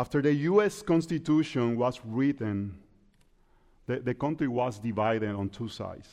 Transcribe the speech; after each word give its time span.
After 0.00 0.22
the 0.22 0.32
U.S. 0.52 0.80
Constitution 0.80 1.76
was 1.76 2.00
written, 2.06 2.74
the, 3.86 3.98
the 3.98 4.14
country 4.14 4.48
was 4.48 4.78
divided 4.78 5.28
on 5.28 5.50
two 5.50 5.68
sides. 5.68 6.08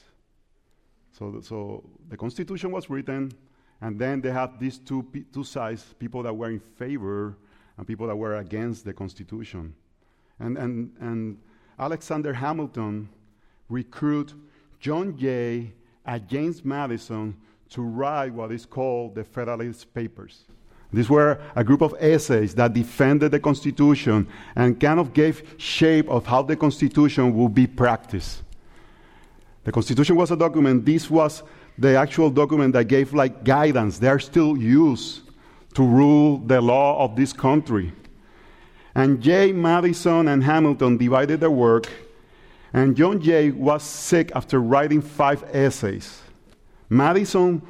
So, 1.14 1.40
so 1.42 1.90
the 2.10 2.18
Constitution 2.18 2.72
was 2.72 2.90
written, 2.90 3.32
and 3.80 3.98
then 3.98 4.20
they 4.20 4.30
had 4.30 4.60
these 4.60 4.78
two, 4.78 5.08
two 5.32 5.46
sides 5.46 5.96
people 6.00 6.22
that 6.24 6.34
were 6.34 6.50
in 6.50 6.60
favor 6.60 7.38
and 7.78 7.88
people 7.88 8.08
that 8.08 8.16
were 8.18 8.36
against 8.36 8.84
the 8.84 8.92
Constitution. 8.92 9.74
And, 10.38 10.58
and, 10.58 10.92
and 11.00 11.38
Alexander 11.80 12.34
Hamilton 12.34 13.08
recruited 13.70 14.38
John 14.82 15.18
Jay 15.18 15.72
James 16.28 16.66
Madison 16.66 17.38
to 17.70 17.82
write 17.82 18.34
what 18.34 18.52
is 18.52 18.66
called 18.66 19.16
the 19.16 19.24
Federalist 19.24 19.94
Papers. 19.94 20.44
These 20.92 21.10
were 21.10 21.40
a 21.56 21.64
group 21.64 21.82
of 21.82 21.96
essays 22.00 22.56
that 22.56 22.74
defended 22.74 23.32
the 23.32 23.40
Constitution 23.40 24.28
and 24.56 24.80
kind 24.80 25.00
of 25.00 25.14
gave 25.14 25.56
shape 25.58 26.10
of 26.10 26.26
how 26.26 26.44
the 26.44 26.56
Constitution 26.56 27.36
would 27.36 27.54
be 27.54 27.68
practiced. 27.68 28.44
The 29.66 29.72
Constitution 29.72 30.16
was 30.16 30.32
a 30.32 30.38
document. 30.38 30.86
This 30.86 31.10
was 31.10 31.44
the 31.78 31.98
actual 31.98 32.30
document 32.30 32.74
that 32.74 32.86
gave 32.86 33.14
like 33.14 33.44
guidance. 33.44 34.00
They 34.00 34.08
are 34.08 34.20
still 34.20 34.58
used 34.58 35.24
to 35.74 35.84
rule 35.84 36.38
the 36.38 36.62
law 36.62 37.04
of 37.04 37.16
this 37.16 37.34
country. 37.34 37.92
And 38.96 39.22
Jay, 39.22 39.52
Madison, 39.52 40.30
and 40.30 40.44
Hamilton 40.44 40.98
divided 40.98 41.42
their 41.42 41.52
work. 41.52 41.88
And 42.74 42.96
John 42.96 43.22
Jay 43.22 43.52
was 43.52 43.84
sick 43.84 44.32
after 44.34 44.60
writing 44.60 45.02
five 45.02 45.44
essays. 45.54 46.22
Madison 46.90 47.62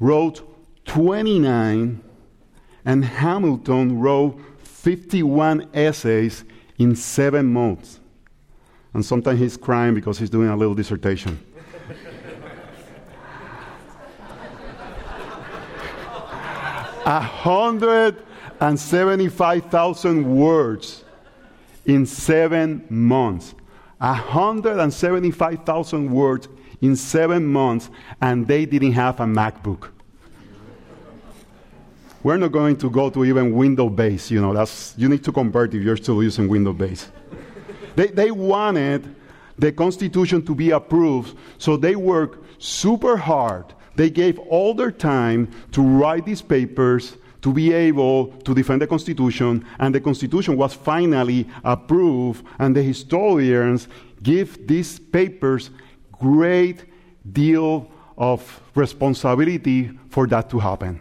wrote 0.00 0.42
29, 0.86 2.02
and 2.84 3.04
Hamilton 3.04 4.00
wrote 4.00 4.38
51 4.58 5.68
essays 5.74 6.44
in 6.78 6.96
seven 6.96 7.52
months. 7.52 8.00
And 8.94 9.04
sometimes 9.04 9.40
he's 9.40 9.56
crying 9.56 9.94
because 9.94 10.18
he's 10.18 10.30
doing 10.30 10.48
a 10.48 10.56
little 10.56 10.74
dissertation. 10.74 11.38
A 17.04 17.20
hundred 17.20 18.22
and 18.60 18.78
seventy-five 18.78 19.66
thousand 19.66 20.36
words 20.36 21.04
in 21.84 22.06
seven 22.06 22.86
months. 22.88 23.56
A 24.00 24.14
hundred 24.14 24.78
and 24.78 24.92
seventy-five 24.92 25.64
thousand 25.64 26.12
words 26.12 26.48
in 26.80 26.94
seven 26.94 27.44
months, 27.44 27.90
and 28.20 28.46
they 28.46 28.66
didn't 28.66 28.92
have 28.92 29.18
a 29.18 29.24
MacBook. 29.24 29.88
We're 32.22 32.36
not 32.36 32.52
going 32.52 32.76
to 32.78 32.90
go 32.90 33.10
to 33.10 33.24
even 33.24 33.52
Windows 33.54 33.92
base. 33.92 34.30
You 34.30 34.40
know, 34.40 34.54
that's 34.54 34.94
you 34.96 35.08
need 35.08 35.24
to 35.24 35.32
convert 35.32 35.74
if 35.74 35.82
you're 35.82 35.96
still 35.96 36.22
using 36.22 36.48
Windows 36.48 36.76
base. 36.76 37.10
they, 37.96 38.08
they 38.08 38.30
wanted 38.30 39.14
the 39.58 39.72
Constitution 39.72 40.44
to 40.46 40.54
be 40.54 40.70
approved, 40.70 41.36
so 41.58 41.76
they 41.76 41.96
worked 41.96 42.62
super 42.62 43.16
hard 43.16 43.74
they 43.94 44.10
gave 44.10 44.38
all 44.38 44.74
their 44.74 44.90
time 44.90 45.50
to 45.72 45.82
write 45.82 46.24
these 46.24 46.42
papers 46.42 47.16
to 47.42 47.52
be 47.52 47.72
able 47.72 48.28
to 48.44 48.54
defend 48.54 48.80
the 48.80 48.86
Constitution, 48.86 49.66
and 49.80 49.94
the 49.94 50.00
Constitution 50.00 50.56
was 50.56 50.74
finally 50.74 51.48
approved, 51.64 52.46
and 52.58 52.74
the 52.74 52.82
historians 52.82 53.88
give 54.22 54.66
these 54.66 54.98
papers 54.98 55.70
great 56.12 56.84
deal 57.32 57.90
of 58.16 58.60
responsibility 58.74 59.90
for 60.08 60.26
that 60.28 60.48
to 60.50 60.58
happen. 60.58 61.00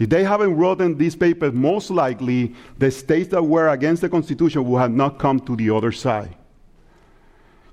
If 0.00 0.08
they 0.08 0.24
haven't 0.24 0.56
written 0.56 0.96
these 0.96 1.14
papers, 1.14 1.52
most 1.52 1.90
likely 1.90 2.56
the 2.78 2.90
states 2.90 3.28
that 3.28 3.42
were 3.42 3.68
against 3.68 4.00
the 4.00 4.08
Constitution 4.08 4.64
would 4.64 4.78
have 4.78 4.90
not 4.90 5.18
come 5.18 5.38
to 5.40 5.54
the 5.54 5.70
other 5.70 5.92
side. 5.92 6.34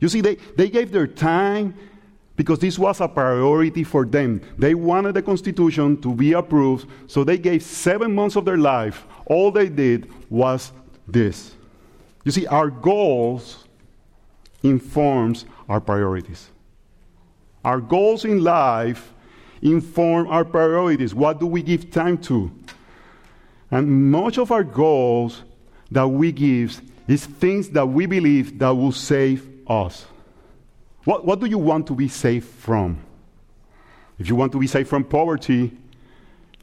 You 0.01 0.09
see, 0.09 0.19
they, 0.19 0.35
they 0.57 0.69
gave 0.69 0.91
their 0.91 1.07
time, 1.07 1.73
because 2.35 2.59
this 2.59 2.77
was 2.77 2.99
a 2.99 3.07
priority 3.07 3.83
for 3.85 4.05
them. 4.05 4.41
They 4.57 4.75
wanted 4.75 5.15
the 5.15 5.21
Constitution 5.21 5.99
to 6.01 6.13
be 6.13 6.33
approved, 6.33 6.87
so 7.07 7.23
they 7.23 7.37
gave 7.37 7.63
seven 7.63 8.13
months 8.13 8.35
of 8.35 8.43
their 8.43 8.57
life. 8.57 9.05
All 9.25 9.49
they 9.49 9.69
did 9.69 10.11
was 10.29 10.73
this. 11.07 11.55
You 12.25 12.31
see, 12.31 12.45
our 12.45 12.69
goals 12.69 13.65
informs 14.63 15.45
our 15.69 15.79
priorities. 15.79 16.49
Our 17.63 17.79
goals 17.79 18.25
in 18.25 18.43
life 18.43 19.13
inform 19.61 20.27
our 20.27 20.45
priorities. 20.45 21.13
What 21.13 21.39
do 21.39 21.47
we 21.47 21.61
give 21.61 21.91
time 21.91 22.17
to? 22.19 22.51
And 23.71 24.11
much 24.11 24.37
of 24.37 24.51
our 24.51 24.63
goals 24.63 25.43
that 25.91 26.07
we 26.07 26.31
give 26.31 26.81
is 27.07 27.25
things 27.25 27.69
that 27.69 27.85
we 27.85 28.05
believe 28.05 28.59
that 28.59 28.69
will 28.69 28.91
save 28.91 29.47
us. 29.67 30.05
What, 31.03 31.25
what 31.25 31.39
do 31.39 31.45
you 31.45 31.57
want 31.57 31.87
to 31.87 31.95
be 31.95 32.07
safe 32.07 32.45
from? 32.45 32.99
If 34.19 34.27
you 34.27 34.35
want 34.35 34.51
to 34.53 34.59
be 34.59 34.67
safe 34.67 34.87
from 34.87 35.03
poverty, 35.03 35.71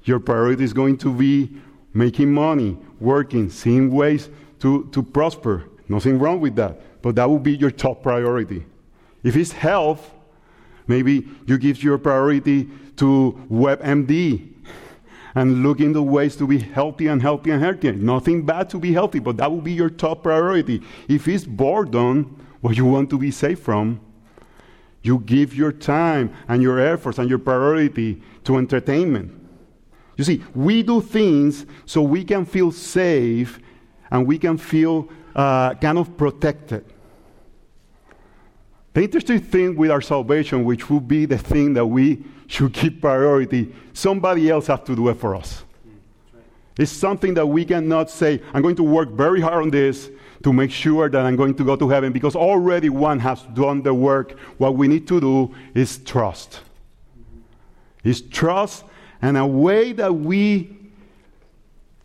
your 0.05 0.19
priority 0.19 0.65
is 0.65 0.73
going 0.73 0.99
to 0.99 1.13
be 1.13 1.57
making 1.95 2.33
money, 2.33 2.77
working, 3.01 3.49
seeing 3.49 3.91
ways 3.91 4.29
to, 4.61 4.89
to 4.93 5.03
prosper. 5.03 5.65
Nothing 5.89 6.19
wrong 6.19 6.41
with 6.41 6.57
that, 6.57 7.03
but 7.03 7.15
that 7.15 7.29
will 7.29 7.39
be 7.39 7.57
your 7.57 7.71
top 7.71 8.03
priority. 8.03 8.65
If 9.23 9.37
it's 9.37 9.53
health, 9.53 10.13
maybe 10.87 11.27
you 11.47 11.57
give 11.57 11.83
your 11.83 11.97
priority 11.99 12.69
to 12.97 13.47
WebMD 13.51 14.51
and 15.35 15.63
look 15.63 15.81
into 15.81 16.01
ways 16.01 16.37
to 16.37 16.47
be 16.47 16.59
healthy 16.59 17.09
and 17.09 17.21
healthy 17.21 17.51
and 17.51 17.63
healthy. 17.63 17.93
Nothing 17.93 18.47
bad 18.47 18.71
to 18.71 18.79
be 18.79 18.93
healthy, 18.93 19.19
but 19.19 19.37
that 19.39 19.51
will 19.51 19.61
be 19.61 19.73
your 19.73 19.91
top 19.91 20.23
priority. 20.23 20.81
If 21.09 21.27
it's 21.27 21.45
boredom, 21.45 22.41
what 22.61 22.77
you 22.77 22.85
want 22.85 23.11
to 23.11 23.19
be 23.19 23.31
safe 23.31 23.59
from, 23.61 24.01
you 25.03 25.19
give 25.21 25.55
your 25.55 25.73
time 25.73 26.35
and 26.49 26.63
your 26.63 26.81
efforts 26.81 27.19
and 27.19 27.29
your 27.29 27.39
priority 27.39 28.23
to 28.45 28.57
entertainment. 28.57 29.33
You 30.17 30.25
see, 30.25 30.43
we 30.55 30.83
do 30.83 31.01
things 31.01 31.67
so 31.85 32.01
we 32.01 32.25
can 32.25 32.45
feel 32.45 32.71
safe 32.71 33.59
and 34.11 34.27
we 34.27 34.39
can 34.39 34.57
feel 34.57 35.09
uh, 35.35 35.75
kind 35.75 35.99
of 35.99 36.17
protected. 36.17 36.94
The 38.95 39.03
interesting 39.03 39.41
thing 39.41 39.77
with 39.77 39.91
our 39.91 40.01
salvation, 40.01 40.65
which 40.65 40.89
would 40.89 41.07
be 41.07 41.27
the 41.27 41.39
thing 41.39 41.75
that 41.75 41.85
we 41.85 42.25
should 42.47 42.73
keep 42.73 43.01
priority, 43.01 43.75
somebody 43.93 44.49
else 44.49 44.69
has 44.69 44.81
to 44.83 44.97
do 44.97 45.09
it 45.09 45.15
for 45.15 45.35
us. 45.35 45.65
It's 46.79 46.91
something 46.91 47.35
that 47.35 47.47
we 47.47 47.65
cannot 47.65 48.11
say, 48.11 48.41
I'm 48.53 48.63
going 48.63 48.77
to 48.77 48.83
work 48.83 49.11
very 49.11 49.41
hard 49.41 49.63
on 49.63 49.71
this, 49.71 50.11
to 50.45 50.53
make 50.53 50.71
sure 50.71 51.09
that 51.09 51.25
I'm 51.25 51.37
going 51.37 51.55
to 51.55 51.65
go 51.65 51.75
to 51.75 51.89
heaven 51.89 52.13
because 52.13 52.37
already 52.37 52.91
one 52.91 53.19
has 53.21 53.43
done 53.55 53.83
the 53.83 53.95
work. 53.95 54.39
What 54.59 54.77
we 54.77 54.89
need 54.89 55.09
to 55.09 55.21
do 55.21 55.55
is 55.75 55.99
trust. 55.99 56.61
Is 58.05 58.21
trust 58.21 58.85
and 59.23 59.39
a 59.39 59.47
way 59.47 59.93
that 59.93 60.15
we 60.15 60.77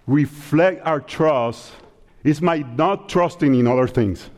reflect 0.08 0.82
our 0.86 1.02
trust 1.02 1.74
is 2.24 2.40
by 2.40 2.60
not 2.60 3.10
trusting 3.10 3.54
in 3.56 3.68
other 3.68 3.88
things. 3.88 4.30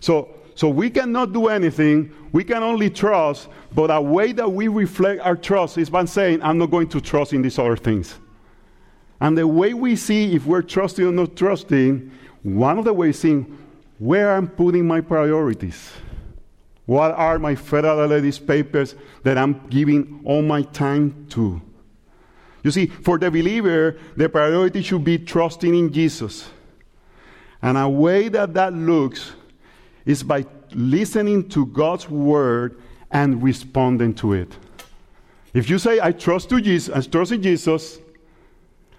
So, 0.00 0.33
so 0.54 0.68
we 0.68 0.88
cannot 0.90 1.32
do 1.32 1.48
anything, 1.48 2.12
we 2.32 2.44
can 2.44 2.62
only 2.62 2.90
trust, 2.90 3.48
but 3.74 3.90
a 3.90 4.00
way 4.00 4.32
that 4.32 4.50
we 4.50 4.68
reflect 4.68 5.20
our 5.22 5.36
trust 5.36 5.78
is 5.78 5.90
by 5.90 6.04
saying, 6.04 6.42
I'm 6.42 6.58
not 6.58 6.70
going 6.70 6.88
to 6.90 7.00
trust 7.00 7.32
in 7.32 7.42
these 7.42 7.58
other 7.58 7.76
things. 7.76 8.14
And 9.20 9.36
the 9.36 9.46
way 9.46 9.74
we 9.74 9.96
see 9.96 10.34
if 10.34 10.46
we're 10.46 10.62
trusting 10.62 11.04
or 11.04 11.12
not 11.12 11.36
trusting 11.36 12.10
one 12.42 12.78
of 12.78 12.84
the 12.84 12.92
ways 12.92 13.18
seeing 13.18 13.58
where 13.98 14.36
I'm 14.36 14.48
putting 14.48 14.86
my 14.86 15.00
priorities. 15.00 15.92
What 16.86 17.12
are 17.12 17.38
my 17.38 17.54
Federalist 17.54 18.46
papers 18.46 18.94
that 19.22 19.38
I'm 19.38 19.66
giving 19.68 20.20
all 20.24 20.42
my 20.42 20.62
time 20.62 21.26
to? 21.30 21.62
You 22.62 22.70
see, 22.70 22.86
for 22.86 23.18
the 23.18 23.30
believer, 23.30 23.98
the 24.16 24.28
priority 24.28 24.82
should 24.82 25.04
be 25.04 25.18
trusting 25.18 25.74
in 25.74 25.92
Jesus. 25.92 26.48
And 27.62 27.78
a 27.78 27.88
way 27.88 28.28
that 28.28 28.52
that 28.54 28.74
looks 28.74 29.32
is 30.06 30.22
by 30.22 30.44
listening 30.72 31.48
to 31.50 31.66
God's 31.66 32.08
word 32.08 32.80
and 33.10 33.42
responding 33.42 34.14
to 34.14 34.32
it. 34.32 34.56
If 35.52 35.70
you 35.70 35.78
say, 35.78 36.00
I 36.00 36.12
trust, 36.12 36.48
to 36.50 36.60
Jesus, 36.60 36.94
I 36.94 37.00
trust 37.00 37.32
in 37.32 37.42
Jesus, 37.42 38.00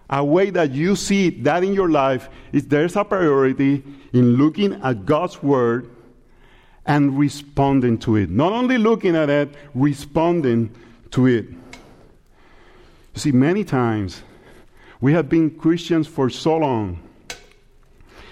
a 0.10 0.24
way 0.24 0.50
that 0.52 0.72
you 0.72 0.96
see 0.96 1.30
that 1.42 1.63
in 1.63 1.74
your 1.74 1.90
life 1.90 2.30
is 2.54 2.68
there's 2.68 2.96
a 2.96 3.04
priority 3.04 3.84
in 4.13 4.36
looking 4.38 4.74
at 4.84 5.06
God's 5.06 5.42
Word 5.42 5.90
and 6.86 7.18
responding 7.18 7.98
to 8.00 8.16
it. 8.16 8.30
Not 8.30 8.54
only 8.54 8.78
looking 8.78 9.16
at 9.16 9.30
it, 9.30 9.56
responding 9.74 10.74
to 11.12 11.25
it. 11.25 11.50
You 11.50 13.22
see, 13.22 13.31
many 13.31 13.63
times 13.63 14.22
we 15.02 15.13
have 15.13 15.28
been 15.28 15.50
Christians 15.50 16.07
for 16.07 16.30
so 16.30 16.57
long 16.57 17.00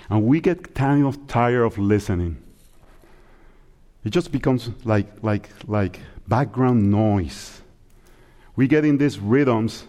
and 0.09 0.23
we 0.25 0.39
get 0.39 0.75
kind 0.75 1.05
of 1.05 1.25
tired 1.27 1.63
of 1.63 1.77
listening. 1.77 2.42
It 4.03 4.09
just 4.09 4.31
becomes 4.31 4.69
like, 4.83 5.07
like, 5.23 5.49
like 5.67 5.99
background 6.27 6.91
noise. 6.91 7.61
We 8.55 8.67
get 8.67 8.85
in 8.85 8.97
these 8.97 9.17
rhythms 9.17 9.85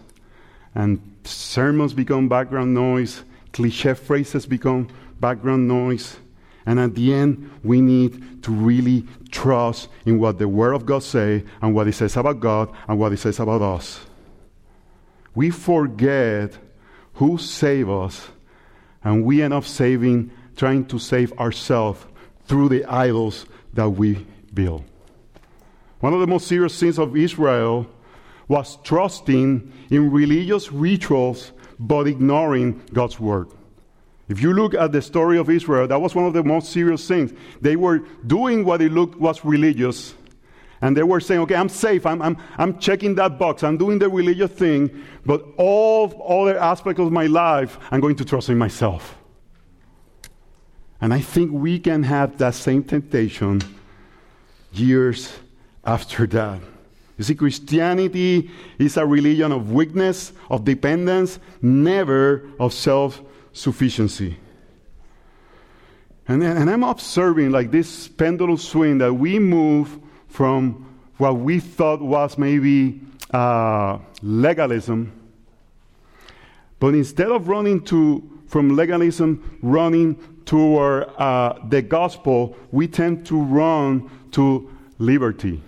and 0.73 0.99
sermons 1.23 1.93
become 1.93 2.29
background 2.29 2.73
noise, 2.73 3.23
cliche 3.51 3.93
phrases 3.93 4.45
become 4.45 4.89
background 5.19 5.67
noise. 5.67 6.17
And 6.65 6.79
at 6.79 6.95
the 6.95 7.13
end, 7.13 7.51
we 7.63 7.79
need 7.79 8.43
to 8.43 8.51
really 8.51 9.05
trust 9.31 9.89
in 10.05 10.19
what 10.19 10.39
the 10.39 10.47
Word 10.47 10.73
of 10.73 10.85
God 10.85 11.03
says 11.03 11.43
and 11.61 11.75
what 11.75 11.87
it 11.87 11.93
says 11.93 12.17
about 12.17 12.39
God 12.39 12.73
and 12.87 12.97
what 12.97 13.13
it 13.13 13.17
says 13.17 13.39
about 13.39 13.61
us. 13.61 13.99
We 15.35 15.51
forget 15.51 16.57
who 17.13 17.37
saved 17.37 17.89
us, 17.89 18.29
and 19.03 19.23
we 19.23 19.41
end 19.41 19.53
up 19.53 19.65
saving, 19.65 20.31
trying 20.55 20.85
to 20.85 20.97
save 20.97 21.33
ourselves 21.33 22.03
through 22.45 22.69
the 22.69 22.85
idols 22.85 23.45
that 23.75 23.89
we 23.89 24.25
build. 24.53 24.83
One 25.99 26.13
of 26.13 26.19
the 26.19 26.27
most 26.27 26.47
serious 26.47 26.73
sins 26.73 26.99
of 26.99 27.15
Israel 27.15 27.87
was 28.47 28.77
trusting 28.83 29.71
in 29.89 30.11
religious 30.11 30.71
rituals 30.71 31.51
but 31.79 32.07
ignoring 32.07 32.81
God's 32.93 33.19
word. 33.19 33.49
If 34.27 34.41
you 34.41 34.53
look 34.53 34.73
at 34.73 34.91
the 34.91 35.01
story 35.01 35.37
of 35.37 35.49
Israel, 35.49 35.87
that 35.87 36.01
was 36.01 36.15
one 36.15 36.25
of 36.25 36.33
the 36.33 36.43
most 36.43 36.71
serious 36.71 37.07
things. 37.07 37.31
They 37.61 37.75
were 37.75 37.99
doing 38.25 38.65
what 38.65 38.81
it 38.81 38.91
looked 38.91 39.19
was 39.19 39.45
religious, 39.45 40.15
and 40.81 40.97
they 40.97 41.03
were 41.03 41.19
saying, 41.19 41.41
okay, 41.41 41.55
I'm 41.55 41.69
safe, 41.69 42.05
I'm, 42.05 42.21
I'm, 42.21 42.37
I'm 42.57 42.79
checking 42.79 43.15
that 43.15 43.37
box, 43.37 43.63
I'm 43.63 43.77
doing 43.77 43.99
the 43.99 44.09
religious 44.09 44.51
thing, 44.51 45.03
but 45.25 45.45
all 45.57 46.25
other 46.27 46.57
aspects 46.57 46.99
of 46.99 47.11
my 47.11 47.27
life, 47.27 47.77
I'm 47.91 47.99
going 47.99 48.15
to 48.15 48.25
trust 48.25 48.49
in 48.49 48.57
myself. 48.57 49.14
And 51.01 51.13
I 51.13 51.19
think 51.19 51.51
we 51.51 51.79
can 51.79 52.03
have 52.03 52.37
that 52.37 52.55
same 52.55 52.83
temptation 52.83 53.61
years 54.73 55.33
after 55.83 56.25
that. 56.27 56.61
You 57.17 57.23
see, 57.23 57.35
Christianity 57.35 58.49
is 58.77 58.97
a 58.97 59.05
religion 59.05 59.51
of 59.51 59.71
weakness, 59.71 60.33
of 60.49 60.65
dependence, 60.65 61.39
never 61.61 62.49
of 62.59 62.73
self 62.73 63.21
sufficiency. 63.53 64.37
And, 66.27 66.43
and 66.43 66.69
I'm 66.69 66.83
observing 66.83 67.51
like 67.51 67.71
this 67.71 68.07
pendulum 68.07 68.57
swing 68.57 68.97
that 68.97 69.13
we 69.13 69.39
move 69.39 69.99
from 70.27 70.97
what 71.17 71.37
we 71.37 71.59
thought 71.59 72.01
was 72.01 72.37
maybe 72.37 72.99
uh, 73.31 73.99
legalism, 74.21 75.11
but 76.79 76.93
instead 76.95 77.31
of 77.31 77.47
running 77.47 77.81
to 77.85 78.29
from 78.47 78.75
legalism, 78.75 79.57
running 79.61 80.17
toward 80.45 81.09
uh, 81.17 81.59
the 81.69 81.81
gospel, 81.81 82.55
we 82.71 82.87
tend 82.87 83.25
to 83.27 83.41
run 83.41 84.09
to 84.31 84.69
liberty. 84.99 85.61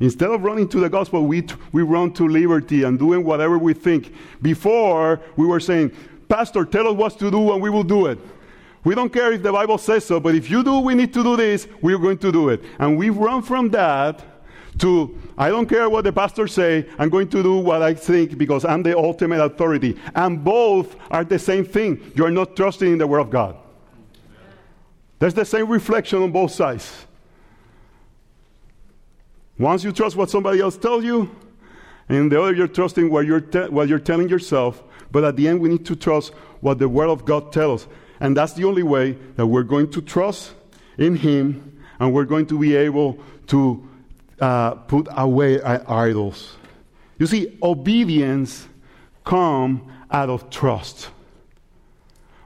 Instead 0.00 0.30
of 0.30 0.42
running 0.42 0.68
to 0.68 0.80
the 0.80 0.88
gospel, 0.88 1.26
we, 1.26 1.42
t- 1.42 1.54
we 1.72 1.82
run 1.82 2.12
to 2.12 2.28
liberty 2.28 2.84
and 2.84 2.98
doing 2.98 3.24
whatever 3.24 3.58
we 3.58 3.74
think. 3.74 4.14
Before, 4.42 5.20
we 5.36 5.46
were 5.46 5.60
saying, 5.60 5.92
Pastor, 6.28 6.64
tell 6.64 6.86
us 6.88 6.94
what 6.94 7.18
to 7.18 7.30
do 7.30 7.52
and 7.52 7.60
we 7.60 7.70
will 7.70 7.82
do 7.82 8.06
it. 8.06 8.18
We 8.84 8.94
don't 8.94 9.12
care 9.12 9.32
if 9.32 9.42
the 9.42 9.52
Bible 9.52 9.76
says 9.78 10.04
so, 10.04 10.20
but 10.20 10.34
if 10.34 10.50
you 10.50 10.62
do, 10.62 10.78
we 10.78 10.94
need 10.94 11.12
to 11.14 11.22
do 11.22 11.36
this, 11.36 11.66
we're 11.82 11.98
going 11.98 12.18
to 12.18 12.30
do 12.30 12.48
it. 12.48 12.62
And 12.78 12.96
we 12.96 13.10
run 13.10 13.42
from 13.42 13.70
that 13.70 14.24
to, 14.78 15.18
I 15.36 15.48
don't 15.48 15.68
care 15.68 15.88
what 15.88 16.04
the 16.04 16.12
pastor 16.12 16.46
say, 16.46 16.88
I'm 16.98 17.08
going 17.08 17.28
to 17.28 17.42
do 17.42 17.58
what 17.58 17.82
I 17.82 17.94
think 17.94 18.38
because 18.38 18.64
I'm 18.64 18.82
the 18.82 18.96
ultimate 18.96 19.40
authority. 19.42 19.98
And 20.14 20.42
both 20.42 20.96
are 21.10 21.24
the 21.24 21.38
same 21.38 21.64
thing. 21.64 22.12
You're 22.14 22.30
not 22.30 22.56
trusting 22.56 22.92
in 22.92 22.98
the 22.98 23.06
Word 23.06 23.20
of 23.20 23.30
God. 23.30 23.56
There's 25.18 25.34
the 25.34 25.44
same 25.44 25.68
reflection 25.68 26.22
on 26.22 26.32
both 26.32 26.52
sides. 26.52 27.06
Once 29.58 29.82
you 29.82 29.90
trust 29.90 30.16
what 30.16 30.30
somebody 30.30 30.60
else 30.60 30.76
tells 30.76 31.04
you, 31.04 31.34
and 32.08 32.30
the 32.30 32.40
other 32.40 32.54
you're 32.54 32.68
trusting 32.68 33.10
what 33.10 33.26
you're, 33.26 33.40
te- 33.40 33.68
what 33.68 33.88
you're 33.88 33.98
telling 33.98 34.28
yourself. 34.28 34.82
But 35.10 35.24
at 35.24 35.36
the 35.36 35.48
end, 35.48 35.60
we 35.60 35.68
need 35.68 35.86
to 35.86 35.96
trust 35.96 36.32
what 36.60 36.78
the 36.78 36.88
Word 36.88 37.08
of 37.08 37.24
God 37.24 37.52
tells 37.52 37.84
us. 37.84 37.88
And 38.20 38.36
that's 38.36 38.54
the 38.54 38.64
only 38.64 38.82
way 38.82 39.12
that 39.36 39.46
we're 39.46 39.62
going 39.62 39.90
to 39.92 40.02
trust 40.02 40.52
in 40.96 41.16
Him 41.16 41.82
and 42.00 42.12
we're 42.12 42.24
going 42.24 42.46
to 42.46 42.58
be 42.58 42.76
able 42.76 43.18
to 43.48 43.87
uh, 44.40 44.74
put 44.74 45.08
away 45.16 45.60
idols. 45.62 46.56
You 47.18 47.26
see, 47.26 47.58
obedience 47.62 48.68
comes 49.24 49.80
out 50.10 50.30
of 50.30 50.50
trust. 50.50 51.10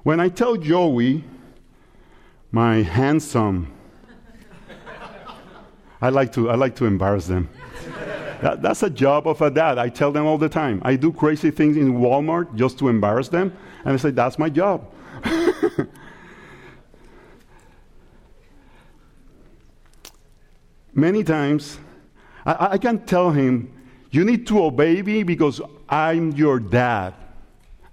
When 0.02 0.18
I 0.18 0.28
tell 0.28 0.56
Joey, 0.56 1.24
my 2.50 2.82
handsome 2.82 3.72
I 6.02 6.08
like 6.08 6.32
to, 6.32 6.50
I 6.50 6.56
like 6.56 6.74
to 6.76 6.84
embarrass 6.84 7.26
them. 7.28 7.48
that, 8.40 8.60
that's 8.60 8.82
a 8.82 8.90
job 8.90 9.28
of 9.28 9.40
a 9.40 9.48
dad. 9.50 9.78
I 9.78 9.88
tell 9.88 10.10
them 10.10 10.26
all 10.26 10.36
the 10.36 10.48
time. 10.48 10.82
I 10.84 10.96
do 10.96 11.12
crazy 11.12 11.52
things 11.52 11.76
in 11.76 11.94
Walmart 11.94 12.56
just 12.56 12.76
to 12.80 12.88
embarrass 12.88 13.28
them, 13.28 13.56
and 13.84 13.94
I 13.94 13.96
say, 13.96 14.10
that's 14.10 14.36
my 14.36 14.50
job. 14.50 14.92
Many 20.94 21.24
times, 21.24 21.78
I, 22.44 22.68
I 22.72 22.78
can 22.78 23.04
tell 23.06 23.30
him, 23.30 23.72
you 24.10 24.24
need 24.24 24.46
to 24.48 24.62
obey 24.62 25.00
me 25.02 25.22
because 25.22 25.60
I'm 25.88 26.32
your 26.32 26.60
dad. 26.60 27.14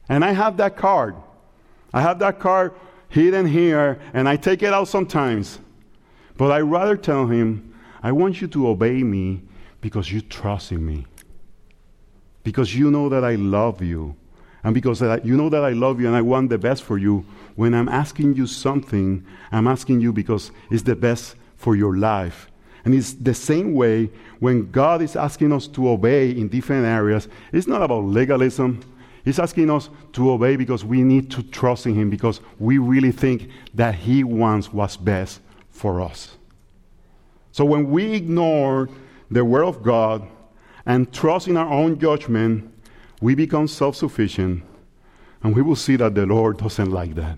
And 0.09 0.25
I 0.25 0.31
have 0.31 0.57
that 0.57 0.75
card. 0.75 1.15
I 1.93 2.01
have 2.01 2.19
that 2.19 2.39
card 2.39 2.73
hidden 3.07 3.45
here, 3.45 3.99
and 4.13 4.27
I 4.27 4.35
take 4.35 4.63
it 4.63 4.73
out 4.73 4.87
sometimes. 4.87 5.59
But 6.37 6.51
I 6.51 6.59
rather 6.59 6.97
tell 6.97 7.27
him, 7.27 7.73
I 8.01 8.11
want 8.11 8.41
you 8.41 8.47
to 8.49 8.67
obey 8.67 9.03
me 9.03 9.41
because 9.81 10.11
you 10.11 10.21
trust 10.21 10.71
in 10.71 10.85
me. 10.85 11.05
Because 12.43 12.75
you 12.75 12.91
know 12.91 13.09
that 13.09 13.23
I 13.23 13.35
love 13.35 13.81
you. 13.81 14.15
And 14.63 14.73
because 14.73 14.99
that 14.99 15.25
you 15.25 15.37
know 15.37 15.49
that 15.49 15.63
I 15.63 15.71
love 15.71 16.01
you 16.01 16.07
and 16.07 16.15
I 16.15 16.21
want 16.21 16.49
the 16.49 16.57
best 16.57 16.83
for 16.83 16.97
you, 16.97 17.25
when 17.55 17.73
I'm 17.73 17.89
asking 17.89 18.35
you 18.35 18.45
something, 18.45 19.25
I'm 19.51 19.67
asking 19.67 20.01
you 20.01 20.11
because 20.11 20.51
it's 20.69 20.83
the 20.83 20.95
best 20.95 21.35
for 21.55 21.75
your 21.75 21.97
life. 21.97 22.49
And 22.85 22.93
it's 22.93 23.13
the 23.13 23.33
same 23.33 23.73
way 23.73 24.09
when 24.39 24.71
God 24.71 25.01
is 25.01 25.15
asking 25.15 25.51
us 25.51 25.67
to 25.67 25.89
obey 25.89 26.31
in 26.31 26.47
different 26.47 26.85
areas. 26.85 27.27
It's 27.51 27.67
not 27.67 27.81
about 27.81 28.05
legalism. 28.05 28.81
He's 29.25 29.39
asking 29.39 29.69
us 29.69 29.89
to 30.13 30.31
obey 30.31 30.55
because 30.55 30.85
we 30.85 31.01
need 31.01 31.29
to 31.31 31.43
trust 31.43 31.85
in 31.85 31.95
Him 31.95 32.09
because 32.09 32.39
we 32.57 32.77
really 32.77 33.11
think 33.11 33.49
that 33.73 33.95
He 33.95 34.23
wants 34.23 34.71
what's 34.71 34.97
best 34.97 35.41
for 35.71 36.01
us. 36.01 36.37
So 37.51 37.65
when 37.65 37.89
we 37.89 38.13
ignore 38.13 38.89
the 39.29 39.43
Word 39.43 39.65
of 39.65 39.83
God 39.83 40.27
and 40.85 41.11
trust 41.11 41.47
in 41.47 41.57
our 41.57 41.71
own 41.71 41.99
judgment, 41.99 42.73
we 43.21 43.35
become 43.35 43.67
self 43.67 43.95
sufficient. 43.95 44.63
And 45.43 45.55
we 45.55 45.61
will 45.61 45.75
see 45.75 45.95
that 45.97 46.15
the 46.15 46.25
Lord 46.25 46.57
doesn't 46.57 46.91
like 46.91 47.15
that. 47.15 47.37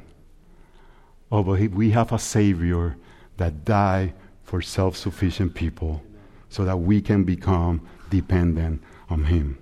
Oh, 1.31 1.43
but 1.43 1.59
we 1.69 1.91
have 1.91 2.11
a 2.11 2.19
Savior 2.19 2.97
that 3.37 3.63
died 3.63 4.13
for 4.51 4.61
self 4.61 4.97
sufficient 4.97 5.55
people 5.55 6.03
so 6.49 6.65
that 6.65 6.75
we 6.75 7.01
can 7.01 7.23
become 7.23 7.79
dependent 8.09 8.83
on 9.09 9.23
Him. 9.23 9.57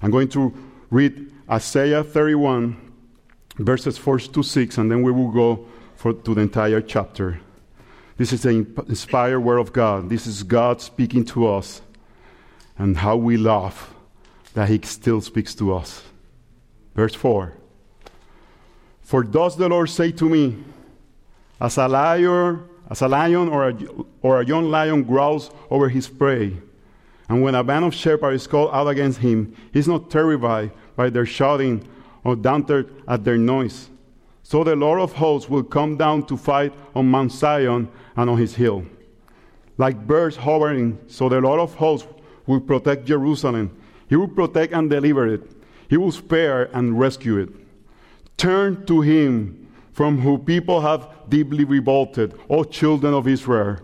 I'm 0.00 0.10
going 0.10 0.30
to 0.30 0.54
read 0.88 1.30
Isaiah 1.50 2.02
31, 2.02 2.80
verses 3.58 3.98
4 3.98 4.20
to 4.20 4.42
6, 4.42 4.78
and 4.78 4.90
then 4.90 5.02
we 5.02 5.12
will 5.12 5.30
go 5.30 5.66
for, 5.96 6.14
to 6.14 6.34
the 6.34 6.40
entire 6.40 6.80
chapter. 6.80 7.38
This 8.16 8.32
is 8.32 8.44
the 8.44 8.66
inspired 8.88 9.40
word 9.40 9.58
of 9.58 9.74
God. 9.74 10.08
This 10.08 10.26
is 10.26 10.42
God 10.44 10.80
speaking 10.80 11.26
to 11.26 11.46
us. 11.46 11.82
And 12.78 12.96
how 12.96 13.16
we 13.16 13.36
love 13.36 13.94
that 14.54 14.70
He 14.70 14.80
still 14.84 15.20
speaks 15.20 15.54
to 15.56 15.74
us. 15.74 16.02
Verse 16.94 17.14
4 17.14 17.52
For 19.02 19.24
thus 19.24 19.56
the 19.56 19.68
Lord 19.68 19.90
say 19.90 20.10
to 20.12 20.26
me, 20.26 20.56
as 21.60 21.76
a 21.76 21.86
lion, 21.86 22.70
as 22.94 23.02
a 23.02 23.08
lion 23.08 23.48
or 23.48 23.70
a, 23.70 23.76
or 24.22 24.40
a 24.40 24.46
young 24.46 24.70
lion 24.70 25.02
growls 25.02 25.50
over 25.68 25.88
his 25.88 26.06
prey, 26.06 26.56
and 27.28 27.42
when 27.42 27.56
a 27.56 27.64
band 27.64 27.84
of 27.84 27.92
shepherds 27.92 28.42
is 28.42 28.46
called 28.46 28.70
out 28.72 28.86
against 28.86 29.18
him, 29.18 29.52
he's 29.72 29.88
not 29.88 30.08
terrified 30.12 30.70
by 30.94 31.10
their 31.10 31.26
shouting 31.26 31.84
or 32.22 32.36
daunted 32.36 32.88
at 33.08 33.24
their 33.24 33.36
noise. 33.36 33.90
So 34.44 34.62
the 34.62 34.76
Lord 34.76 35.00
of 35.00 35.12
hosts 35.12 35.50
will 35.50 35.64
come 35.64 35.96
down 35.96 36.24
to 36.26 36.36
fight 36.36 36.72
on 36.94 37.08
Mount 37.08 37.32
Zion 37.32 37.88
and 38.14 38.30
on 38.30 38.38
his 38.38 38.54
hill. 38.54 38.86
Like 39.76 40.06
birds 40.06 40.36
hovering, 40.36 41.00
so 41.08 41.28
the 41.28 41.40
Lord 41.40 41.58
of 41.58 41.74
hosts 41.74 42.06
will 42.46 42.60
protect 42.60 43.06
Jerusalem. 43.06 43.76
He 44.08 44.14
will 44.14 44.28
protect 44.28 44.72
and 44.72 44.88
deliver 44.88 45.26
it. 45.26 45.42
He 45.90 45.96
will 45.96 46.12
spare 46.12 46.70
and 46.72 46.96
rescue 46.96 47.38
it. 47.38 47.48
Turn 48.36 48.86
to 48.86 49.00
him 49.00 49.63
from 49.94 50.20
whom 50.20 50.44
people 50.44 50.80
have 50.80 51.08
deeply 51.28 51.64
revolted, 51.64 52.34
O 52.50 52.64
children 52.64 53.14
of 53.14 53.26
Israel. 53.26 53.78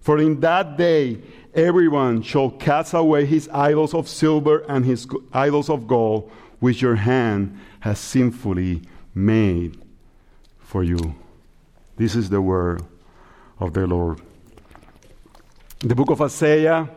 For 0.00 0.18
in 0.18 0.40
that 0.40 0.78
day 0.78 1.18
everyone 1.52 2.22
shall 2.22 2.50
cast 2.50 2.94
away 2.94 3.26
his 3.26 3.48
idols 3.52 3.92
of 3.92 4.08
silver 4.08 4.60
and 4.68 4.84
his 4.84 5.06
idols 5.32 5.68
of 5.68 5.88
gold, 5.88 6.30
which 6.60 6.80
your 6.80 6.94
hand 6.94 7.58
has 7.80 7.98
sinfully 7.98 8.82
made 9.14 9.76
for 10.60 10.84
you. 10.84 11.14
This 11.96 12.14
is 12.14 12.30
the 12.30 12.40
word 12.40 12.82
of 13.58 13.74
the 13.74 13.86
Lord. 13.86 14.20
The 15.80 15.94
book 15.94 16.10
of 16.10 16.22
Isaiah, 16.22 16.88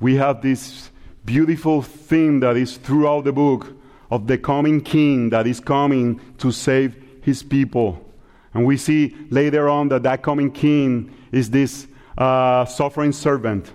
we 0.00 0.16
have 0.16 0.42
this 0.42 0.90
beautiful 1.24 1.82
theme 1.82 2.40
that 2.40 2.56
is 2.56 2.76
throughout 2.78 3.24
the 3.24 3.32
book 3.32 3.72
of 4.10 4.26
the 4.26 4.38
coming 4.38 4.80
king 4.80 5.30
that 5.30 5.46
is 5.46 5.60
coming 5.60 6.20
to 6.38 6.50
save 6.50 6.96
his 7.22 7.42
people. 7.42 8.04
And 8.54 8.66
we 8.66 8.76
see 8.76 9.16
later 9.30 9.68
on 9.68 9.88
that 9.88 10.02
that 10.02 10.22
coming 10.22 10.50
king 10.50 11.14
is 11.32 11.50
this 11.50 11.86
uh, 12.18 12.64
suffering 12.64 13.12
servant 13.12 13.72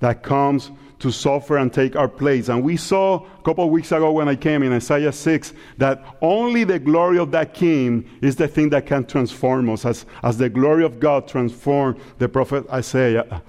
that 0.00 0.22
comes 0.22 0.70
to 1.02 1.10
suffer 1.10 1.56
and 1.56 1.72
take 1.72 1.96
our 1.96 2.08
place. 2.08 2.48
And 2.48 2.62
we 2.62 2.76
saw 2.76 3.24
a 3.24 3.42
couple 3.42 3.64
of 3.64 3.70
weeks 3.70 3.90
ago 3.90 4.12
when 4.12 4.28
I 4.28 4.36
came 4.36 4.62
in 4.62 4.72
Isaiah 4.72 5.12
6 5.12 5.52
that 5.78 6.04
only 6.20 6.62
the 6.62 6.78
glory 6.78 7.18
of 7.18 7.32
that 7.32 7.54
king 7.54 8.08
is 8.20 8.36
the 8.36 8.46
thing 8.46 8.70
that 8.70 8.86
can 8.86 9.04
transform 9.04 9.68
us, 9.68 9.84
as, 9.84 10.06
as 10.22 10.38
the 10.38 10.48
glory 10.48 10.84
of 10.84 11.00
God 11.00 11.26
transformed 11.26 12.00
the 12.18 12.28
prophet 12.28 12.68
Isaiah. 12.70 13.42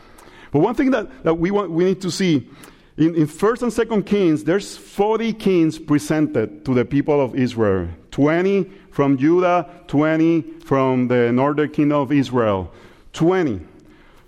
But 0.52 0.60
one 0.60 0.74
thing 0.74 0.90
that, 0.92 1.24
that 1.24 1.36
we, 1.36 1.52
want, 1.52 1.70
we 1.70 1.86
need 1.86 2.02
to 2.02 2.10
see 2.10 2.50
in, 2.98 3.16
in 3.16 3.28
1st 3.28 3.64
and 3.64 3.72
2nd 3.72 4.06
Kings, 4.06 4.44
there's 4.44 4.76
40 4.76 5.34
kings 5.34 5.80
presented 5.80 6.64
to 6.66 6.74
the 6.74 6.86
people 6.86 7.22
of 7.22 7.36
Israel 7.36 7.90
20 8.12 8.70
from 8.94 9.18
Judah, 9.18 9.68
20 9.88 10.42
from 10.64 11.08
the 11.08 11.32
northern 11.32 11.70
kingdom 11.72 11.98
of 11.98 12.12
Israel. 12.12 12.72
20. 13.14 13.60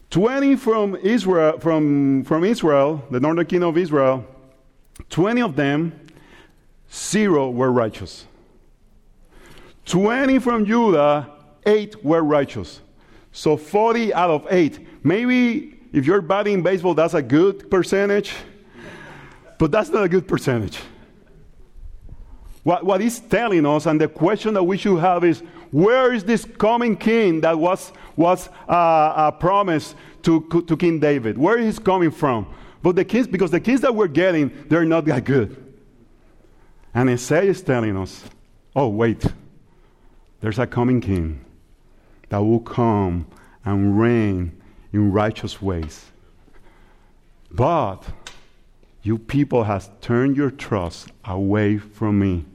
20 0.10 0.56
from 0.56 0.96
Israel, 0.96 1.60
from, 1.60 2.24
from 2.24 2.44
Israel, 2.44 3.04
the 3.12 3.20
northern 3.20 3.46
kingdom 3.46 3.70
of 3.70 3.78
Israel, 3.78 4.26
20 5.10 5.42
of 5.42 5.56
them, 5.56 6.00
zero 6.92 7.50
were 7.50 7.72
righteous. 7.72 8.26
20 9.86 10.40
from 10.40 10.66
Judah, 10.66 11.30
8 11.66 12.04
were 12.04 12.24
righteous. 12.24 12.82
So 13.32 13.58
40 13.58 14.14
out 14.16 14.32
of 14.32 14.48
8. 14.50 15.06
Maybe 15.06 15.80
if 15.94 16.08
you're 16.08 16.22
batting 16.22 16.64
baseball, 16.64 16.96
that's 16.96 17.14
a 17.14 17.22
good 17.22 17.70
percentage, 17.70 18.34
but 19.60 19.72
that's 19.72 19.90
not 19.90 20.04
a 20.04 20.10
good 20.10 20.28
percentage. 20.28 20.80
What, 22.66 22.84
what 22.84 23.00
telling 23.30 23.64
us, 23.68 23.86
and 23.86 24.02
the 24.02 24.08
question 24.08 24.56
that 24.56 24.64
we 24.64 24.76
should 24.76 25.00
have 25.00 25.24
is 25.24 25.44
where 25.70 26.12
is 26.12 26.24
this 26.24 26.46
coming 26.58 26.98
king 26.98 27.42
that 27.42 27.60
was, 27.60 27.94
was 28.16 28.50
uh, 28.68 28.72
uh, 28.72 29.32
promised 29.32 29.96
to, 30.24 30.42
to 30.66 30.76
King 30.76 31.00
David? 31.00 31.38
Where 31.38 31.60
is 31.60 31.78
he 31.78 31.84
coming 31.84 32.10
from? 32.10 32.48
But 32.82 32.96
the 32.96 33.06
kings, 33.06 33.28
because 33.28 33.52
the 33.52 33.60
kings 33.60 33.82
that 33.82 33.94
we're 33.94 34.08
getting, 34.08 34.66
they're 34.68 34.84
not 34.84 35.06
that 35.06 35.26
good. 35.26 35.64
And 36.92 37.08
Isaiah 37.08 37.52
is 37.52 37.62
telling 37.62 37.96
us, 37.98 38.24
oh, 38.76 38.88
wait, 38.88 39.24
there's 40.42 40.58
a 40.58 40.66
coming 40.66 41.02
king 41.02 41.46
that 42.30 42.40
will 42.40 42.62
come 42.62 43.28
and 43.64 44.00
reign 44.00 44.60
in 44.92 45.12
righteous 45.12 45.62
ways. 45.62 46.06
But 47.52 48.02
you 49.04 49.20
people 49.20 49.66
has 49.66 49.92
turned 50.02 50.36
your 50.36 50.50
trust 50.50 51.10
away 51.26 51.78
from 51.78 52.18
me. 52.18 52.46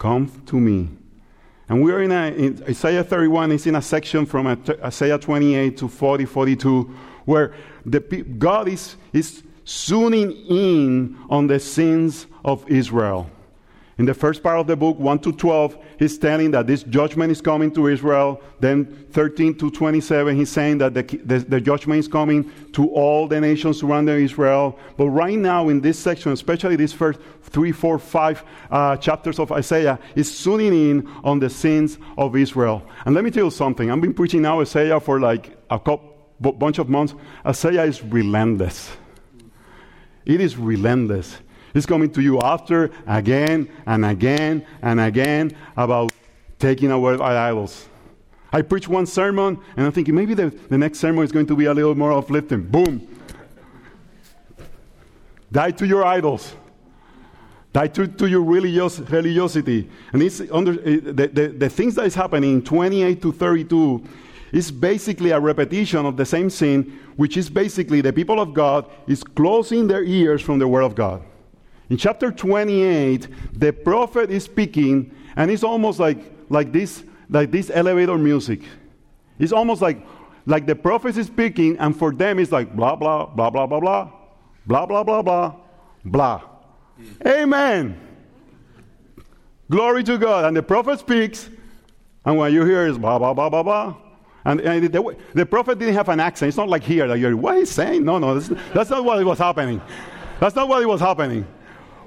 Come 0.00 0.30
to 0.46 0.58
me. 0.58 0.88
And 1.68 1.82
we 1.82 1.92
are 1.92 2.00
in, 2.00 2.10
a, 2.10 2.28
in 2.28 2.64
Isaiah 2.66 3.04
31, 3.04 3.52
it's 3.52 3.66
in 3.66 3.76
a 3.76 3.82
section 3.82 4.24
from 4.24 4.46
Isaiah 4.82 5.18
28 5.18 5.76
to 5.76 5.88
40, 5.88 6.24
42, 6.24 6.82
where 7.26 7.52
the, 7.84 8.00
God 8.00 8.68
is, 8.68 8.96
is 9.12 9.42
zooming 9.66 10.32
in 10.48 11.18
on 11.28 11.48
the 11.48 11.60
sins 11.60 12.26
of 12.42 12.66
Israel. 12.70 13.30
In 14.00 14.06
the 14.06 14.14
first 14.14 14.42
part 14.42 14.58
of 14.58 14.66
the 14.66 14.76
book, 14.76 14.98
1 14.98 15.18
to 15.18 15.32
12, 15.32 15.76
he's 15.98 16.16
telling 16.16 16.52
that 16.52 16.66
this 16.66 16.84
judgment 16.84 17.30
is 17.30 17.42
coming 17.42 17.70
to 17.72 17.86
Israel. 17.86 18.40
Then 18.58 18.86
13 19.10 19.58
to 19.58 19.70
27, 19.70 20.34
he's 20.38 20.48
saying 20.48 20.78
that 20.78 20.94
the, 20.94 21.02
the, 21.02 21.40
the, 21.40 21.60
judgment 21.60 21.98
is 21.98 22.08
coming 22.08 22.50
to 22.72 22.88
all 22.92 23.28
the 23.28 23.38
nations 23.38 23.80
surrounding 23.80 24.24
Israel. 24.24 24.78
But 24.96 25.10
right 25.10 25.36
now, 25.36 25.68
in 25.68 25.82
this 25.82 25.98
section, 25.98 26.32
especially 26.32 26.76
these 26.76 26.94
first 26.94 27.20
three, 27.42 27.72
four, 27.72 27.98
five 27.98 28.42
uh, 28.70 28.96
chapters 28.96 29.38
of 29.38 29.52
Isaiah, 29.52 29.98
is 30.16 30.34
zooming 30.34 30.72
in 30.72 31.06
on 31.22 31.38
the 31.38 31.50
sins 31.50 31.98
of 32.16 32.34
Israel. 32.36 32.82
And 33.04 33.14
let 33.14 33.22
me 33.22 33.30
tell 33.30 33.44
you 33.44 33.50
something. 33.50 33.90
I've 33.90 34.00
been 34.00 34.14
preaching 34.14 34.40
now 34.40 34.62
Isaiah 34.62 34.98
for 34.98 35.20
like 35.20 35.58
a 35.68 35.78
couple, 35.78 36.14
bunch 36.40 36.78
of 36.78 36.88
months. 36.88 37.14
Isaiah 37.44 37.84
is 37.84 38.02
relentless. 38.02 38.92
It 40.24 40.40
is 40.40 40.56
relentless. 40.56 41.36
He's 41.72 41.86
coming 41.86 42.10
to 42.12 42.20
you 42.20 42.40
after, 42.40 42.90
again 43.06 43.68
and 43.86 44.04
again 44.04 44.66
and 44.82 45.00
again 45.00 45.56
about 45.76 46.12
taking 46.58 46.90
away 46.90 47.14
our 47.14 47.36
idols. 47.36 47.88
I 48.52 48.62
preach 48.62 48.88
one 48.88 49.06
sermon 49.06 49.58
and 49.76 49.86
I'm 49.86 49.92
thinking 49.92 50.14
maybe 50.14 50.34
the, 50.34 50.50
the 50.68 50.78
next 50.78 50.98
sermon 50.98 51.24
is 51.24 51.32
going 51.32 51.46
to 51.46 51.56
be 51.56 51.66
a 51.66 51.74
little 51.74 51.94
more 51.94 52.12
uplifting. 52.12 52.62
Boom. 52.62 53.06
Die 55.52 55.70
to 55.70 55.86
your 55.86 56.04
idols. 56.04 56.54
Die 57.72 57.86
to, 57.86 58.08
to 58.08 58.26
your 58.26 58.42
religiosity. 58.42 59.88
And 60.12 60.22
it's 60.22 60.40
under, 60.50 60.72
eh, 60.72 60.98
the, 61.02 61.30
the, 61.32 61.54
the 61.56 61.68
things 61.68 61.94
that 61.94 62.06
is 62.06 62.14
happening 62.14 62.54
in 62.54 62.62
28 62.62 63.22
to 63.22 63.32
32 63.32 64.04
is 64.52 64.72
basically 64.72 65.30
a 65.30 65.38
repetition 65.38 66.04
of 66.04 66.16
the 66.16 66.26
same 66.26 66.50
sin, 66.50 66.98
which 67.16 67.36
is 67.36 67.48
basically 67.48 68.00
the 68.00 68.12
people 68.12 68.40
of 68.40 68.52
God 68.52 68.86
is 69.06 69.22
closing 69.22 69.86
their 69.86 70.02
ears 70.02 70.42
from 70.42 70.58
the 70.58 70.66
Word 70.66 70.82
of 70.82 70.96
God. 70.96 71.22
In 71.90 71.96
chapter 71.96 72.30
28, 72.30 73.26
the 73.52 73.72
prophet 73.72 74.30
is 74.30 74.44
speaking, 74.44 75.14
and 75.34 75.50
it's 75.50 75.64
almost 75.64 75.98
like, 75.98 76.18
like, 76.48 76.72
this, 76.72 77.02
like 77.28 77.50
this 77.50 77.68
elevator 77.68 78.16
music. 78.16 78.62
It's 79.40 79.52
almost 79.52 79.82
like, 79.82 80.06
like 80.46 80.66
the 80.66 80.76
prophet 80.76 81.16
is 81.16 81.26
speaking, 81.26 81.76
and 81.78 81.96
for 81.96 82.12
them 82.12 82.38
it's 82.38 82.52
like 82.52 82.74
blah, 82.74 82.94
blah, 82.94 83.26
blah, 83.26 83.50
blah, 83.50 83.66
blah, 83.66 83.80
blah, 83.80 84.10
blah, 84.66 84.86
blah, 84.86 85.02
blah, 85.02 85.22
blah, 85.22 85.54
blah. 86.04 86.42
Amen. 87.26 88.00
Glory 89.68 90.04
to 90.04 90.16
God. 90.16 90.44
And 90.44 90.56
the 90.56 90.62
prophet 90.62 91.00
speaks, 91.00 91.50
and 92.24 92.36
what 92.36 92.52
you 92.52 92.64
hear 92.64 92.86
is 92.86 92.98
blah, 92.98 93.18
blah, 93.18 93.34
blah, 93.34 93.48
blah, 93.48 93.62
blah. 93.64 93.96
And, 94.44 94.60
and 94.60 94.84
the, 94.84 95.16
the, 95.34 95.44
prophet 95.44 95.78
didn't 95.78 95.94
have 95.94 96.08
an 96.08 96.20
accent. 96.20 96.48
It's 96.48 96.56
not 96.56 96.68
like 96.68 96.82
here 96.82 97.08
that 97.08 97.18
you're, 97.18 97.36
what 97.36 97.56
is 97.58 97.70
saying? 97.70 98.04
No, 98.04 98.18
no, 98.18 98.38
that's, 98.38 98.62
that's 98.72 98.90
not 98.90 99.04
what 99.04 99.22
was 99.24 99.38
happening. 99.38 99.82
That's 100.38 100.54
not 100.54 100.68
what 100.68 100.86
was 100.86 101.00
happening. 101.00 101.46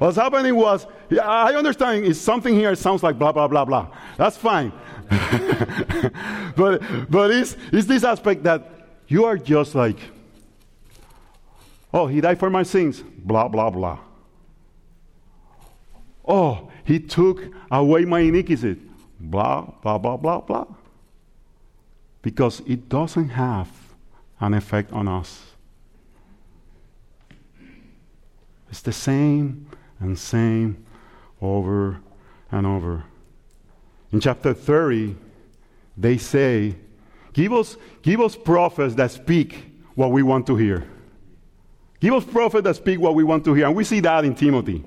What's 0.04 0.18
happening 0.18 0.54
was, 0.58 0.86
yeah, 1.10 1.26
I 1.26 1.56
understand 1.56 2.04
it's 2.04 2.20
something 2.20 2.54
here 2.54 2.76
sounds 2.76 3.04
like 3.04 3.18
blah, 3.18 3.32
blah, 3.32 3.48
blah, 3.48 3.64
blah. 3.64 3.88
That's 4.18 4.36
fine. 4.36 4.74
but 6.58 6.82
but 7.10 7.32
it's, 7.32 7.56
it's 7.72 7.88
this 7.88 8.04
aspect 8.04 8.44
that 8.44 8.70
you 9.08 9.24
are 9.24 9.38
just 9.38 9.76
like, 9.76 9.98
oh, 11.94 12.08
he 12.08 12.20
died 12.20 12.38
for 12.38 12.50
my 12.50 12.64
sins, 12.64 13.02
blah, 13.02 13.48
blah, 13.48 13.70
blah. 13.70 13.98
Oh, 16.28 16.70
he 16.84 17.00
took 17.00 17.42
away 17.72 18.04
my 18.04 18.20
iniquity, 18.20 18.76
blah, 19.22 19.62
blah, 19.82 19.98
blah, 19.98 20.18
blah, 20.18 20.42
blah. 20.42 20.68
Because 22.22 22.60
it 22.68 22.90
doesn't 22.90 23.30
have 23.30 23.70
an 24.42 24.54
effect 24.54 24.92
on 24.92 25.08
us. 25.08 25.44
It's 28.70 28.82
the 28.82 28.92
same 28.92 29.68
and 30.04 30.20
same 30.20 30.86
over 31.42 32.00
and 32.52 32.68
over. 32.68 33.04
In 34.12 34.20
chapter 34.20 34.54
30, 34.54 35.16
they 35.98 36.18
say, 36.18 36.76
Give 37.34 37.52
us, 37.52 37.78
give 38.04 38.22
us 38.22 38.36
prophets 38.36 38.94
that 38.96 39.10
speak 39.10 39.66
what 39.96 40.12
we 40.12 40.22
want 40.22 40.46
to 40.48 40.56
hear. 40.56 40.88
Give 42.00 42.14
us 42.14 42.24
prophets 42.24 42.64
that 42.66 42.76
speak 42.76 43.00
what 43.00 43.16
we 43.16 43.24
want 43.24 43.44
to 43.46 43.54
hear. 43.54 43.66
And 43.66 43.76
we 43.76 43.84
see 43.84 44.02
that 44.02 44.24
in 44.24 44.36
Timothy. 44.36 44.84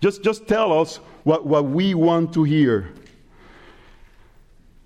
Just, 0.00 0.22
just 0.22 0.46
tell 0.46 0.78
us 0.78 0.96
what, 1.24 1.44
what 1.44 1.64
we 1.64 1.94
want 1.94 2.34
to 2.34 2.44
hear. 2.44 2.92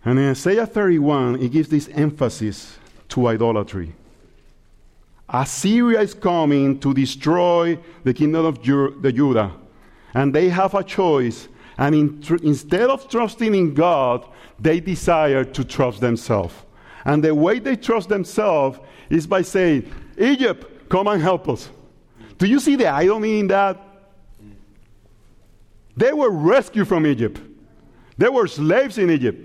And 0.04 0.18
in 0.18 0.30
Isaiah 0.30 0.66
31, 0.66 1.42
it 1.42 1.50
gives 1.50 1.68
this 1.68 1.88
emphasis 1.88 2.78
to 3.10 3.26
idolatry. 3.26 3.94
Assyria 5.28 6.00
is 6.00 6.14
coming 6.14 6.78
to 6.80 6.94
destroy 6.94 7.78
the 8.04 8.14
kingdom 8.14 8.46
of 8.46 8.62
the 8.62 9.12
Judah. 9.12 9.52
And 10.14 10.34
they 10.34 10.48
have 10.48 10.74
a 10.74 10.82
choice. 10.82 11.48
And 11.76 11.94
in 11.94 12.22
tr- 12.22 12.36
instead 12.42 12.88
of 12.88 13.08
trusting 13.08 13.54
in 13.54 13.74
God, 13.74 14.26
they 14.58 14.80
desire 14.80 15.44
to 15.44 15.64
trust 15.64 16.00
themselves. 16.00 16.54
And 17.04 17.22
the 17.22 17.34
way 17.34 17.58
they 17.58 17.76
trust 17.76 18.08
themselves 18.08 18.78
is 19.10 19.26
by 19.26 19.42
saying, 19.42 19.90
Egypt, 20.18 20.88
come 20.88 21.06
and 21.06 21.22
help 21.22 21.48
us. 21.48 21.70
Do 22.38 22.46
you 22.46 22.58
see 22.58 22.76
the 22.76 22.86
irony 22.86 23.40
in 23.40 23.48
that? 23.48 23.78
They 25.96 26.12
were 26.12 26.30
rescued 26.30 26.88
from 26.88 27.06
Egypt. 27.06 27.40
They 28.16 28.28
were 28.28 28.46
slaves 28.46 28.98
in 28.98 29.10
Egypt. 29.10 29.44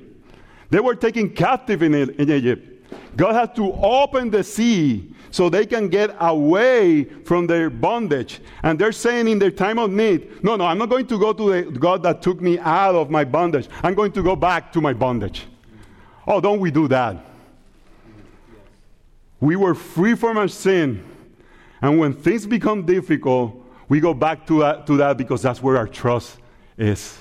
They 0.70 0.80
were 0.80 0.96
taken 0.96 1.30
captive 1.30 1.84
in, 1.84 1.94
in 1.94 2.32
Egypt. 2.32 2.73
God 3.16 3.34
has 3.34 3.56
to 3.56 3.72
open 3.74 4.30
the 4.30 4.44
sea 4.44 5.14
so 5.32 5.50
they 5.50 5.66
can 5.66 5.88
get 5.88 6.16
away 6.20 7.04
from 7.04 7.48
their 7.48 7.70
bondage. 7.70 8.40
And 8.62 8.78
they're 8.78 8.92
saying 8.92 9.28
in 9.28 9.40
their 9.40 9.52
time 9.52 9.80
of 9.80 9.92
need, 9.92 10.44
no, 10.44 10.56
no, 10.56 10.66
I'm 10.66 10.78
not 10.78 10.90
going 10.90 11.08
to 11.08 11.20
go 11.20 11.34
to 11.34 11.72
the 11.72 11.80
God 11.80 12.04
that 12.04 12.22
took 12.22 12.42
me 12.42 12.60
out 12.60 12.96
of 12.96 13.10
my 13.10 13.24
bondage. 13.24 13.68
I'm 13.82 13.94
going 13.96 14.12
to 14.14 14.24
go 14.24 14.36
back 14.36 14.72
to 14.74 14.82
my 14.82 14.94
bondage. 14.94 15.46
Oh, 16.28 16.40
don't 16.40 16.60
we 16.60 16.72
do 16.72 16.88
that? 16.88 17.18
We 19.40 19.56
were 19.56 19.76
free 19.76 20.16
from 20.16 20.38
our 20.38 20.48
sin. 20.48 21.04
And 21.82 22.00
when 22.00 22.14
things 22.14 22.46
become 22.46 22.86
difficult, 22.86 23.62
we 23.90 24.00
go 24.00 24.14
back 24.14 24.48
to, 24.48 24.64
uh, 24.64 24.86
to 24.86 24.98
that 24.98 25.18
because 25.18 25.42
that's 25.42 25.62
where 25.62 25.78
our 25.78 25.88
trust 25.88 26.38
is. 26.78 27.18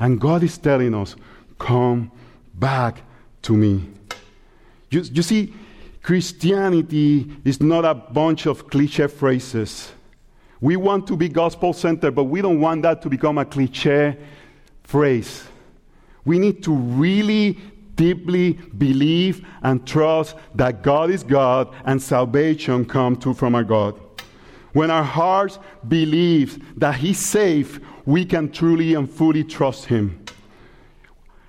And 0.00 0.20
God 0.20 0.42
is 0.42 0.58
telling 0.58 0.94
us, 0.94 1.14
come 1.58 2.10
back 2.54 3.02
to 3.42 3.56
me. 3.56 3.88
You, 4.92 5.00
you 5.00 5.22
see, 5.22 5.54
Christianity 6.02 7.30
is 7.44 7.62
not 7.62 7.84
a 7.84 7.94
bunch 7.94 8.46
of 8.46 8.68
cliche 8.68 9.06
phrases. 9.06 9.90
We 10.60 10.76
want 10.76 11.06
to 11.06 11.16
be 11.16 11.28
gospel 11.28 11.72
centered, 11.72 12.14
but 12.14 12.24
we 12.24 12.42
don't 12.42 12.60
want 12.60 12.82
that 12.82 13.00
to 13.02 13.08
become 13.08 13.38
a 13.38 13.44
cliche 13.44 14.16
phrase. 14.84 15.44
We 16.24 16.38
need 16.38 16.62
to 16.64 16.74
really 16.74 17.58
deeply 17.96 18.52
believe 18.52 19.46
and 19.62 19.86
trust 19.86 20.36
that 20.54 20.82
God 20.82 21.10
is 21.10 21.24
God 21.24 21.74
and 21.84 22.00
salvation 22.00 22.84
comes 22.84 23.18
to 23.24 23.32
from 23.32 23.54
our 23.54 23.64
God. 23.64 23.98
When 24.72 24.90
our 24.90 25.02
hearts 25.02 25.58
believe 25.88 26.78
that 26.78 26.96
He's 26.96 27.18
safe, 27.18 27.80
we 28.04 28.24
can 28.24 28.50
truly 28.50 28.94
and 28.94 29.10
fully 29.10 29.44
trust 29.44 29.86
Him. 29.86 30.21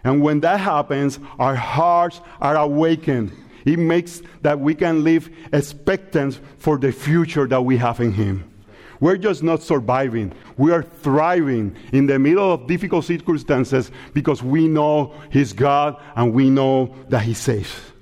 And 0.04 0.22
when 0.22 0.42
that 0.42 0.60
happens, 0.60 1.20
our 1.40 1.56
hearts 1.56 2.22
are 2.42 2.58
awakened. 2.58 3.32
It 3.66 3.80
makes 3.80 4.22
that 4.42 4.60
we 4.60 4.76
can 4.76 5.04
live 5.04 5.30
expectant 5.54 6.40
for 6.58 6.78
the 6.78 6.92
future 6.92 7.48
that 7.48 7.62
we 7.62 7.78
have 7.78 8.02
in 8.02 8.12
Him. 8.12 8.50
We're 9.00 9.18
just 9.18 9.44
not 9.44 9.62
surviving. 9.62 10.34
We 10.58 10.72
are 10.72 10.84
thriving 10.84 11.76
in 11.92 12.08
the 12.08 12.20
middle 12.20 12.54
of 12.54 12.68
difficult 12.68 13.06
circumstances 13.06 13.92
because 14.14 14.44
we 14.44 14.68
know 14.68 15.14
He's 15.30 15.54
God 15.54 16.02
and 16.16 16.34
we 16.34 16.50
know 16.50 16.96
that 17.10 17.24
He's 17.24 17.38
safe. 17.38 17.94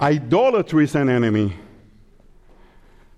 Idolatry 0.00 0.84
is 0.84 0.94
an 0.94 1.08
enemy. 1.08 1.54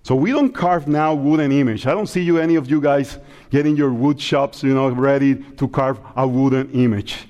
So 0.02 0.14
we 0.14 0.30
don't 0.30 0.52
carve 0.52 0.88
now 0.88 1.14
wooden 1.14 1.52
image. 1.52 1.87
I 1.87 1.92
don't 1.92 2.07
see 2.07 2.23
you, 2.23 2.38
any 2.38 2.57
of 2.57 2.71
you 2.71 2.80
guys, 2.80 3.19
getting 3.50 3.76
your 3.76 3.92
wood 3.92 4.21
shops, 4.21 4.62
you 4.62 4.75
know, 4.75 4.88
ready 4.88 5.37
to 5.57 5.69
carve 5.69 6.00
a 6.16 6.26
wooden 6.26 6.71
image. 6.73 7.30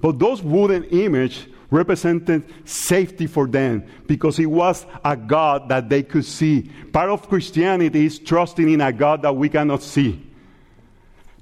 But 0.00 0.18
those 0.18 0.42
wooden 0.42 0.84
image 0.84 1.48
represented 1.70 2.44
safety 2.64 3.26
for 3.26 3.46
them 3.46 3.84
because 4.06 4.38
it 4.38 4.46
was 4.46 4.86
a 5.04 5.16
God 5.16 5.68
that 5.68 5.88
they 5.88 6.02
could 6.02 6.24
see. 6.24 6.70
Part 6.92 7.10
of 7.10 7.28
Christianity 7.28 8.06
is 8.06 8.18
trusting 8.18 8.70
in 8.70 8.80
a 8.80 8.92
God 8.92 9.22
that 9.22 9.34
we 9.34 9.48
cannot 9.48 9.82
see. 9.82 10.22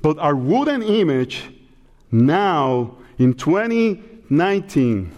But 0.01 0.19
our 0.19 0.37
wooden 0.37 0.83
image 0.83 1.51
now 2.11 2.97
in 3.19 3.35
2019 3.35 5.13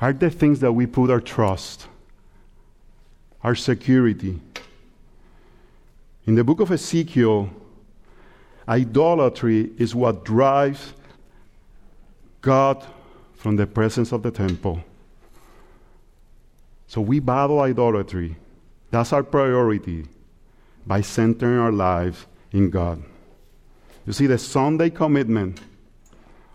are 0.00 0.12
the 0.12 0.30
things 0.30 0.60
that 0.60 0.72
we 0.72 0.86
put 0.86 1.10
our 1.10 1.20
trust, 1.20 1.86
our 3.42 3.54
security. 3.54 4.40
In 6.26 6.34
the 6.34 6.44
book 6.44 6.60
of 6.60 6.70
Ezekiel, 6.70 7.50
idolatry 8.68 9.70
is 9.78 9.94
what 9.94 10.24
drives 10.24 10.94
God 12.42 12.84
from 13.34 13.56
the 13.56 13.66
presence 13.66 14.12
of 14.12 14.22
the 14.22 14.30
temple. 14.30 14.82
So 16.86 17.00
we 17.00 17.20
battle 17.20 17.60
idolatry. 17.60 18.36
That's 18.90 19.12
our 19.12 19.22
priority 19.22 20.04
by 20.86 21.00
centering 21.00 21.58
our 21.58 21.72
lives 21.72 22.26
in 22.50 22.68
God. 22.68 23.02
You 24.06 24.12
see, 24.12 24.26
the 24.26 24.36
Sunday 24.36 24.90
commitment 24.90 25.60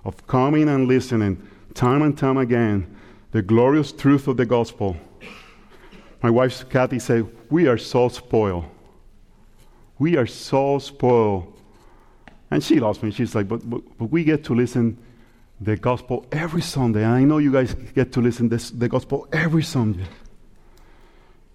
of 0.05 0.27
coming 0.27 0.69
and 0.69 0.87
listening 0.87 1.41
time 1.73 2.01
and 2.01 2.17
time 2.17 2.37
again, 2.37 2.95
the 3.31 3.41
glorious 3.41 3.91
truth 3.91 4.27
of 4.27 4.37
the 4.37 4.45
gospel. 4.45 4.97
My 6.21 6.29
wife, 6.29 6.67
Kathy, 6.69 6.99
said, 6.99 7.27
We 7.49 7.67
are 7.67 7.77
so 7.77 8.09
spoiled. 8.09 8.65
We 9.99 10.17
are 10.17 10.27
so 10.27 10.79
spoiled. 10.79 11.53
And 12.49 12.63
she 12.63 12.79
loves 12.79 13.01
me. 13.03 13.11
She's 13.11 13.35
like, 13.35 13.47
but, 13.47 13.67
but, 13.69 13.81
but 13.97 14.05
we 14.05 14.23
get 14.23 14.43
to 14.45 14.55
listen 14.55 14.97
the 15.59 15.75
gospel 15.75 16.25
every 16.31 16.61
Sunday. 16.61 17.03
And 17.03 17.13
I 17.13 17.23
know 17.23 17.39
you 17.39 17.51
guys 17.51 17.73
get 17.73 18.11
to 18.13 18.21
listen 18.21 18.49
to 18.49 18.75
the 18.75 18.87
gospel 18.87 19.27
every 19.31 19.63
Sunday. 19.63 20.05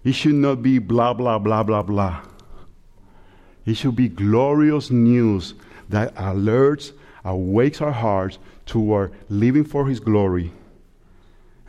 It 0.03 0.13
should 0.13 0.35
not 0.35 0.61
be 0.61 0.79
blah, 0.79 1.13
blah, 1.13 1.39
blah, 1.39 1.63
blah, 1.63 1.83
blah. 1.83 2.21
It 3.65 3.75
should 3.75 3.95
be 3.95 4.09
glorious 4.09 4.91
news 4.91 5.53
that 5.89 6.13
alerts, 6.15 6.91
awakes 7.23 7.81
our 7.81 7.91
hearts 7.91 8.37
toward 8.65 9.13
living 9.29 9.63
for 9.63 9.87
His 9.87 9.99
glory 10.01 10.51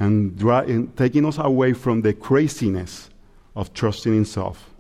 and, 0.01 0.37
dry, 0.37 0.65
and 0.65 0.97
taking 0.97 1.25
us 1.25 1.39
away 1.39 1.73
from 1.73 2.03
the 2.03 2.13
craziness 2.13 3.11
of 3.55 3.73
trusting 3.73 4.15
in 4.15 4.25
self. 4.25 4.71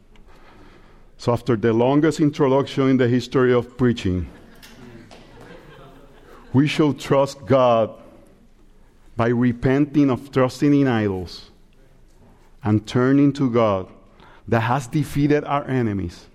So, 1.17 1.33
after 1.33 1.55
the 1.55 1.73
longest 1.73 2.19
introduction 2.19 2.89
in 2.89 2.97
the 2.97 3.07
history 3.07 3.53
of 3.53 3.77
preaching, 3.77 4.29
we 6.55 6.69
should 6.69 6.99
trust 6.99 7.45
God 7.45 7.91
by 9.17 9.29
repenting 9.29 10.09
of 10.09 10.31
trusting 10.33 10.73
in 10.73 10.87
idols 10.87 11.51
and 12.63 12.87
turning 12.87 13.33
to 13.35 13.51
God 13.51 13.89
that 14.49 14.61
has 14.61 14.87
defeated 14.87 15.45
our 15.45 15.69
enemies 15.69 16.27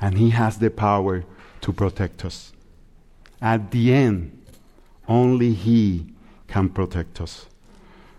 and 0.00 0.16
He 0.16 0.30
has 0.30 0.58
the 0.58 0.70
power 0.70 1.24
to 1.60 1.72
protect 1.72 2.24
us. 2.24 2.52
At 3.42 3.72
the 3.72 3.92
end, 3.92 4.40
only 5.08 5.52
He 5.52 6.06
can 6.46 6.68
protect 6.68 7.20
us. 7.20 7.46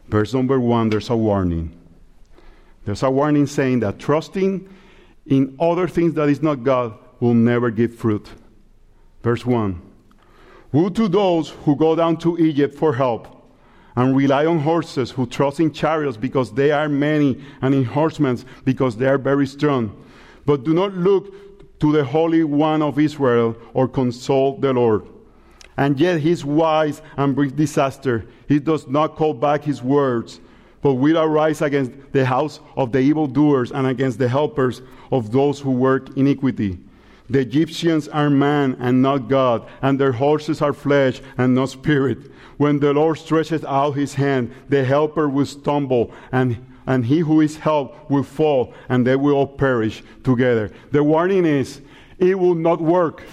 Verse 0.09 0.33
number 0.33 0.59
one, 0.59 0.89
there's 0.89 1.09
a 1.09 1.15
warning. 1.15 1.71
There's 2.83 3.03
a 3.03 3.09
warning 3.09 3.47
saying 3.47 3.79
that 3.79 3.99
trusting 3.99 4.69
in 5.25 5.55
other 5.59 5.87
things 5.87 6.13
that 6.15 6.29
is 6.29 6.41
not 6.41 6.63
God 6.63 6.93
will 7.19 7.33
never 7.33 7.71
give 7.71 7.95
fruit. 7.95 8.27
Verse 9.23 9.45
1 9.45 9.81
Woe 10.75 10.89
to 10.89 11.07
those 11.07 11.51
who 11.63 11.73
go 11.77 11.95
down 11.95 12.17
to 12.17 12.37
Egypt 12.37 12.75
for 12.75 12.93
help 12.93 13.29
and 13.95 14.13
rely 14.13 14.45
on 14.45 14.59
horses, 14.59 15.09
who 15.09 15.25
trust 15.25 15.61
in 15.61 15.71
chariots 15.71 16.17
because 16.17 16.51
they 16.51 16.69
are 16.69 16.89
many, 16.89 17.41
and 17.61 17.73
in 17.73 17.85
horsemen 17.85 18.37
because 18.65 18.97
they 18.97 19.05
are 19.05 19.17
very 19.17 19.47
strong. 19.47 19.95
But 20.45 20.65
do 20.65 20.73
not 20.73 20.93
look 20.93 21.79
to 21.79 21.93
the 21.93 22.03
Holy 22.03 22.43
One 22.43 22.81
of 22.81 22.99
Israel 22.99 23.55
or 23.73 23.87
consult 23.87 24.59
the 24.59 24.73
Lord. 24.73 25.07
And 25.77 25.97
yet 25.97 26.19
he 26.19 26.31
is 26.31 26.43
wise 26.43 27.01
and 27.15 27.35
brings 27.35 27.53
disaster. 27.53 28.25
He 28.49 28.59
does 28.59 28.85
not 28.85 29.15
call 29.15 29.33
back 29.33 29.63
his 29.63 29.81
words, 29.81 30.41
but 30.81 30.95
will 30.95 31.17
arise 31.17 31.61
against 31.61 31.93
the 32.11 32.25
house 32.25 32.59
of 32.75 32.91
the 32.91 32.99
evildoers 32.99 33.71
and 33.71 33.87
against 33.87 34.19
the 34.19 34.27
helpers 34.27 34.81
of 35.09 35.31
those 35.31 35.57
who 35.61 35.71
work 35.71 36.17
iniquity. 36.17 36.79
The 37.29 37.39
Egyptians 37.39 38.07
are 38.07 38.29
man 38.29 38.77
and 38.79 39.01
not 39.01 39.29
God, 39.29 39.67
and 39.81 39.99
their 39.99 40.11
horses 40.11 40.61
are 40.61 40.73
flesh 40.73 41.21
and 41.37 41.55
not 41.55 41.69
spirit. 41.69 42.31
When 42.57 42.79
the 42.79 42.93
Lord 42.93 43.17
stretches 43.17 43.65
out 43.65 43.91
his 43.91 44.13
hand, 44.13 44.53
the 44.69 44.83
helper 44.83 45.27
will 45.27 45.45
stumble, 45.45 46.11
and, 46.31 46.65
and 46.85 47.05
he 47.05 47.19
who 47.19 47.41
is 47.41 47.57
helped 47.57 48.09
will 48.11 48.23
fall, 48.23 48.73
and 48.89 49.05
they 49.05 49.15
will 49.15 49.35
all 49.35 49.47
perish 49.47 50.03
together. 50.23 50.71
The 50.91 51.03
warning 51.03 51.45
is 51.45 51.81
it 52.19 52.37
will 52.37 52.55
not 52.55 52.79
work. 52.79 53.23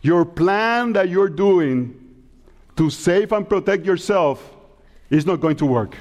Your 0.00 0.24
plan 0.24 0.94
that 0.94 1.08
you're 1.08 1.28
doing 1.28 1.94
to 2.76 2.88
save 2.88 3.32
and 3.32 3.48
protect 3.48 3.84
yourself 3.84 4.56
is 5.10 5.26
not 5.26 5.40
going 5.40 5.56
to 5.56 5.66
work. 5.66 5.96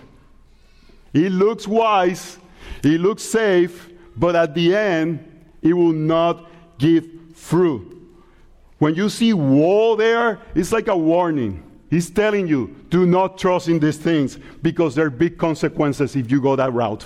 It 1.14 1.32
looks 1.32 1.68
wise, 1.68 2.38
it 2.84 3.02
looks 3.02 3.24
safe, 3.24 3.90
but 4.16 4.36
at 4.36 4.54
the 4.54 4.76
end, 4.76 5.37
it 5.62 5.74
will 5.74 5.94
not 5.94 6.50
give 6.78 7.08
fruit. 7.34 7.94
When 8.80 8.96
you 8.96 9.10
see 9.10 9.34
woe 9.34 9.96
there, 9.96 10.40
it's 10.54 10.72
like 10.72 10.88
a 10.88 10.98
warning. 10.98 11.64
He's 11.90 12.10
telling 12.10 12.48
you, 12.48 12.76
do 12.90 13.06
not 13.06 13.38
trust 13.38 13.70
in 13.70 13.80
these 13.80 13.98
things 13.98 14.38
because 14.62 14.94
there 14.94 15.06
are 15.06 15.10
big 15.10 15.38
consequences 15.38 16.16
if 16.16 16.30
you 16.30 16.42
go 16.42 16.56
that 16.56 16.74
route. 16.74 17.06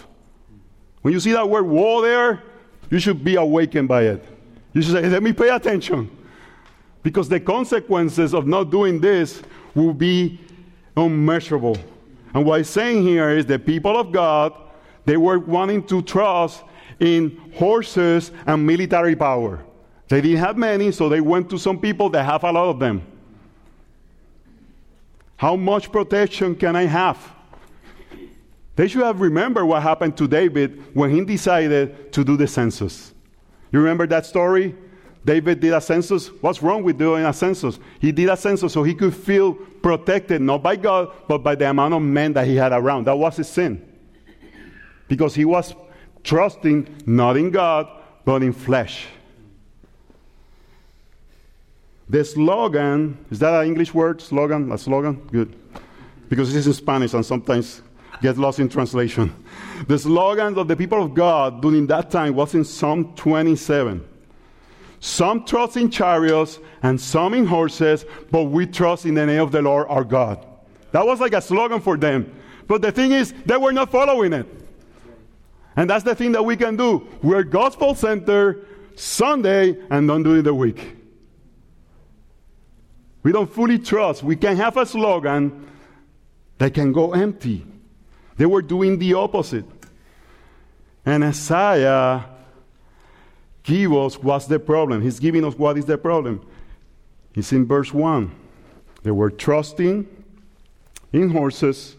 When 1.02 1.14
you 1.14 1.20
see 1.20 1.32
that 1.32 1.48
word 1.48 1.66
woe 1.66 2.02
there, 2.02 2.44
you 2.90 3.00
should 3.00 3.24
be 3.24 3.36
awakened 3.36 3.88
by 3.88 4.04
it. 4.04 4.26
You 4.74 4.82
should 4.82 4.94
say, 4.94 5.08
let 5.08 5.24
me 5.24 5.34
pay 5.34 5.50
attention. 5.50 6.10
Because 7.04 7.30
the 7.30 7.40
consequences 7.40 8.34
of 8.34 8.48
not 8.48 8.70
doing 8.70 9.00
this 9.00 9.42
will 9.76 9.94
be 9.94 10.40
unmeasurable. 10.98 11.78
And 12.34 12.46
what 12.46 12.60
he's 12.60 12.70
saying 12.70 13.04
here 13.04 13.30
is 13.30 13.46
the 13.46 13.60
people 13.60 13.98
of 13.98 14.12
God, 14.12 14.54
they 15.06 15.18
were 15.18 15.40
wanting 15.40 15.84
to 15.88 16.02
trust 16.02 16.64
in 17.02 17.36
horses 17.56 18.32
and 18.46 18.66
military 18.66 19.16
power. 19.16 19.60
They 20.08 20.22
didn't 20.22 20.38
have 20.38 20.56
many, 20.56 20.92
so 20.92 21.10
they 21.10 21.20
went 21.20 21.50
to 21.50 21.58
some 21.58 21.80
people 21.80 22.10
that 22.12 22.24
have 22.24 22.44
a 22.44 22.52
lot 22.52 22.70
of 22.70 22.80
them. 22.80 23.02
How 25.36 25.56
much 25.56 25.92
protection 25.92 26.56
can 26.56 26.76
I 26.76 26.84
have? 26.84 27.18
They 28.76 28.88
should 28.88 29.02
have 29.02 29.20
remembered 29.20 29.66
what 29.66 29.82
happened 29.82 30.16
to 30.18 30.28
David 30.28 30.96
when 30.96 31.10
he 31.10 31.26
decided 31.26 32.14
to 32.14 32.24
do 32.24 32.38
the 32.38 32.48
census. 32.48 33.14
You 33.72 33.80
remember 33.80 34.06
that 34.08 34.26
story? 34.26 34.76
David 35.26 35.60
did 35.60 35.74
a 35.74 35.82
census. 35.82 36.28
What's 36.42 36.62
wrong 36.62 36.84
with 36.84 36.98
doing 36.98 37.26
a 37.26 37.34
census? 37.34 37.80
He 38.00 38.12
did 38.12 38.30
a 38.30 38.38
census 38.38 38.74
so 38.74 38.84
he 38.84 38.94
could 38.94 39.16
feel 39.16 39.54
protected, 39.54 40.42
not 40.42 40.62
by 40.62 40.76
God, 40.76 41.12
but 41.28 41.40
by 41.40 41.56
the 41.56 41.70
amount 41.70 41.96
of 41.96 42.02
men 42.02 42.34
that 42.34 42.46
he 42.46 42.56
had 42.56 42.72
around. 42.72 43.08
That 43.08 43.18
was 43.18 43.38
his 43.38 43.48
sin. 43.48 43.88
Because 45.08 45.34
he 45.34 45.46
was 45.46 45.74
trusting 46.24 47.04
not 47.06 47.38
in 47.38 47.52
God, 47.52 47.88
but 48.26 48.44
in 48.44 48.54
flesh. 48.54 49.08
The 52.10 52.26
slogan, 52.26 53.18
is 53.32 53.40
that 53.40 53.54
an 53.54 53.68
English 53.68 53.94
word? 53.94 54.22
Slogan? 54.22 54.72
A 54.72 54.78
slogan? 54.78 55.16
Good. 55.32 55.56
Because 56.28 56.54
it 56.54 56.60
is 56.60 56.68
in 56.68 56.74
Spanish 56.74 57.14
and 57.14 57.26
sometimes 57.26 57.82
get 58.22 58.38
lost 58.38 58.60
in 58.60 58.68
translation. 58.68 59.34
The 59.88 59.98
slogan 59.98 60.58
of 60.58 60.68
the 60.68 60.76
people 60.76 61.02
of 61.02 61.14
God 61.14 61.62
during 61.62 61.88
that 61.88 62.12
time 62.12 62.36
was 62.36 62.54
in 62.54 62.66
Psalm 62.66 63.16
27. 63.16 64.08
Some 65.00 65.46
trust 65.46 65.78
in 65.78 65.90
chariots 65.90 66.60
and 66.84 67.00
some 67.00 67.34
in 67.34 67.46
horses, 67.46 68.06
but 68.30 68.44
we 68.44 68.68
trust 68.68 69.06
in 69.06 69.16
the 69.16 69.26
name 69.26 69.42
of 69.42 69.52
the 69.52 69.62
Lord 69.62 69.88
our 69.90 70.04
God. 70.04 70.46
That 70.92 71.06
was 71.06 71.20
like 71.20 71.34
a 71.34 71.42
slogan 71.42 71.82
for 71.82 71.98
them. 71.98 72.32
But 72.68 72.82
the 72.82 72.92
thing 72.92 73.12
is, 73.12 73.34
they 73.46 73.58
were 73.58 73.72
not 73.72 73.90
following 73.90 74.34
it. 74.34 74.61
And 75.76 75.90
that's 75.90 76.04
the 76.04 76.16
thing 76.16 76.34
that 76.34 76.44
we 76.44 76.58
can 76.58 76.76
do. 76.76 77.08
We're 77.22 77.44
gospel 77.44 77.96
center 77.96 78.66
Sunday 78.96 79.78
and 79.90 80.08
don't 80.08 80.24
do 80.24 80.36
it 80.36 80.44
the 80.44 80.54
week. 80.54 80.96
We 83.24 83.32
don't 83.32 83.52
fully 83.52 83.78
trust. 83.80 84.24
We 84.24 84.36
can 84.36 84.58
have 84.58 84.78
a 84.78 84.86
slogan 84.86 85.68
that 86.58 86.74
can 86.74 86.92
go 86.92 87.14
empty. 87.14 87.66
They 88.38 88.46
were 88.46 88.62
doing 88.62 88.98
the 88.98 89.14
opposite. 89.14 89.66
And 91.06 91.24
Isaiah 91.24 92.26
gives 93.64 93.94
us 93.94 94.18
what's 94.18 94.48
the 94.48 94.60
problem. 94.60 95.02
He's 95.02 95.20
giving 95.20 95.46
us 95.46 95.56
what 95.56 95.78
is 95.78 95.86
the 95.86 95.98
problem. 95.98 96.46
It's 97.36 97.52
in 97.54 97.66
verse 97.66 97.94
1. 97.94 98.32
They 99.04 99.12
were 99.12 99.32
trusting 99.32 100.08
in 101.14 101.30
horses. 101.30 101.96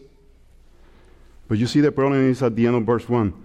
But 1.49 1.59
you 1.59 1.67
see, 1.67 1.81
the 1.81 1.93
problem 1.93 2.31
is 2.31 2.43
at 2.43 2.55
the 2.57 2.67
end 2.67 2.77
of 2.77 2.85
verse 2.85 3.09
1. 3.09 3.42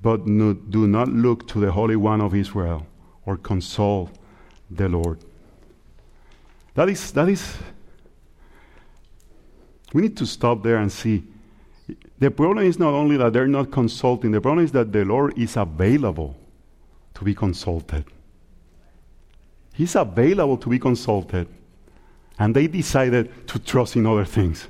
But 0.00 0.26
no, 0.26 0.52
do 0.52 0.86
not 0.86 1.08
look 1.08 1.48
to 1.48 1.60
the 1.60 1.72
Holy 1.72 1.96
One 1.96 2.20
of 2.20 2.34
Israel 2.34 2.86
or 3.26 3.36
console 3.36 4.10
the 4.70 4.88
Lord. 4.88 5.18
That 6.74 6.88
is, 6.88 7.10
that 7.12 7.28
is, 7.28 7.56
we 9.92 10.02
need 10.02 10.16
to 10.18 10.26
stop 10.26 10.62
there 10.62 10.76
and 10.76 10.92
see. 10.92 11.24
The 12.18 12.30
problem 12.30 12.66
is 12.66 12.78
not 12.78 12.94
only 12.94 13.16
that 13.16 13.32
they're 13.32 13.48
not 13.48 13.70
consulting, 13.70 14.30
the 14.30 14.40
problem 14.40 14.64
is 14.64 14.72
that 14.72 14.92
the 14.92 15.04
Lord 15.04 15.36
is 15.38 15.56
available 15.56 16.36
to 17.14 17.24
be 17.24 17.34
consulted. 17.34 18.04
He's 19.74 19.96
available 19.96 20.56
to 20.58 20.68
be 20.68 20.78
consulted. 20.78 21.48
And 22.38 22.54
they 22.54 22.66
decided 22.66 23.48
to 23.48 23.58
trust 23.58 23.96
in 23.96 24.06
other 24.06 24.24
things. 24.24 24.68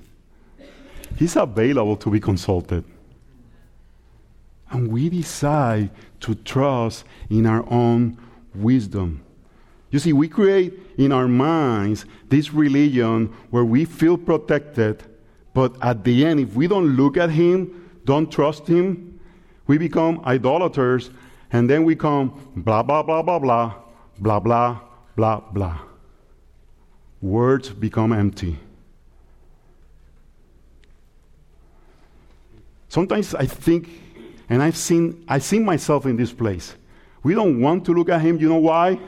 He's 1.17 1.37
available 1.37 1.97
to 1.97 2.11
be 2.11 2.21
consulted. 2.21 2.85
And 4.71 4.91
we 4.91 5.09
decide 5.09 5.91
to 6.21 6.35
trust 6.35 7.05
in 7.31 7.47
our 7.47 7.65
own 7.71 8.19
wisdom. 8.55 9.23
You 9.91 9.99
see, 9.99 10.13
we 10.13 10.29
create 10.29 10.79
in 10.99 11.13
our 11.13 11.29
minds 11.29 12.05
this 12.29 12.53
religion 12.53 13.35
where 13.51 13.65
we 13.65 13.85
feel 13.85 14.19
protected, 14.19 15.03
but 15.55 15.75
at 15.83 16.05
the 16.05 16.27
end, 16.27 16.41
if 16.41 16.55
we 16.55 16.67
don't 16.67 16.97
look 16.97 17.17
at 17.17 17.31
Him, 17.31 17.91
don't 18.05 18.31
trust 18.31 18.67
Him, 18.67 19.19
we 19.67 19.79
become 19.79 20.21
idolaters, 20.27 21.11
and 21.53 21.69
then 21.69 21.85
we 21.85 21.97
come 21.97 22.53
blah, 22.57 22.83
blah, 22.83 23.03
blah, 23.03 23.23
blah, 23.23 23.39
blah, 23.39 23.75
blah, 24.19 24.41
blah, 24.41 24.81
blah, 25.17 25.41
blah. 25.53 25.79
Words 27.23 27.71
become 27.71 28.13
empty. 28.13 28.59
Sometimes 32.89 33.35
I 33.35 33.47
think, 33.47 33.89
and 34.49 34.63
I've 34.63 34.77
seen, 34.77 35.25
I've 35.29 35.45
seen 35.45 35.65
myself 35.65 36.07
in 36.07 36.17
this 36.17 36.33
place. 36.33 36.75
We 37.23 37.35
don't 37.35 37.61
want 37.61 37.85
to 37.87 37.93
look 37.93 38.09
at 38.09 38.21
Him. 38.21 38.39
You 38.39 38.49
know 38.49 38.57
why? 38.57 38.99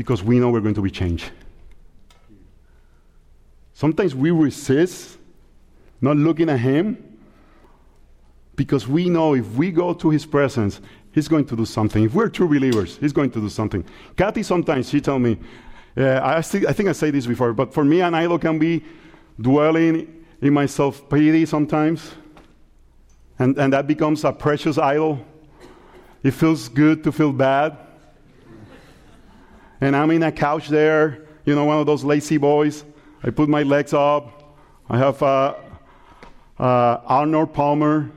because 0.00 0.22
we 0.22 0.38
know 0.38 0.48
we're 0.50 0.60
going 0.60 0.74
to 0.74 0.80
be 0.80 0.90
changed. 0.90 1.30
Sometimes 3.74 4.14
we 4.14 4.30
resist 4.30 5.18
not 6.00 6.16
looking 6.16 6.48
at 6.48 6.58
Him 6.58 7.18
because 8.56 8.88
we 8.88 9.10
know 9.10 9.34
if 9.34 9.46
we 9.56 9.70
go 9.70 9.92
to 9.92 10.08
His 10.08 10.24
presence, 10.24 10.80
He's 11.12 11.28
going 11.28 11.44
to 11.46 11.56
do 11.56 11.66
something. 11.66 12.04
If 12.04 12.14
we're 12.14 12.30
true 12.30 12.48
believers, 12.48 12.96
He's 12.96 13.12
going 13.12 13.30
to 13.32 13.40
do 13.42 13.50
something. 13.50 13.84
Kathy 14.16 14.42
sometimes, 14.42 14.88
she 14.88 15.02
tell 15.02 15.18
me, 15.18 15.38
uh, 15.98 16.02
I, 16.02 16.38
I 16.38 16.42
think 16.42 16.88
I 16.88 16.92
said 16.92 17.12
this 17.12 17.26
before, 17.26 17.52
but 17.52 17.74
for 17.74 17.84
me, 17.84 18.00
an 18.00 18.14
idol 18.14 18.38
can 18.38 18.58
be 18.58 18.82
dwelling 19.38 20.24
in 20.40 20.54
my 20.54 20.64
self 20.64 21.10
pity 21.10 21.44
sometimes. 21.44 22.12
And, 23.40 23.58
and 23.58 23.72
that 23.72 23.88
becomes 23.88 24.22
a 24.22 24.32
precious 24.32 24.78
idol. 24.78 25.18
It 26.22 26.30
feels 26.30 26.68
good 26.68 27.02
to 27.02 27.10
feel 27.10 27.32
bad 27.32 27.76
and 29.80 29.96
I'm 29.96 30.10
in 30.10 30.22
a 30.22 30.32
couch 30.32 30.68
there, 30.68 31.26
you 31.44 31.54
know, 31.54 31.64
one 31.64 31.78
of 31.78 31.86
those 31.86 32.04
lazy 32.04 32.36
boys. 32.36 32.84
I 33.22 33.30
put 33.30 33.48
my 33.48 33.62
legs 33.62 33.94
up. 33.94 34.56
I 34.88 34.98
have 34.98 35.22
uh, 35.22 35.54
uh, 36.58 37.00
Arnold 37.06 37.54
Palmer, 37.54 38.10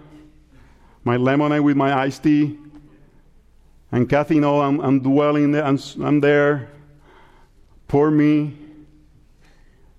my 1.03 1.15
lemonade 1.15 1.61
with 1.61 1.77
my 1.77 1.97
iced 1.97 2.23
tea. 2.23 2.57
And 3.91 4.09
Kathy, 4.09 4.39
know, 4.39 4.61
I'm, 4.61 4.81
I'm 4.81 4.99
dwelling 4.99 5.51
there, 5.51 5.63
I'm, 5.63 5.79
I'm 6.01 6.19
there. 6.19 6.69
Poor 7.87 8.11
me. 8.11 8.57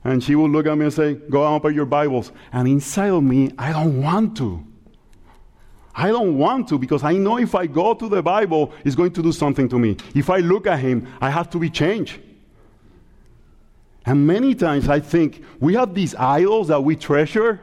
And 0.02 0.22
she 0.22 0.34
will 0.34 0.50
look 0.50 0.66
at 0.66 0.76
me 0.76 0.84
and 0.84 0.92
say, 0.92 1.14
Go 1.14 1.46
open 1.46 1.72
your 1.72 1.86
Bibles. 1.86 2.30
And 2.52 2.68
inside 2.68 3.10
of 3.10 3.22
me, 3.22 3.52
I 3.56 3.72
don't 3.72 4.02
want 4.02 4.36
to. 4.38 4.66
I 5.94 6.08
don't 6.08 6.36
want 6.38 6.68
to 6.68 6.78
because 6.78 7.04
I 7.04 7.12
know 7.12 7.38
if 7.38 7.54
I 7.54 7.66
go 7.66 7.94
to 7.94 8.08
the 8.08 8.22
Bible, 8.22 8.72
it's 8.84 8.96
going 8.96 9.12
to 9.12 9.22
do 9.22 9.30
something 9.30 9.68
to 9.68 9.78
me. 9.78 9.96
If 10.14 10.28
I 10.28 10.38
look 10.38 10.66
at 10.66 10.80
Him, 10.80 11.06
I 11.20 11.30
have 11.30 11.50
to 11.50 11.58
be 11.58 11.70
changed. 11.70 12.18
And 14.04 14.26
many 14.26 14.54
times 14.54 14.88
I 14.88 15.00
think 15.00 15.42
we 15.60 15.74
have 15.74 15.94
these 15.94 16.14
idols 16.16 16.68
that 16.68 16.82
we 16.82 16.96
treasure, 16.96 17.60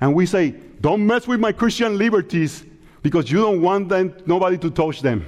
and 0.00 0.14
we 0.14 0.26
say, 0.26 0.54
Don't 0.80 1.06
mess 1.06 1.26
with 1.26 1.40
my 1.40 1.52
Christian 1.52 1.98
liberties 1.98 2.64
because 3.02 3.30
you 3.30 3.38
don't 3.38 3.60
want 3.60 3.88
them, 3.88 4.14
nobody 4.24 4.56
to 4.58 4.70
touch 4.70 5.02
them. 5.02 5.26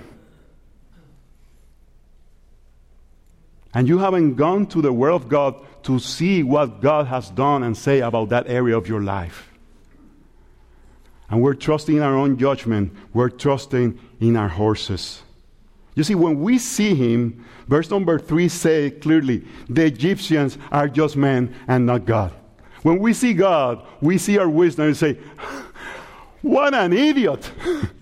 And 3.74 3.88
you 3.88 3.98
haven't 3.98 4.37
gone 4.37 4.66
to 4.66 4.80
the 4.80 4.92
Word 4.92 5.11
of 5.11 5.28
God 5.28 5.57
to 5.83 5.98
see 5.98 6.44
what 6.44 6.80
God 6.80 7.09
has 7.09 7.30
done 7.30 7.64
and 7.64 7.76
say 7.76 8.00
about 8.00 8.28
that 8.28 8.48
area 8.48 8.78
of 8.78 8.87
your 8.87 9.02
life 9.02 9.53
and 11.30 11.42
we're 11.42 11.54
trusting 11.54 11.96
in 11.96 12.02
our 12.02 12.16
own 12.16 12.37
judgment, 12.38 12.92
we're 13.12 13.30
trusting 13.30 13.98
in 14.20 14.37
our 14.37 14.48
horses. 14.48 15.22
You 15.94 16.04
see, 16.04 16.14
when 16.14 16.40
we 16.40 16.58
see 16.58 16.94
him, 16.94 17.44
verse 17.68 17.90
number 17.90 18.18
three 18.18 18.48
say 18.48 18.90
clearly, 18.90 19.44
the 19.68 19.87
Egyptians 19.87 20.58
are 20.72 20.88
just 20.88 21.16
men 21.16 21.54
and 21.68 21.87
not 21.87 22.04
God. 22.04 22.32
When 22.82 22.98
we 22.98 23.14
see 23.14 23.32
God, 23.32 23.84
we 24.00 24.18
see 24.18 24.38
our 24.38 24.48
wisdom 24.48 24.87
and 24.87 24.96
say, 24.96 25.18
What 26.42 26.74
an 26.74 26.92
idiot! 26.92 27.50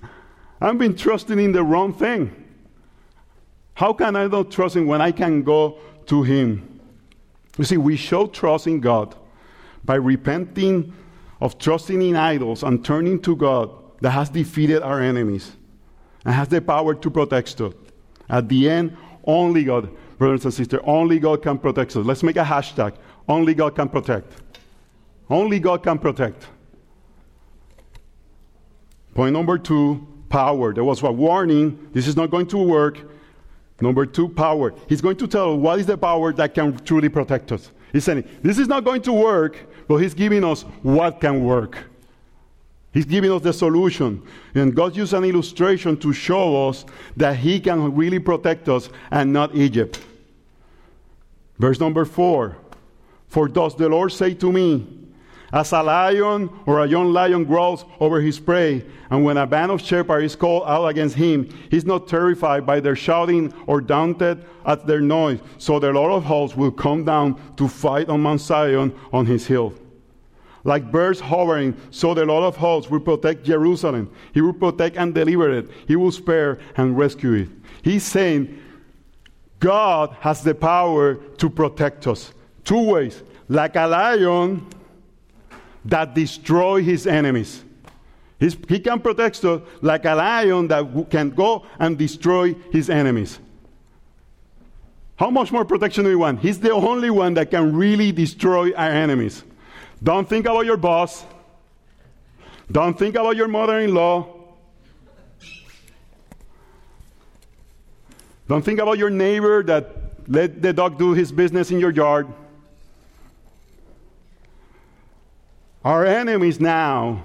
I've 0.61 0.79
been 0.79 0.97
trusting 0.97 1.39
in 1.39 1.53
the 1.53 1.63
wrong 1.63 1.93
thing. 1.93 2.35
How 3.75 3.93
can 3.93 4.17
I 4.17 4.27
not 4.27 4.51
trust 4.51 4.77
him 4.77 4.87
when 4.87 5.01
I 5.01 5.13
can 5.13 5.43
go 5.43 5.79
to 6.07 6.23
him? 6.23 6.81
You 7.59 7.65
see, 7.65 7.77
we 7.77 7.97
show 7.97 8.27
trust 8.27 8.67
in 8.67 8.81
God 8.81 9.15
by 9.85 9.97
repenting 9.97 10.93
of 11.43 11.59
trusting 11.59 12.01
in 12.01 12.15
idols 12.15 12.63
and 12.63 12.85
turning 12.85 13.21
to 13.21 13.35
God 13.35 13.69
that 14.01 14.11
has 14.11 14.31
defeated 14.31 14.81
our 14.81 15.01
enemies 15.01 15.51
and 16.25 16.33
has 16.33 16.47
the 16.47 16.61
power 16.63 16.95
to 16.95 17.11
protect 17.11 17.61
us. 17.61 17.75
At 18.31 18.49
the 18.49 18.71
end, 18.71 18.97
only 19.25 19.65
God, 19.65 19.91
brothers 20.19 20.45
and 20.45 20.55
sisters, 20.55 20.79
only 20.85 21.19
God 21.19 21.43
can 21.43 21.59
protect 21.59 21.97
us. 21.97 22.07
Let's 22.07 22.23
make 22.23 22.37
a 22.37 22.45
hashtag. 22.45 22.95
Only 23.29 23.55
God 23.55 23.75
can 23.75 23.89
protect. 23.89 24.33
Only 25.29 25.59
God 25.59 25.83
can 25.83 25.99
protect. 25.99 26.47
Point 29.13 29.33
number 29.33 29.59
two 29.59 30.07
power. 30.29 30.73
There 30.73 30.85
was 30.85 31.03
a 31.03 31.11
warning. 31.11 31.91
This 31.93 32.07
is 32.07 32.17
not 32.17 32.31
going 32.31 32.47
to 32.47 32.59
work. 32.59 33.01
Number 33.81 34.07
two, 34.07 34.29
power. 34.29 34.73
He's 34.89 35.01
going 35.01 35.17
to 35.17 35.27
tell 35.27 35.55
us 35.55 35.59
what 35.59 35.81
is 35.81 35.87
the 35.87 35.99
power 35.99 36.33
that 36.35 36.55
can 36.55 36.79
truly 36.85 37.09
protect 37.09 37.51
us. 37.51 37.73
He's 37.93 38.05
saying, 38.05 38.25
This 38.43 38.59
is 38.59 38.69
not 38.69 38.85
going 38.85 39.03
to 39.03 39.13
work, 39.13 39.57
but 39.87 39.97
He's 39.97 40.15
giving 40.15 40.45
us 40.45 40.63
what 40.83 41.21
can 41.21 41.45
work. 41.45 41.79
He's 42.93 43.07
giving 43.07 43.33
us 43.33 43.43
the 43.43 43.53
solution. 43.53 44.23
And 44.55 44.75
God 44.75 44.97
used 44.97 45.15
an 45.15 45.25
illustration 45.25 45.97
to 45.99 46.13
show 46.13 46.69
us 46.69 46.85
that 47.17 47.37
He 47.37 47.61
can 47.61 47.95
really 47.95 48.19
protect 48.19 48.69
us 48.69 48.91
and 49.11 49.33
not 49.33 49.55
Egypt. 49.55 50.01
Verse 51.59 51.81
number 51.81 52.05
four 52.05 52.57
For 53.29 53.49
thus 53.49 53.75
the 53.75 53.89
Lord 53.89 54.13
say 54.13 54.35
to 54.35 54.53
me, 54.53 55.02
as 55.53 55.73
a 55.73 55.83
lion 55.83 56.49
or 56.65 56.81
a 56.81 56.87
young 56.87 57.13
lion 57.13 57.45
growls 57.45 57.85
over 58.01 58.21
his 58.21 58.41
prey, 58.41 58.85
and 59.11 59.25
when 59.25 59.37
a 59.37 59.47
band 59.47 59.71
of 59.71 59.83
shepherds 59.83 60.33
is 60.33 60.37
called 60.37 60.65
out 60.67 60.87
against 60.87 61.15
him, 61.17 61.49
he's 61.71 61.85
not 61.85 62.09
terrified 62.09 62.65
by 62.65 62.81
their 62.81 62.97
shouting 62.97 63.53
or 63.67 63.81
daunted 63.81 64.45
at 64.65 64.87
their 64.87 65.01
noise. 65.01 65.41
So 65.59 65.79
the 65.79 65.93
Lord 65.93 66.13
of 66.13 66.25
hosts 66.25 66.57
will 66.57 66.71
come 66.71 67.05
down 67.05 67.39
to 67.57 67.69
fight 67.69 68.09
on 68.09 68.23
Mount 68.23 68.41
Zion 68.41 68.95
on 69.13 69.27
his 69.27 69.47
hill. 69.47 69.75
like 70.65 70.91
birds 70.93 71.21
hovering, 71.21 71.77
so 71.91 72.15
the 72.15 72.25
Lord 72.25 72.45
of 72.45 72.57
hosts 72.57 72.91
will 72.91 73.01
protect 73.01 73.45
Jerusalem. 73.45 74.11
He 74.33 74.41
will 74.41 74.53
protect 74.53 74.97
and 74.97 75.15
deliver 75.15 75.51
it. 75.51 75.69
He 75.89 75.97
will 75.97 76.13
spare 76.13 76.59
and 76.77 76.97
rescue 76.97 77.33
it. 77.33 77.49
He's 77.83 78.05
saying 78.05 78.61
God 79.59 80.17
has 80.21 80.43
the 80.43 80.55
power 80.55 81.15
to 81.15 81.51
protect 81.51 82.07
us. 82.07 82.33
Two 82.65 82.83
ways. 82.83 83.23
Like 83.49 83.77
a 83.77 83.87
lion 83.87 84.67
that 85.85 86.15
destroy 86.15 86.83
his 86.83 87.07
enemies. 87.07 87.65
He's, 88.39 88.57
he 88.69 88.81
can 88.81 89.01
protect 89.01 89.45
us 89.45 89.63
like 89.81 90.05
a 90.05 90.15
lion 90.15 90.69
that 90.69 91.11
can 91.11 91.31
go 91.31 91.65
and 91.79 91.97
destroy 91.97 92.55
his 92.73 92.91
enemies. 92.91 93.39
How 95.17 95.31
much 95.31 95.53
more 95.53 95.65
protection 95.65 96.05
do 96.05 96.11
we 96.11 96.17
want? 96.17 96.41
He's 96.41 96.59
the 96.59 96.73
only 96.73 97.11
one 97.11 97.35
that 97.35 97.51
can 97.51 97.77
really 97.77 98.11
destroy 98.11 98.73
our 98.75 98.91
enemies. 98.91 99.45
Don't 100.03 100.29
think 100.29 100.47
about 100.47 100.67
your 100.67 100.77
boss. 100.77 101.25
Don't 102.71 102.99
think 102.99 103.15
about 103.15 103.37
your 103.37 103.47
mother 103.49 103.79
in 103.79 103.95
law. 103.95 104.27
Don't 108.49 108.65
think 108.65 108.81
about 108.81 108.99
your 108.99 109.11
neighbor 109.11 109.63
that 109.63 109.95
let 110.27 110.61
the 110.61 110.73
dog 110.73 110.99
do 110.99 111.13
his 111.13 111.31
business 111.31 111.71
in 111.71 111.79
your 111.79 111.93
yard. 111.93 112.27
Our 115.85 116.07
enemies 116.07 116.61
now 116.61 117.25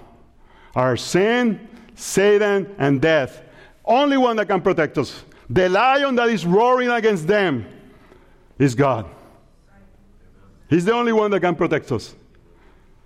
are 0.76 0.98
sin, 0.98 1.68
Satan, 1.96 2.76
and 2.78 3.02
death. 3.02 3.42
Only 3.86 4.18
one 4.18 4.36
that 4.38 4.48
can 4.48 4.62
protect 4.62 4.98
us. 4.98 5.24
The 5.50 5.70
lion 5.70 6.16
that 6.16 6.30
is 6.30 6.46
roaring 6.46 6.90
against 6.90 7.28
them 7.28 7.66
is 8.60 8.76
God. 8.76 9.06
He's 10.70 10.86
the 10.86 10.94
only 10.94 11.14
one 11.14 11.32
that 11.32 11.40
can 11.40 11.56
protect 11.56 11.92
us. 11.92 12.14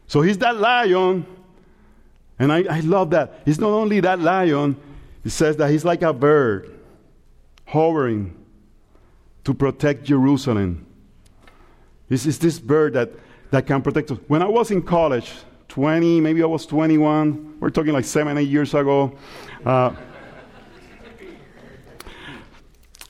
So 0.08 0.22
he's 0.22 0.38
that 0.40 0.58
lion. 0.58 1.26
And 2.40 2.52
I, 2.52 2.64
I 2.64 2.80
love 2.80 3.12
that. 3.12 3.42
He's 3.46 3.60
not 3.60 3.70
only 3.70 4.00
that 4.00 4.20
lion, 4.20 4.76
he 5.24 5.30
says 5.30 5.58
that 5.58 5.70
he's 5.70 5.86
like 5.86 6.02
a 6.02 6.12
bird 6.12 6.80
hovering 7.66 8.36
to 9.44 9.54
protect 9.54 10.04
Jerusalem. 10.04 10.86
This 12.10 12.26
is 12.26 12.40
this 12.40 12.60
bird 12.60 12.94
that, 12.94 13.12
that 13.52 13.68
can 13.68 13.82
protect 13.82 14.12
us. 14.12 14.18
When 14.28 14.42
I 14.42 14.48
was 14.48 14.72
in 14.72 14.82
college, 14.82 15.34
20, 15.68 16.20
maybe 16.20 16.42
I 16.42 16.48
was 16.48 16.66
21, 16.66 17.58
we're 17.60 17.70
talking 17.70 17.94
like 17.94 18.06
seven, 18.06 18.38
eight 18.38 18.50
years 18.50 18.74
ago. 18.74 19.16
Uh, 19.66 19.94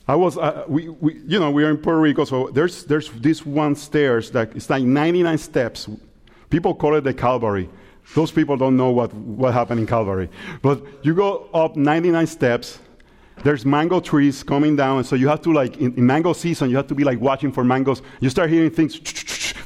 I 0.06 0.16
was, 0.16 0.36
uh, 0.36 0.64
we, 0.68 0.88
we, 0.88 1.14
you 1.26 1.38
know, 1.38 1.50
we 1.50 1.64
are 1.64 1.70
in 1.70 1.78
Puerto 1.78 2.00
Rico, 2.00 2.24
so 2.24 2.50
there's, 2.52 2.84
there's 2.84 3.10
this 3.12 3.46
one 3.46 3.74
stairs 3.76 4.30
that 4.32 4.54
it's 4.54 4.68
like 4.68 4.82
99 4.82 5.38
steps. 5.38 5.88
People 6.50 6.74
call 6.74 6.96
it 6.96 7.02
the 7.02 7.14
Calvary. 7.14 7.70
Those 8.14 8.32
people 8.32 8.56
don't 8.56 8.76
know 8.76 8.90
what, 8.90 9.14
what 9.14 9.54
happened 9.54 9.80
in 9.80 9.86
Calvary. 9.86 10.28
But 10.60 10.84
you 11.02 11.14
go 11.14 11.48
up 11.54 11.76
99 11.76 12.26
steps, 12.26 12.80
there's 13.44 13.64
mango 13.64 14.00
trees 14.00 14.42
coming 14.42 14.76
down, 14.76 15.04
so 15.04 15.16
you 15.16 15.28
have 15.28 15.40
to 15.42 15.52
like 15.52 15.76
in, 15.78 15.94
in, 15.94 16.04
mango 16.04 16.32
season, 16.32 16.68
you 16.68 16.76
have 16.76 16.88
to 16.88 16.94
be 16.94 17.04
like 17.04 17.20
watching 17.20 17.52
for 17.52 17.64
mangoes. 17.64 18.02
You 18.20 18.28
start 18.28 18.50
hearing 18.50 18.70
things, 18.70 18.96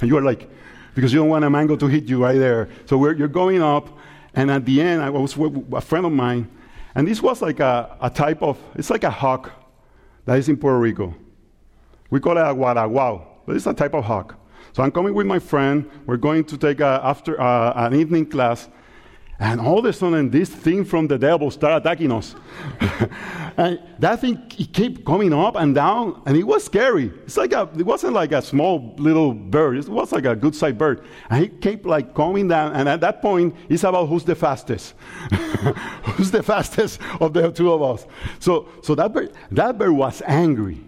and 0.00 0.08
you 0.08 0.16
are 0.18 0.22
like, 0.22 0.48
because 0.96 1.12
you 1.12 1.18
don't 1.20 1.28
want 1.28 1.44
a 1.44 1.50
mango 1.50 1.76
to 1.76 1.86
hit 1.86 2.08
you 2.08 2.22
right 2.24 2.38
there. 2.38 2.70
So 2.86 2.98
you're 3.10 3.28
going 3.28 3.62
up, 3.62 3.86
and 4.34 4.50
at 4.50 4.64
the 4.64 4.80
end, 4.80 5.02
I 5.02 5.10
was 5.10 5.36
with 5.36 5.72
a 5.74 5.80
friend 5.82 6.06
of 6.06 6.12
mine, 6.12 6.48
and 6.94 7.06
this 7.06 7.20
was 7.20 7.42
like 7.42 7.60
a, 7.60 7.94
a 8.00 8.08
type 8.08 8.42
of, 8.42 8.58
it's 8.74 8.88
like 8.88 9.04
a 9.04 9.10
hawk 9.10 9.52
that 10.24 10.38
is 10.38 10.48
in 10.48 10.56
Puerto 10.56 10.78
Rico. 10.78 11.14
We 12.08 12.18
call 12.18 12.38
it 12.38 12.40
a 12.40 12.54
guaraguao, 12.54 13.26
but 13.44 13.56
it's 13.56 13.66
a 13.66 13.74
type 13.74 13.92
of 13.92 14.04
hawk. 14.04 14.38
So 14.72 14.82
I'm 14.82 14.90
coming 14.90 15.12
with 15.12 15.26
my 15.26 15.38
friend. 15.38 15.88
We're 16.06 16.16
going 16.16 16.44
to 16.44 16.56
take 16.56 16.80
a, 16.80 17.00
after 17.04 17.38
uh, 17.38 17.74
an 17.76 17.94
evening 17.94 18.24
class, 18.24 18.70
and 19.38 19.60
all 19.60 19.78
of 19.78 19.84
a 19.84 19.92
sudden, 19.92 20.30
this 20.30 20.48
thing 20.48 20.82
from 20.84 21.08
the 21.08 21.18
devil 21.18 21.50
started 21.50 21.86
attacking 21.86 22.10
us. 22.10 22.34
and 23.58 23.78
that 23.98 24.20
thing 24.20 24.50
it 24.58 24.72
kept 24.72 25.04
coming 25.04 25.32
up 25.34 25.56
and 25.56 25.74
down, 25.74 26.22
and 26.24 26.38
it 26.38 26.44
was 26.44 26.64
scary. 26.64 27.12
It's 27.24 27.36
like 27.36 27.52
a, 27.52 27.68
it 27.76 27.84
wasn't 27.84 28.14
like 28.14 28.32
a 28.32 28.40
small 28.40 28.94
little 28.96 29.34
bird. 29.34 29.76
It 29.76 29.88
was 29.88 30.10
like 30.12 30.24
a 30.24 30.34
good-sized 30.34 30.78
bird, 30.78 31.04
and 31.28 31.44
it 31.44 31.60
kept 31.60 31.84
like 31.84 32.14
coming 32.14 32.48
down. 32.48 32.72
And 32.72 32.88
at 32.88 33.02
that 33.02 33.20
point, 33.20 33.54
it's 33.68 33.84
about 33.84 34.06
who's 34.06 34.24
the 34.24 34.34
fastest. 34.34 34.94
who's 36.04 36.30
the 36.30 36.42
fastest 36.42 36.98
of 37.20 37.34
the 37.34 37.52
two 37.52 37.70
of 37.70 37.82
us? 37.82 38.06
So, 38.38 38.68
so 38.82 38.94
that 38.94 39.12
bird, 39.12 39.34
that 39.50 39.76
bird 39.76 39.92
was 39.92 40.22
angry. 40.26 40.78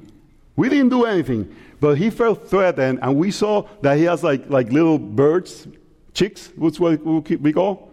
We 0.56 0.70
didn't 0.70 0.88
do 0.88 1.04
anything, 1.04 1.54
but 1.80 1.98
he 1.98 2.08
felt 2.08 2.48
threatened, 2.48 3.00
and 3.02 3.14
we 3.14 3.30
saw 3.30 3.68
that 3.82 3.98
he 3.98 4.04
has 4.04 4.24
like 4.24 4.48
like 4.48 4.72
little 4.72 4.98
birds, 4.98 5.68
chicks, 6.14 6.50
which 6.56 6.80
what 6.80 7.04
we 7.04 7.52
call 7.52 7.87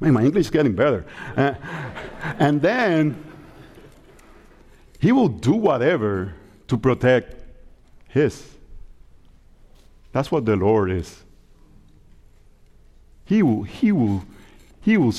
Man, 0.00 0.12
my 0.12 0.24
English 0.24 0.46
is 0.46 0.50
getting 0.50 0.74
better. 0.74 1.04
Uh, 1.36 1.54
and 2.38 2.60
then 2.60 3.22
he 4.98 5.12
will 5.12 5.28
do 5.28 5.52
whatever 5.52 6.34
to 6.68 6.76
protect 6.76 7.36
his. 8.08 8.54
That's 10.12 10.30
what 10.30 10.44
the 10.44 10.56
Lord 10.56 10.90
is. 10.90 11.22
He 13.24 13.42
will, 13.42 13.62
he 13.62 13.92
will, 13.92 14.24
he 14.80 14.96
will 14.96 15.12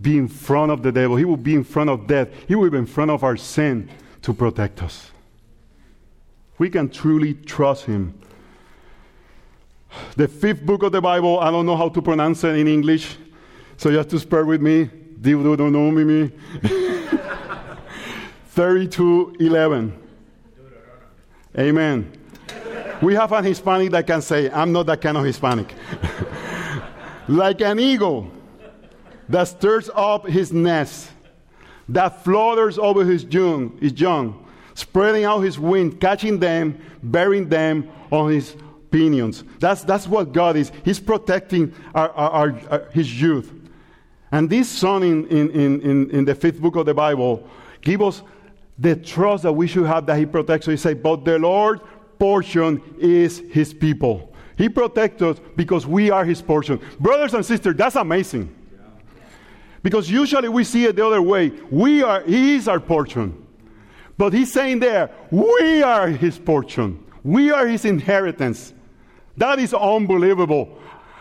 be 0.00 0.18
in 0.18 0.28
front 0.28 0.72
of 0.72 0.82
the 0.82 0.92
devil. 0.92 1.16
He 1.16 1.24
will 1.24 1.36
be 1.36 1.54
in 1.54 1.64
front 1.64 1.90
of 1.90 2.06
death. 2.06 2.28
He 2.48 2.54
will 2.54 2.70
be 2.70 2.78
in 2.78 2.86
front 2.86 3.10
of 3.10 3.24
our 3.24 3.36
sin 3.36 3.88
to 4.22 4.32
protect 4.32 4.82
us. 4.82 5.10
We 6.58 6.70
can 6.70 6.88
truly 6.88 7.34
trust 7.34 7.84
him. 7.84 8.18
The 10.16 10.28
fifth 10.28 10.64
book 10.64 10.82
of 10.82 10.92
the 10.92 11.00
Bible, 11.00 11.38
I 11.38 11.50
don't 11.50 11.66
know 11.66 11.76
how 11.76 11.88
to 11.88 12.02
pronounce 12.02 12.44
it 12.44 12.56
in 12.56 12.66
English. 12.66 13.16
So 13.76 13.90
you 13.90 13.98
have 13.98 14.08
to 14.08 14.18
spare 14.18 14.44
with 14.44 14.62
me. 14.62 14.90
Deuteronomy 15.20 16.30
32:11. 18.54 19.92
Amen. 21.58 22.12
We 23.02 23.14
have 23.14 23.32
an 23.32 23.44
Hispanic 23.44 23.90
that 23.90 24.06
can 24.06 24.22
say, 24.22 24.50
I'm 24.50 24.72
not 24.72 24.86
that 24.86 25.00
kind 25.00 25.16
of 25.16 25.24
Hispanic. 25.24 25.74
like 27.28 27.60
an 27.60 27.78
eagle 27.78 28.30
that 29.28 29.44
stirs 29.44 29.90
up 29.94 30.26
his 30.26 30.52
nest, 30.52 31.10
that 31.88 32.24
flutters 32.24 32.78
over 32.78 33.04
his 33.04 33.24
young, 33.24 33.76
his 33.78 33.98
young, 34.00 34.46
spreading 34.74 35.24
out 35.24 35.40
his 35.40 35.58
wings, 35.58 35.96
catching 36.00 36.38
them, 36.38 36.78
bearing 37.02 37.48
them 37.48 37.90
on 38.10 38.30
his 38.30 38.56
pinions. 38.90 39.44
That's, 39.58 39.82
that's 39.82 40.06
what 40.06 40.32
God 40.32 40.56
is. 40.56 40.72
He's 40.84 41.00
protecting 41.00 41.74
our, 41.94 42.10
our, 42.10 42.30
our, 42.30 42.60
our 42.70 42.90
his 42.92 43.20
youth. 43.20 43.52
And 44.32 44.50
this 44.50 44.68
son 44.68 45.02
in, 45.02 45.26
in, 45.28 45.50
in, 45.50 46.10
in, 46.10 46.24
the 46.24 46.34
fifth 46.34 46.60
book 46.60 46.76
of 46.76 46.86
the 46.86 46.94
Bible 46.94 47.48
gives 47.80 48.02
us 48.02 48.22
the 48.78 48.96
trust 48.96 49.44
that 49.44 49.52
we 49.52 49.66
should 49.66 49.86
have 49.86 50.06
that 50.06 50.18
he 50.18 50.26
protects 50.26 50.66
us. 50.66 50.72
He 50.72 50.76
says, 50.76 50.96
but 51.02 51.24
the 51.24 51.38
Lord 51.38 51.80
portion 52.18 52.82
is 52.98 53.38
his 53.50 53.72
people. 53.72 54.32
He 54.58 54.68
protects 54.68 55.22
us 55.22 55.38
because 55.54 55.86
we 55.86 56.10
are 56.10 56.24
his 56.24 56.42
portion. 56.42 56.80
Brothers 56.98 57.34
and 57.34 57.44
sisters, 57.44 57.76
that's 57.76 57.96
amazing. 57.96 58.54
Because 59.82 60.10
usually 60.10 60.48
we 60.48 60.64
see 60.64 60.84
it 60.86 60.96
the 60.96 61.06
other 61.06 61.22
way. 61.22 61.52
We 61.70 62.02
are, 62.02 62.22
he 62.22 62.56
is 62.56 62.66
our 62.66 62.80
portion. 62.80 63.46
But 64.18 64.32
he's 64.32 64.52
saying 64.52 64.80
there, 64.80 65.10
we 65.30 65.82
are 65.82 66.08
his 66.08 66.38
portion. 66.38 67.04
We 67.22 67.50
are 67.50 67.66
his 67.66 67.84
inheritance. 67.84 68.72
That 69.36 69.58
is 69.58 69.74
unbelievable. 69.74 70.78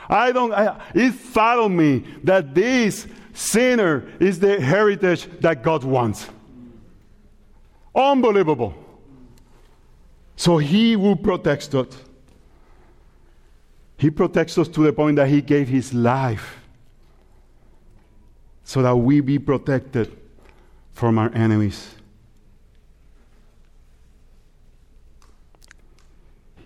I 0.09 0.31
don't, 0.31 0.51
I, 0.53 0.79
it 0.93 1.11
fathom 1.11 1.77
me 1.77 2.05
that 2.23 2.53
this 2.53 3.07
sinner 3.33 4.07
is 4.19 4.39
the 4.39 4.59
heritage 4.59 5.27
that 5.41 5.63
God 5.63 5.83
wants. 5.83 6.27
Unbelievable. 7.95 8.73
So 10.35 10.57
he 10.57 10.95
will 10.95 11.15
protect 11.15 11.73
us. 11.75 11.87
He 13.97 14.09
protects 14.09 14.57
us 14.57 14.67
to 14.69 14.83
the 14.83 14.91
point 14.91 15.15
that 15.15 15.29
he 15.29 15.41
gave 15.41 15.69
his 15.69 15.93
life 15.93 16.59
so 18.63 18.81
that 18.81 18.95
we 18.95 19.21
be 19.21 19.39
protected 19.39 20.15
from 20.91 21.17
our 21.17 21.31
enemies. 21.33 21.95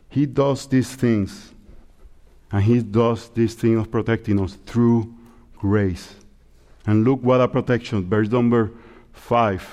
He 0.10 0.26
does 0.26 0.66
these 0.68 0.96
things 0.96 1.54
and 2.52 2.64
He 2.64 2.82
does 2.82 3.30
this 3.30 3.54
thing 3.54 3.78
of 3.78 3.92
protecting 3.92 4.40
us 4.40 4.58
through 4.66 5.14
grace. 5.58 6.16
And 6.86 7.04
look 7.04 7.22
what 7.22 7.42
a 7.42 7.48
protection. 7.48 8.10
Verse 8.10 8.30
number 8.30 8.72
5. 9.14 9.68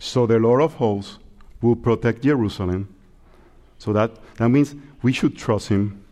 So 0.00 0.26
the 0.26 0.38
Lord 0.38 0.62
of 0.62 0.74
hosts 0.74 1.18
will 1.60 1.76
protect 1.76 2.22
Jerusalem. 2.22 2.88
So 3.78 3.92
that, 3.92 4.12
that 4.36 4.48
means 4.48 4.74
we 5.02 5.12
should 5.12 5.36
trust 5.36 5.68
Him. 5.68 6.04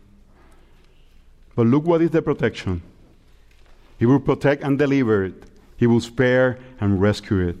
But 1.55 1.67
look 1.67 1.85
what 1.85 2.01
is 2.01 2.11
the 2.11 2.21
protection. 2.21 2.81
He 3.99 4.05
will 4.05 4.19
protect 4.19 4.63
and 4.63 4.77
deliver 4.77 5.25
it. 5.25 5.43
He 5.77 5.87
will 5.87 5.99
spare 5.99 6.59
and 6.79 7.01
rescue 7.01 7.47
it. 7.49 7.57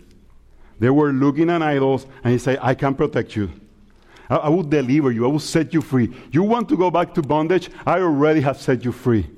They 0.79 0.89
were 0.89 1.11
looking 1.11 1.49
at 1.49 1.61
idols, 1.61 2.05
and 2.23 2.33
He 2.33 2.39
said, 2.39 2.59
I 2.61 2.73
can 2.73 2.95
protect 2.95 3.35
you. 3.35 3.51
I, 4.37 4.49
will 4.49 4.63
deliver 4.63 5.11
you. 5.11 5.25
I 5.25 5.27
will 5.27 5.39
set 5.39 5.73
you 5.73 5.81
free. 5.81 6.13
You 6.31 6.43
want 6.43 6.69
to 6.69 6.77
go 6.77 6.89
back 6.89 7.13
to 7.15 7.21
bondage? 7.21 7.69
I 7.85 7.99
already 7.99 8.41
have 8.41 8.59
set 8.59 8.83
you 8.85 8.91
free. 8.91 9.29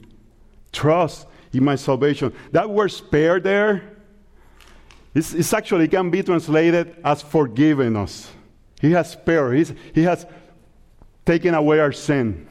trust 0.71 1.27
in 1.53 1.63
my 1.63 1.75
salvation. 1.75 2.33
That 2.51 2.69
word 2.69 2.89
spare 2.89 3.39
there, 3.39 3.97
it's, 5.13 5.33
it's 5.33 5.53
actually 5.53 5.87
can 5.87 6.09
be 6.09 6.21
translated 6.21 6.95
as 7.03 7.21
forgiven 7.21 7.95
us. 7.95 8.29
He 8.81 8.91
has 8.91 9.11
spared, 9.11 9.57
He's, 9.57 9.73
He 9.93 10.03
has 10.03 10.25
taken 11.25 11.53
away 11.53 11.79
our 11.79 11.93
sin. 11.93 12.47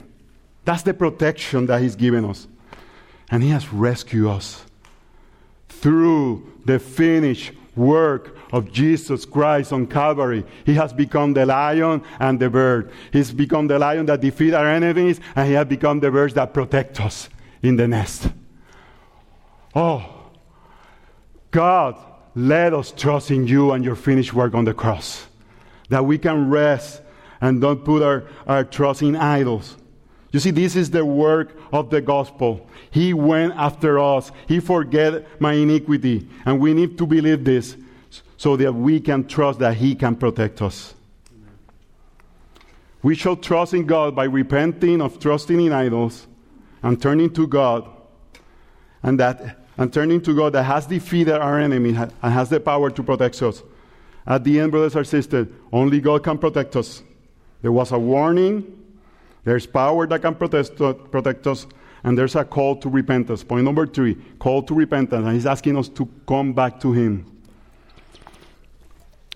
That's 0.65 0.83
the 0.83 0.95
protection 0.95 1.67
that 1.67 1.83
He's 1.83 1.97
given 1.97 2.25
us. 2.25 2.49
And 3.31 3.43
He 3.43 3.51
has 3.51 3.73
rescued 3.73 4.27
us 4.27 4.65
through 5.69 6.51
the 6.65 6.79
finished 6.79 7.53
work 7.77 8.37
of 8.53 8.73
Jesus 8.73 9.25
Christ 9.25 9.73
on 9.73 9.87
Calvary. 9.87 10.45
He 10.65 10.75
has 10.75 10.93
become 10.93 11.35
the 11.35 11.47
lion 11.47 12.03
and 12.21 12.39
the 12.39 12.51
bird. 12.51 12.91
He's 13.13 13.33
become 13.33 13.67
the 13.67 13.79
lion 13.79 14.07
that 14.07 14.21
defeats 14.21 14.55
our 14.55 14.69
enemies, 14.69 15.21
and 15.35 15.49
he 15.49 15.55
has 15.55 15.67
become 15.67 16.01
the 16.01 16.11
bird 16.11 16.33
that 16.33 16.55
protects 16.55 17.01
us 17.01 17.29
in 17.63 17.77
the 17.77 17.89
nest. 17.89 18.29
Oh, 19.75 20.31
God, 21.51 21.97
let 22.35 22.75
us 22.75 22.93
trust 22.93 23.31
in 23.31 23.47
you 23.47 23.73
and 23.73 23.85
your 23.85 23.97
finished 23.97 24.35
work 24.35 24.55
on 24.55 24.65
the 24.65 24.75
cross. 24.75 25.27
That 25.89 26.05
we 26.05 26.19
can 26.19 26.51
rest 26.51 27.03
and 27.41 27.61
don't 27.61 27.85
put 27.85 28.03
our, 28.03 28.25
our 28.47 28.65
trust 28.65 29.03
in 29.03 29.17
idols. 29.17 29.77
You 30.35 30.41
see, 30.41 30.51
this 30.51 30.75
is 30.75 30.91
the 30.91 31.05
work 31.05 31.57
of 31.73 31.91
the 31.91 32.01
gospel. 32.01 32.69
He 32.91 33.15
went 33.15 33.55
after 33.55 34.01
us. 34.01 34.33
He 34.49 34.59
forget 34.59 35.41
my 35.41 35.53
iniquity. 35.53 36.29
And 36.45 36.59
we 36.59 36.75
need 36.75 36.99
to 36.99 37.07
believe 37.07 37.45
this 37.45 37.77
so 38.37 38.57
that 38.57 38.73
we 38.73 38.99
can 38.99 39.29
trust 39.29 39.61
that 39.61 39.77
He 39.77 39.95
can 39.95 40.17
protect 40.17 40.61
us. 40.61 40.93
Amen. 41.31 41.55
We 43.05 43.15
shall 43.15 43.37
trust 43.37 43.75
in 43.75 43.87
God 43.87 44.17
by 44.17 44.25
repenting 44.25 45.01
of 45.01 45.21
trusting 45.21 45.61
in 45.61 45.71
idols 45.71 46.27
and 46.83 47.01
turning 47.01 47.33
to 47.35 47.47
God 47.47 47.89
and 49.05 49.21
that 49.21 49.61
and 49.79 49.93
turning 49.93 50.21
to 50.23 50.35
God 50.35 50.55
that 50.55 50.65
has 50.65 50.87
defeated 50.87 51.35
our 51.35 51.61
enemy 51.61 51.95
and 51.95 52.13
has 52.21 52.49
the 52.49 52.59
power 52.59 52.91
to 52.91 53.03
protect 53.05 53.41
us. 53.41 53.63
At 54.27 54.43
the 54.43 54.59
end, 54.59 54.73
brothers 54.73 54.97
and 54.97 55.07
sisters, 55.07 55.47
only 55.73 56.01
God 56.01 56.25
can 56.25 56.39
protect 56.39 56.75
us. 56.75 57.05
There 57.63 57.71
was 57.71 57.93
a 57.93 57.99
warning, 58.01 58.84
there's 59.45 59.67
power 59.67 60.07
that 60.07 60.23
can 60.23 60.35
protect, 60.35 60.77
protect 61.11 61.47
us, 61.47 61.67
and 62.03 62.19
there's 62.19 62.35
a 62.35 62.45
call 62.45 62.77
to 62.77 62.89
repentance. 62.89 63.45
Point 63.45 63.65
number 63.65 63.87
three 63.87 64.15
call 64.39 64.63
to 64.63 64.75
repentance. 64.75 65.25
And 65.25 65.35
He's 65.35 65.47
asking 65.47 65.77
us 65.77 65.89
to 65.91 66.09
come 66.27 66.53
back 66.53 66.81
to 66.81 66.93
Him. 66.93 67.31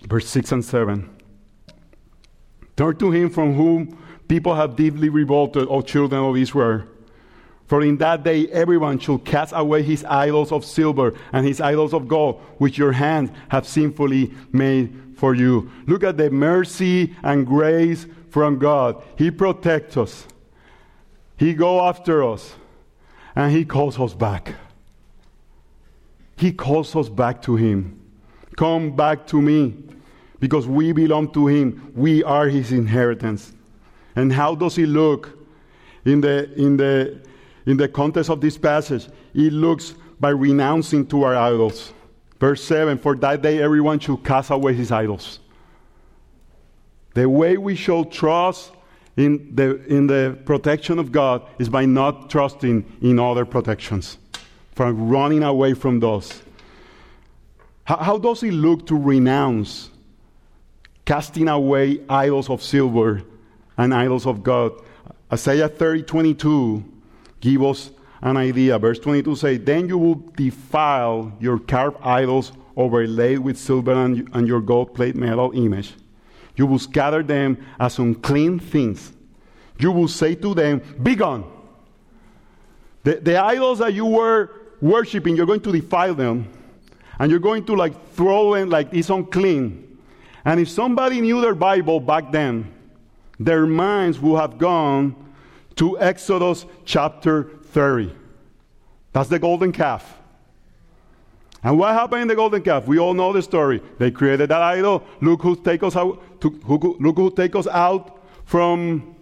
Verse 0.03 0.27
6 0.27 0.51
and 0.51 0.65
7. 0.65 1.09
Turn 2.75 2.95
to 2.97 3.11
Him 3.11 3.29
from 3.29 3.53
whom 3.53 3.97
people 4.27 4.55
have 4.55 4.75
deeply 4.75 5.09
revolted, 5.09 5.67
O 5.69 5.81
children 5.81 6.23
of 6.23 6.37
Israel. 6.37 6.83
For 7.69 7.83
in 7.83 7.97
that 7.97 8.23
day 8.23 8.47
everyone 8.47 8.97
shall 8.97 9.19
cast 9.19 9.53
away 9.55 9.83
his 9.83 10.03
idols 10.05 10.51
of 10.51 10.65
silver 10.65 11.13
and 11.31 11.45
his 11.45 11.61
idols 11.61 11.93
of 11.93 12.07
gold, 12.07 12.41
which 12.57 12.79
your 12.79 12.93
hands 12.93 13.29
have 13.49 13.67
sinfully 13.67 14.33
made 14.51 15.15
for 15.17 15.35
you. 15.35 15.69
Look 15.85 16.03
at 16.03 16.17
the 16.17 16.31
mercy 16.31 17.15
and 17.21 17.45
grace 17.45 18.07
from 18.29 18.59
God. 18.59 19.01
He 19.17 19.31
protects 19.31 19.97
us. 19.97 20.27
He 21.37 21.53
go 21.53 21.81
after 21.81 22.23
us. 22.23 22.55
And 23.35 23.51
he 23.51 23.65
calls 23.65 23.99
us 23.99 24.13
back. 24.13 24.55
He 26.35 26.51
calls 26.51 26.95
us 26.95 27.09
back 27.09 27.41
to 27.43 27.55
him. 27.55 27.99
Come 28.57 28.95
back 28.95 29.27
to 29.27 29.41
me 29.41 29.75
because 30.39 30.67
we 30.67 30.91
belong 30.91 31.31
to 31.33 31.47
him. 31.47 31.91
We 31.95 32.23
are 32.23 32.47
his 32.47 32.71
inheritance. 32.71 33.53
And 34.15 34.33
how 34.33 34.55
does 34.55 34.75
he 34.75 34.85
look 34.85 35.37
in 36.05 36.21
the 36.21 36.51
in 36.55 36.77
the 36.77 37.21
in 37.65 37.77
the 37.77 37.87
context 37.87 38.29
of 38.29 38.41
this 38.41 38.57
passage, 38.57 39.07
He 39.33 39.49
looks 39.49 39.93
by 40.19 40.29
renouncing 40.29 41.05
to 41.07 41.23
our 41.23 41.35
idols. 41.35 41.93
Verse 42.39 42.63
7 42.63 42.97
For 42.97 43.15
that 43.17 43.41
day 43.41 43.61
everyone 43.61 43.99
should 43.99 44.23
cast 44.23 44.49
away 44.49 44.73
his 44.73 44.91
idols. 44.91 45.39
The 47.13 47.27
way 47.27 47.57
we 47.57 47.75
show 47.75 48.03
trust 48.03 48.71
in 49.17 49.53
the, 49.55 49.83
in 49.85 50.07
the 50.07 50.37
protection 50.45 50.99
of 50.99 51.11
God 51.11 51.45
is 51.59 51.69
by 51.69 51.85
not 51.85 52.29
trusting 52.29 52.85
in 53.01 53.19
other 53.19 53.45
protections, 53.45 54.17
from 54.73 55.09
running 55.09 55.43
away 55.43 55.73
from 55.73 55.99
those. 55.99 56.41
How, 57.83 57.97
how 57.97 58.17
does 58.17 58.43
it 58.43 58.53
look 58.53 58.87
to 58.87 58.95
renounce 58.95 59.89
casting 61.05 61.47
away 61.47 62.01
idols 62.07 62.49
of 62.49 62.61
silver 62.61 63.23
and 63.77 63.93
idols 63.93 64.25
of 64.25 64.43
God? 64.43 64.73
Isaiah 65.31 65.67
30 65.67 66.03
22 66.03 66.83
give 67.41 67.63
us 67.63 67.91
an 68.21 68.37
idea. 68.37 68.77
Verse 68.79 68.99
22 68.99 69.35
says, 69.35 69.59
Then 69.61 69.87
you 69.87 69.97
will 69.97 70.23
defile 70.35 71.33
your 71.39 71.59
carved 71.59 71.97
idols 72.01 72.51
overlaid 72.75 73.39
with 73.39 73.57
silver 73.57 73.93
and, 73.93 74.29
and 74.33 74.47
your 74.47 74.61
gold 74.61 74.93
plate 74.93 75.15
metal 75.15 75.51
image. 75.53 75.93
You 76.59 76.65
will 76.65 76.77
scatter 76.77 77.23
them 77.23 77.57
as 77.79 77.99
unclean 77.99 78.59
things. 78.59 79.13
You 79.79 79.93
will 79.93 80.09
say 80.09 80.35
to 80.35 80.53
them, 80.53 80.81
Be 81.01 81.15
gone. 81.15 81.49
The, 83.03 83.15
the 83.15 83.37
idols 83.37 83.79
that 83.79 83.93
you 83.93 84.05
were 84.05 84.51
worshiping, 84.81 85.37
you're 85.37 85.45
going 85.45 85.61
to 85.61 85.71
defile 85.71 86.13
them. 86.13 86.51
And 87.17 87.31
you're 87.31 87.39
going 87.39 87.63
to 87.67 87.75
like 87.75 88.11
throw 88.11 88.55
them 88.55 88.69
like 88.69 88.89
it's 88.91 89.09
unclean. 89.09 89.99
And 90.43 90.59
if 90.59 90.67
somebody 90.67 91.21
knew 91.21 91.39
their 91.39 91.55
Bible 91.55 92.01
back 92.01 92.29
then, 92.29 92.69
their 93.39 93.65
minds 93.65 94.19
would 94.19 94.37
have 94.37 94.57
gone 94.57 95.15
to 95.77 95.97
Exodus 95.97 96.65
chapter 96.83 97.51
30. 97.67 98.13
That's 99.13 99.29
the 99.29 99.39
golden 99.39 99.71
calf. 99.71 100.18
And 101.63 101.77
what 101.77 101.93
happened 101.93 102.21
in 102.23 102.27
the 102.27 102.35
golden 102.35 102.61
calf? 102.61 102.87
We 102.87 102.99
all 102.99 103.13
know 103.13 103.33
the 103.33 103.41
story. 103.41 103.81
They 103.97 104.11
created 104.11 104.49
that 104.49 104.61
idol. 104.61 105.03
Look 105.21 105.41
who 105.41 105.55
take 105.55 105.83
us 105.83 105.95
out. 105.95 106.41
To, 106.41 106.49
who, 106.49 106.97
look 106.99 107.17
who 107.17 107.31
take 107.31 107.55
us 107.55 107.67
out 107.67 108.19
from 108.45 109.15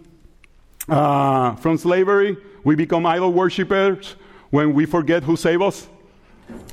uh, 0.88 1.56
from 1.56 1.76
slavery. 1.76 2.36
We 2.64 2.76
become 2.76 3.06
idol 3.06 3.32
worshippers 3.32 4.16
when 4.50 4.72
we 4.72 4.86
forget 4.86 5.22
who 5.24 5.36
saved 5.36 5.62
us. 5.62 5.88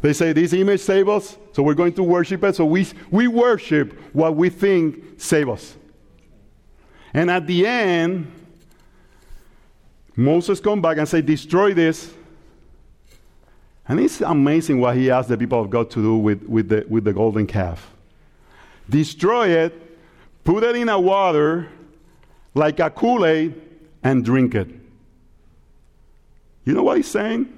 They 0.02 0.14
say 0.14 0.34
this 0.34 0.54
image 0.54 0.82
saved 0.82 1.10
us, 1.10 1.38
so 1.52 1.62
we're 1.64 1.74
going 1.74 1.94
to 1.94 2.04
worship 2.04 2.44
it. 2.44 2.56
So 2.56 2.66
we 2.66 2.88
we 3.10 3.28
worship 3.28 4.00
what 4.14 4.36
we 4.36 4.50
think 4.50 5.20
save 5.20 5.50
us. 5.50 5.76
And 7.14 7.32
at 7.32 7.48
the 7.48 7.66
end, 7.66 8.32
Moses 10.16 10.60
come 10.60 10.82
back 10.82 10.98
and 10.98 11.08
say, 11.08 11.22
destroy 11.22 11.74
this. 11.74 12.14
And 13.88 14.00
it's 14.00 14.22
amazing 14.22 14.80
what 14.80 14.96
he 14.96 15.12
asked 15.12 15.30
the 15.30 15.38
people 15.38 15.62
of 15.62 15.70
God 15.70 15.92
to 15.92 16.02
do 16.02 16.18
with, 16.18 16.44
with, 16.44 16.70
the, 16.70 16.86
with 16.90 17.04
the 17.04 17.14
golden 17.14 17.46
calf. 17.46 17.92
Destroy 18.90 19.50
it, 19.50 19.74
put 20.44 20.64
it 20.64 20.76
in 20.76 20.90
a 20.90 21.00
water 21.00 21.70
like 22.54 22.80
a 22.80 22.90
Kool-Aid, 22.90 23.62
and 24.04 24.24
drink 24.24 24.56
it. 24.56 24.70
You 26.64 26.74
know 26.74 26.84
what 26.84 26.98
he's 26.98 27.08
saying? 27.08 27.52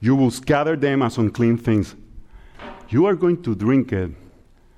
You 0.00 0.16
will 0.16 0.30
scatter 0.30 0.76
them 0.76 1.02
as 1.02 1.18
unclean 1.18 1.58
things. 1.58 1.94
You 2.88 3.06
are 3.06 3.14
going 3.14 3.42
to 3.42 3.54
drink 3.54 3.92
it 3.92 4.10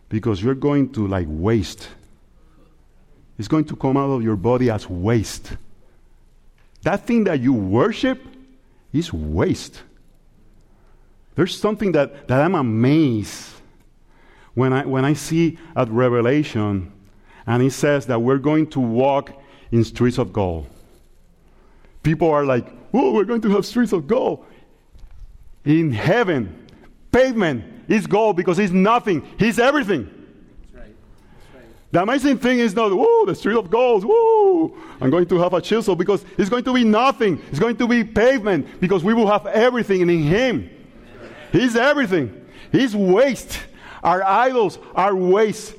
because 0.09 0.43
you're 0.43 0.55
going 0.55 0.93
to 0.93 1.07
like 1.07 1.27
waste 1.29 1.89
It's 3.39 3.49
going 3.49 3.65
to 3.65 3.77
come 3.77 3.97
out 3.97 4.11
of 4.11 4.23
your 4.23 4.37
body 4.37 4.71
as 4.71 4.89
waste. 4.89 5.57
That 6.83 7.07
thing 7.07 7.25
that 7.25 7.41
you 7.41 7.53
worship 7.53 8.21
is 8.93 9.13
waste. 9.13 9.83
There's 11.35 11.59
something 11.59 11.93
that, 11.93 12.29
that 12.29 12.41
I'm 12.41 12.55
amazed 12.55 13.51
when 14.55 14.73
I, 14.73 14.85
when 14.85 15.05
I 15.05 15.15
see 15.15 15.59
at 15.75 15.89
Revelation, 15.89 16.93
and 17.47 17.63
it 17.63 17.73
says 17.73 18.07
that 18.07 18.21
we're 18.21 18.39
going 18.39 18.69
to 18.71 18.81
walk 18.81 19.33
in 19.71 19.83
streets 19.85 20.19
of 20.19 20.33
gold. 20.33 20.67
People 22.03 22.31
are 22.31 22.45
like, 22.45 22.67
oh, 22.93 23.13
we're 23.13 23.25
going 23.25 23.41
to 23.43 23.51
have 23.51 23.65
streets 23.65 23.93
of 23.93 24.07
gold. 24.07 24.45
In 25.65 25.93
heaven, 25.93 26.67
pavement 27.13 27.65
is 27.89 28.07
gold 28.07 28.37
because 28.37 28.59
it's 28.59 28.73
nothing, 28.73 29.27
He's 29.39 29.59
everything. 29.59 30.22
The 31.93 32.01
amazing 32.01 32.39
thing 32.39 32.59
is 32.59 32.75
not, 32.75 32.91
whoa, 32.91 33.27
the 33.27 33.35
street 33.35 33.57
of 33.57 33.71
gold, 33.71 34.05
whoa, 34.07 34.75
I'm 34.99 35.11
going 35.11 35.27
to 35.27 35.39
have 35.39 35.53
a 35.53 35.61
chisel 35.61 35.95
because 35.95 36.25
it's 36.39 36.49
going 36.49 36.65
to 36.65 36.73
be 36.73 36.85
nothing. 36.85 37.41
It's 37.51 37.59
going 37.59 37.77
to 37.77 37.87
be 37.87 38.03
pavement 38.03 38.81
because 38.81 39.05
we 39.05 39.13
will 39.13 39.27
have 39.27 39.47
everything 39.47 40.01
in 40.01 40.09
Him. 40.09 40.71
He's 41.53 41.77
everything. 41.77 42.47
He's 42.73 42.97
waste. 42.97 43.61
Our 44.03 44.23
idols 44.25 44.79
are 44.95 45.15
waste. 45.15 45.75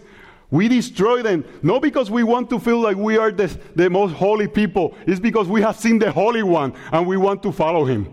We 0.51 0.67
destroy 0.67 1.23
them 1.23 1.45
not 1.63 1.81
because 1.81 2.11
we 2.11 2.21
want 2.21 2.47
to 2.51 2.59
feel 2.59 2.79
like 2.79 2.95
we 2.95 3.17
are 3.17 3.31
the, 3.31 3.47
the 3.75 3.89
most 3.89 4.13
holy 4.13 4.47
people. 4.47 4.95
It's 5.07 5.19
because 5.19 5.47
we 5.47 5.63
have 5.63 5.79
seen 5.79 5.97
the 5.97 6.11
Holy 6.11 6.43
One 6.43 6.75
and 6.91 7.07
we 7.07 7.17
want 7.17 7.41
to 7.41 7.51
follow 7.51 7.85
Him. 7.85 8.07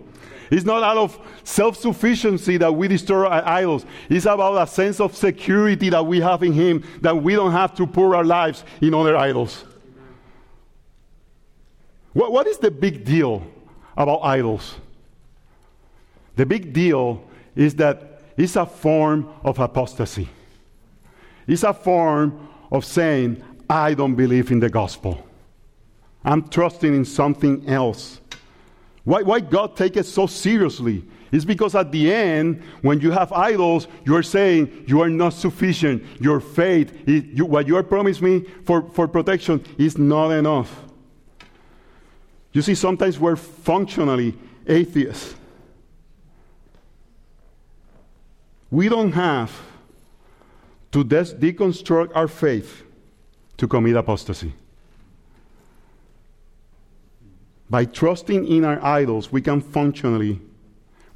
It's 0.50 0.64
not 0.64 0.82
out 0.82 0.96
of 0.96 1.18
self 1.44 1.76
sufficiency 1.76 2.56
that 2.56 2.72
we 2.72 2.88
destroy 2.88 3.26
our 3.26 3.46
idols. 3.46 3.86
It's 4.08 4.26
about 4.26 4.60
a 4.60 4.66
sense 4.66 5.00
of 5.00 5.16
security 5.16 5.90
that 5.90 6.04
we 6.04 6.20
have 6.20 6.42
in 6.42 6.52
Him 6.52 6.84
that 7.02 7.22
we 7.22 7.34
don't 7.34 7.52
have 7.52 7.74
to 7.76 7.86
pour 7.86 8.16
our 8.16 8.24
lives 8.24 8.64
in 8.80 8.94
other 8.94 9.16
idols. 9.16 9.64
What, 12.12 12.32
what 12.32 12.46
is 12.48 12.58
the 12.58 12.70
big 12.70 13.04
deal 13.04 13.46
about 13.96 14.20
idols. 14.22 14.76
The 16.36 16.46
big 16.46 16.72
deal 16.72 17.22
is 17.54 17.74
that 17.76 18.22
it's 18.36 18.56
a 18.56 18.64
form 18.64 19.28
of 19.42 19.58
apostasy. 19.58 20.28
It's 21.46 21.64
a 21.64 21.74
form 21.74 22.48
of 22.70 22.84
saying, 22.84 23.42
I 23.68 23.94
don't 23.94 24.14
believe 24.14 24.50
in 24.50 24.60
the 24.60 24.70
gospel. 24.70 25.26
I'm 26.24 26.48
trusting 26.48 26.94
in 26.94 27.04
something 27.04 27.68
else. 27.68 28.19
Why, 29.04 29.22
why 29.22 29.40
God 29.40 29.76
take 29.76 29.96
it 29.96 30.06
so 30.06 30.26
seriously? 30.26 31.04
It's 31.32 31.44
because 31.44 31.74
at 31.74 31.92
the 31.92 32.12
end, 32.12 32.62
when 32.82 33.00
you 33.00 33.12
have 33.12 33.32
idols, 33.32 33.86
you 34.04 34.16
are 34.16 34.22
saying 34.22 34.84
you 34.86 35.00
are 35.00 35.08
not 35.08 35.32
sufficient. 35.32 36.02
Your 36.20 36.40
faith, 36.40 36.92
is, 37.08 37.24
you, 37.24 37.46
what 37.46 37.66
you 37.68 37.76
are 37.76 37.82
promised 37.82 38.20
me 38.20 38.40
for, 38.64 38.82
for 38.90 39.06
protection, 39.06 39.64
is 39.78 39.96
not 39.96 40.30
enough. 40.30 40.84
You 42.52 42.62
see, 42.62 42.74
sometimes 42.74 43.18
we're 43.18 43.36
functionally 43.36 44.36
atheists. 44.66 45.36
We 48.70 48.88
don't 48.88 49.12
have 49.12 49.56
to 50.92 51.04
des- 51.04 51.34
deconstruct 51.34 52.10
our 52.14 52.28
faith 52.28 52.82
to 53.56 53.68
commit 53.68 53.96
apostasy. 53.96 54.52
By 57.70 57.84
trusting 57.84 58.46
in 58.48 58.64
our 58.64 58.84
idols, 58.84 59.30
we 59.30 59.40
can 59.40 59.60
functionally 59.60 60.40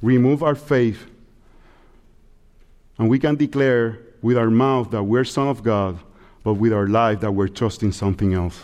remove 0.01 0.41
our 0.41 0.55
faith 0.55 1.05
and 2.97 3.09
we 3.09 3.19
can 3.19 3.35
declare 3.35 3.99
with 4.21 4.37
our 4.37 4.49
mouth 4.49 4.91
that 4.91 5.03
we're 5.03 5.25
Son 5.25 5.49
of 5.49 5.63
God, 5.63 5.99
but 6.43 6.53
with 6.53 6.71
our 6.71 6.87
life 6.87 7.19
that 7.19 7.31
we're 7.31 7.49
trusting 7.49 7.91
something 7.91 8.33
else. 8.33 8.61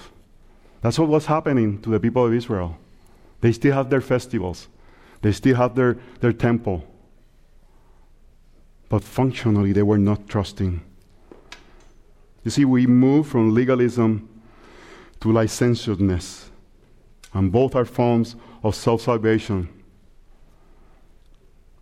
That's 0.82 0.98
what 0.98 1.10
was 1.10 1.26
happening 1.26 1.82
to 1.82 1.89
the 1.89 2.00
people 2.00 2.26
of 2.26 2.34
Israel. 2.34 2.78
They 3.42 3.52
still 3.52 3.74
have 3.74 3.89
their 3.89 4.02
festivals, 4.02 4.68
they 5.22 5.32
still 5.32 5.56
have 5.56 5.76
their, 5.76 5.98
their 6.20 6.34
temple, 6.34 6.88
but 8.88 9.04
functionally 9.04 9.74
they 9.74 9.84
were 9.84 9.98
not 9.98 10.28
trusting. 10.30 10.82
You 12.44 12.52
see, 12.52 12.66
we 12.66 12.88
move 12.88 13.28
from 13.28 13.54
legalism 13.54 14.28
to 15.20 15.32
licentiousness, 15.32 16.51
and 17.34 17.51
both 17.51 17.75
are 17.75 17.86
forms 17.86 18.36
of 18.63 18.75
self 18.75 19.01
salvation. 19.01 19.69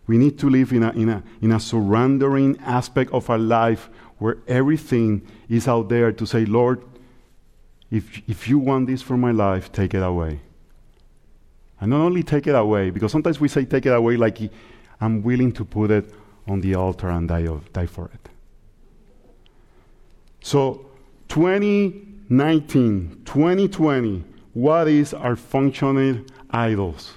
We 0.06 0.18
need 0.18 0.38
to 0.40 0.50
live 0.50 0.72
in 0.72 0.82
a, 0.82 0.90
in, 0.90 1.08
a, 1.08 1.22
in 1.40 1.52
a 1.52 1.60
surrendering 1.60 2.58
aspect 2.60 3.12
of 3.12 3.30
our 3.30 3.38
life 3.38 3.88
where 4.18 4.38
everything 4.48 5.22
is 5.48 5.68
out 5.68 5.88
there 5.88 6.10
to 6.12 6.26
say, 6.26 6.44
Lord, 6.44 6.82
if, 7.90 8.20
if 8.28 8.48
you 8.48 8.58
want 8.58 8.86
this 8.86 9.02
for 9.02 9.16
my 9.16 9.30
life, 9.30 9.70
take 9.72 9.94
it 9.94 10.02
away. 10.02 10.40
And 11.80 11.90
not 11.90 12.00
only 12.00 12.22
take 12.22 12.46
it 12.46 12.54
away, 12.54 12.90
because 12.90 13.10
sometimes 13.12 13.40
we 13.40 13.48
say 13.48 13.64
take 13.64 13.86
it 13.86 13.92
away 13.92 14.16
like 14.16 14.38
I'm 15.00 15.22
willing 15.22 15.52
to 15.52 15.64
put 15.64 15.90
it 15.90 16.12
on 16.46 16.60
the 16.60 16.74
altar 16.74 17.08
and 17.08 17.26
die, 17.28 17.46
of, 17.46 17.72
die 17.72 17.86
for 17.86 18.10
it. 18.12 18.28
So, 20.42 20.86
2019, 21.28 23.22
2020, 23.24 24.24
what 24.52 24.88
is 24.88 25.14
our 25.14 25.36
functioning 25.36 26.28
idols? 26.50 27.14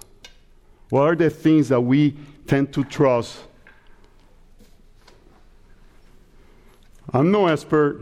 What 0.90 1.02
are 1.02 1.16
the 1.16 1.30
things 1.30 1.70
that 1.70 1.82
we 1.82 2.16
tend 2.48 2.74
to 2.74 2.84
trust? 2.84 3.40
I'm 7.12 7.32
no 7.32 7.48
expert, 7.48 8.02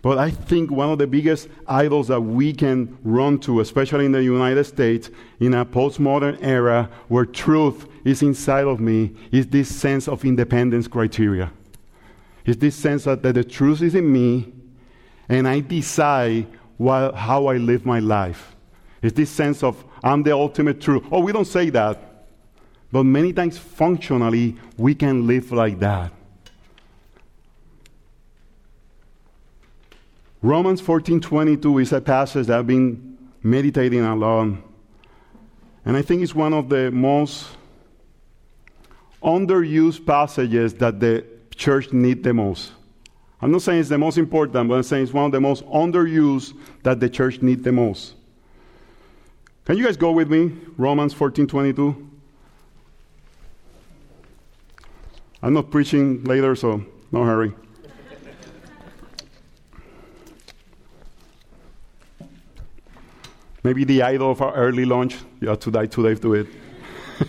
but 0.00 0.18
I 0.18 0.30
think 0.30 0.70
one 0.70 0.90
of 0.90 0.98
the 0.98 1.06
biggest 1.06 1.48
idols 1.66 2.08
that 2.08 2.20
we 2.20 2.52
can 2.52 2.98
run 3.04 3.38
to, 3.40 3.60
especially 3.60 4.06
in 4.06 4.12
the 4.12 4.22
United 4.22 4.64
States, 4.64 5.10
in 5.38 5.54
a 5.54 5.64
postmodern 5.64 6.38
era 6.42 6.90
where 7.08 7.24
truth 7.24 7.86
is 8.04 8.22
inside 8.22 8.64
of 8.64 8.80
me, 8.80 9.12
is 9.30 9.46
this 9.46 9.74
sense 9.74 10.08
of 10.08 10.24
independence 10.24 10.88
criteria. 10.88 11.52
It's 12.44 12.58
this 12.58 12.74
sense 12.74 13.04
that, 13.04 13.22
that 13.22 13.34
the 13.34 13.44
truth 13.44 13.82
is 13.82 13.94
in 13.94 14.12
me 14.12 14.52
and 15.28 15.46
I 15.48 15.60
decide 15.60 16.46
what, 16.82 17.14
how 17.14 17.46
I 17.46 17.56
live 17.56 17.86
my 17.86 18.00
life. 18.00 18.56
It's 19.00 19.14
this 19.14 19.30
sense 19.30 19.62
of 19.62 19.84
I'm 20.02 20.22
the 20.22 20.32
ultimate 20.32 20.80
truth. 20.80 21.04
Oh, 21.10 21.20
we 21.20 21.32
don't 21.32 21.46
say 21.46 21.70
that. 21.70 21.98
But 22.90 23.04
many 23.04 23.32
times, 23.32 23.56
functionally, 23.56 24.56
we 24.76 24.94
can 24.94 25.26
live 25.26 25.50
like 25.50 25.78
that. 25.78 26.12
Romans 30.42 30.82
14:22 30.82 31.80
is 31.80 31.92
a 31.92 32.00
passage 32.00 32.48
that 32.48 32.58
I've 32.58 32.66
been 32.66 33.16
meditating 33.42 34.00
a 34.00 34.14
lot. 34.14 34.56
And 35.84 35.96
I 35.96 36.02
think 36.02 36.22
it's 36.22 36.34
one 36.34 36.52
of 36.52 36.68
the 36.68 36.90
most 36.90 37.46
underused 39.22 40.04
passages 40.04 40.74
that 40.74 41.00
the 41.00 41.24
church 41.54 41.92
need 41.92 42.22
the 42.22 42.34
most. 42.34 42.72
I'm 43.42 43.50
not 43.50 43.62
saying 43.62 43.80
it's 43.80 43.88
the 43.88 43.98
most 43.98 44.18
important, 44.18 44.68
but 44.68 44.76
I'm 44.76 44.82
saying 44.84 45.02
it's 45.02 45.12
one 45.12 45.26
of 45.26 45.32
the 45.32 45.40
most 45.40 45.66
underused 45.66 46.56
that 46.84 47.00
the 47.00 47.10
church 47.10 47.42
needs 47.42 47.64
the 47.64 47.72
most. 47.72 48.14
Can 49.64 49.76
you 49.76 49.84
guys 49.84 49.96
go 49.96 50.12
with 50.12 50.30
me? 50.30 50.52
Romans 50.76 51.12
14:22. 51.12 52.08
I'm 55.42 55.54
not 55.54 55.72
preaching 55.72 56.22
later, 56.22 56.54
so 56.54 56.84
no 57.10 57.24
hurry. 57.24 57.52
Maybe 63.64 63.84
the 63.84 64.02
idol 64.02 64.30
of 64.30 64.40
our 64.40 64.54
early 64.54 64.84
lunch. 64.84 65.16
You 65.40 65.48
have 65.48 65.60
to 65.60 65.70
die 65.72 65.86
today 65.86 66.14
to 66.14 66.34
it. 66.34 66.46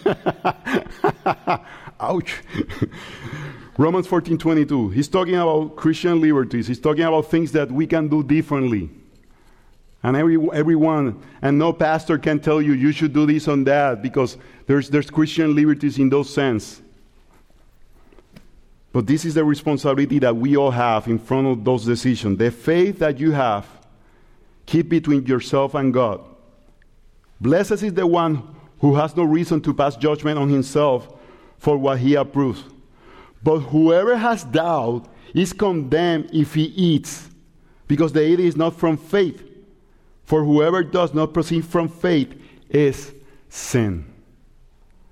Ouch. 2.00 2.42
Romans 3.78 4.06
14 4.06 4.38
22. 4.38 4.90
He's 4.90 5.08
talking 5.08 5.36
about 5.36 5.76
Christian 5.76 6.22
liberties. 6.22 6.68
He's 6.68 6.80
talking 6.80 7.04
about 7.04 7.32
things 7.32 7.52
that 7.54 7.72
we 7.72 7.88
can 7.88 8.08
do 8.08 8.24
differently. 8.24 8.90
And 10.04 10.18
every, 10.18 10.38
everyone, 10.54 11.24
and 11.42 11.58
no 11.58 11.72
pastor 11.72 12.18
can 12.18 12.40
tell 12.40 12.62
you 12.62 12.74
you 12.74 12.92
should 12.92 13.14
do 13.14 13.26
this 13.26 13.48
and 13.48 13.66
that 13.66 14.02
because 14.02 14.38
there's, 14.68 14.90
there's 14.90 15.10
Christian 15.10 15.56
liberties 15.56 15.98
in 15.98 16.10
those 16.10 16.32
sense. 16.32 16.82
But 18.92 19.08
this 19.08 19.26
is 19.26 19.34
the 19.34 19.44
responsibility 19.44 20.20
that 20.20 20.36
we 20.36 20.56
all 20.58 20.72
have 20.72 21.08
in 21.08 21.18
front 21.18 21.48
of 21.48 21.64
those 21.64 21.86
decisions. 21.86 22.38
The 22.38 22.52
faith 22.52 23.00
that 23.00 23.18
you 23.18 23.32
have, 23.32 23.66
keep 24.66 24.90
between 24.90 25.26
yourself 25.26 25.74
and 25.74 25.94
God. 25.94 26.22
Blessed 27.42 27.82
is 27.84 27.94
the 27.94 28.06
one 28.06 28.44
who 28.82 28.96
has 28.96 29.16
no 29.16 29.24
reason 29.24 29.62
to 29.62 29.74
pass 29.74 29.96
judgment 29.96 30.38
on 30.38 30.50
himself 30.50 31.08
for 31.58 31.78
what 31.78 32.00
he 32.00 32.16
approves. 32.16 32.64
But 33.44 33.60
whoever 33.60 34.16
has 34.16 34.44
doubt 34.46 35.08
is 35.34 35.54
condemned 35.54 36.30
if 36.34 36.54
he 36.54 36.64
eats, 36.64 37.30
because 37.88 38.14
the 38.14 38.26
eating 38.26 38.46
is 38.46 38.56
not 38.56 38.78
from 38.78 38.98
faith. 38.98 39.44
For 40.24 40.44
whoever 40.44 40.84
does 40.84 41.14
not 41.14 41.34
proceed 41.34 41.66
from 41.66 41.90
faith 41.90 42.34
is 42.70 43.14
sin. 43.50 44.06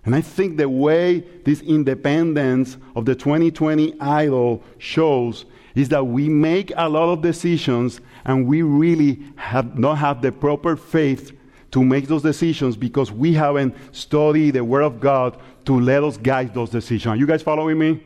And 0.05 0.15
I 0.15 0.21
think 0.21 0.57
the 0.57 0.69
way 0.69 1.19
this 1.43 1.61
independence 1.61 2.77
of 2.95 3.05
the 3.05 3.13
2020 3.13 3.99
idol 3.99 4.63
shows 4.79 5.45
is 5.75 5.89
that 5.89 6.05
we 6.05 6.27
make 6.27 6.71
a 6.75 6.89
lot 6.89 7.11
of 7.11 7.21
decisions 7.21 8.01
and 8.25 8.47
we 8.47 8.61
really 8.61 9.19
have 9.35 9.77
not 9.77 9.95
have 9.95 10.21
the 10.21 10.31
proper 10.31 10.75
faith 10.75 11.37
to 11.71 11.83
make 11.83 12.07
those 12.07 12.23
decisions 12.23 12.75
because 12.75 13.11
we 13.11 13.33
haven't 13.33 13.75
studied 13.93 14.51
the 14.51 14.63
Word 14.63 14.83
of 14.83 14.99
God 14.99 15.39
to 15.65 15.79
let 15.79 16.03
us 16.03 16.17
guide 16.17 16.53
those 16.53 16.69
decisions. 16.69 17.07
Are 17.07 17.15
you 17.15 17.27
guys 17.27 17.41
following 17.41 17.77
me? 17.77 18.03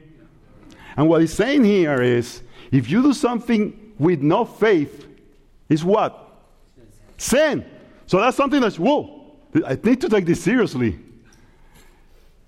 And 0.97 1.09
what 1.09 1.21
he's 1.21 1.33
saying 1.33 1.63
here 1.63 2.01
is 2.01 2.41
if 2.71 2.89
you 2.89 3.01
do 3.01 3.13
something 3.13 3.93
with 3.97 4.21
no 4.21 4.45
faith, 4.45 5.07
is 5.69 5.83
what? 5.83 6.21
Sin. 7.17 7.65
So 8.07 8.19
that's 8.19 8.37
something 8.37 8.61
that's, 8.61 8.77
whoa, 8.77 9.35
I 9.65 9.77
need 9.81 10.01
to 10.01 10.09
take 10.09 10.25
this 10.25 10.43
seriously. 10.43 10.99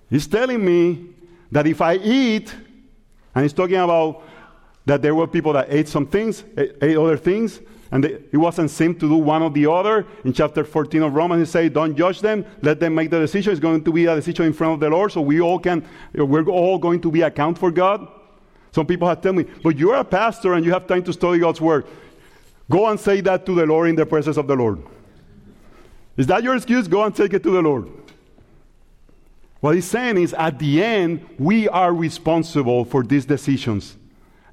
He's 0.10 0.28
telling 0.28 0.64
me 0.64 1.08
that 1.52 1.68
if 1.68 1.82
I 1.82 1.96
eat, 1.96 2.54
and 3.34 3.44
he's 3.44 3.54
talking 3.54 3.78
about 3.78 4.24
that 4.86 5.02
there 5.02 5.16
were 5.16 5.28
people 5.28 5.54
that 5.54 5.68
ate 5.70 5.88
some 5.88 6.08
things, 6.08 6.44
ate 6.58 6.98
other 6.98 7.18
things, 7.18 7.60
and 7.92 8.04
it 8.04 8.36
wasn't 8.36 8.70
sin 8.70 8.94
to 8.96 9.08
do 9.08 9.16
one 9.16 9.42
or 9.42 9.50
the 9.50 9.70
other. 9.70 10.06
In 10.26 10.34
chapter 10.34 10.64
14 10.64 11.04
of 11.04 11.14
Romans, 11.14 11.48
he 11.48 11.52
says, 11.52 11.72
Don't 11.72 11.96
judge 11.96 12.20
them, 12.20 12.46
let 12.62 12.80
them 12.80 12.96
make 12.96 13.10
the 13.10 13.20
decision. 13.20 13.52
It's 13.52 13.62
going 13.62 13.84
to 13.84 13.92
be 13.92 14.06
a 14.06 14.16
decision 14.16 14.46
in 14.46 14.54
front 14.54 14.74
of 14.74 14.80
the 14.82 14.90
Lord, 14.90 15.12
so 15.12 15.22
we 15.22 15.40
all 15.40 15.60
can, 15.60 15.86
we're 16.14 16.46
all 16.46 16.78
going 16.78 17.02
to 17.02 17.12
be 17.12 17.22
account 17.22 17.58
for 17.58 17.72
God. 17.72 18.08
Some 18.78 18.86
people 18.86 19.08
have 19.08 19.22
told 19.22 19.38
me, 19.38 19.46
But 19.64 19.80
you're 19.80 19.96
a 19.96 20.04
pastor 20.04 20.54
and 20.54 20.64
you 20.64 20.72
have 20.72 20.86
time 20.86 21.02
to 21.06 21.12
study 21.12 21.40
God's 21.40 21.60
word. 21.60 21.88
Go 22.70 22.86
and 22.86 23.00
say 23.00 23.22
that 23.22 23.44
to 23.48 23.56
the 23.56 23.66
Lord 23.66 23.90
in 23.90 23.96
the 23.96 24.06
presence 24.06 24.38
of 24.38 24.46
the 24.46 24.56
Lord. 24.56 24.84
Is 26.16 26.28
that 26.28 26.44
your 26.44 26.56
excuse? 26.56 26.88
Go 26.88 27.04
and 27.04 27.16
take 27.16 27.34
it 27.34 27.42
to 27.42 27.50
the 27.50 27.64
Lord. 27.64 27.90
What 29.62 29.74
he's 29.74 29.90
saying 29.90 30.20
is, 30.20 30.32
at 30.36 30.60
the 30.60 30.84
end, 30.84 31.28
we 31.40 31.68
are 31.68 31.92
responsible 31.92 32.86
for 32.86 33.02
these 33.02 33.26
decisions. 33.26 33.98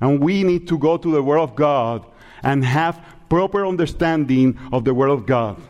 And 0.00 0.20
we 0.20 0.42
need 0.42 0.68
to 0.68 0.78
go 0.78 0.96
to 0.96 1.12
the 1.12 1.22
Word 1.22 1.40
of 1.40 1.54
God 1.54 2.06
and 2.42 2.64
have 2.64 3.04
proper 3.28 3.66
understanding 3.66 4.58
of 4.72 4.86
the 4.86 4.94
Word 4.94 5.10
of 5.10 5.26
God. 5.26 5.60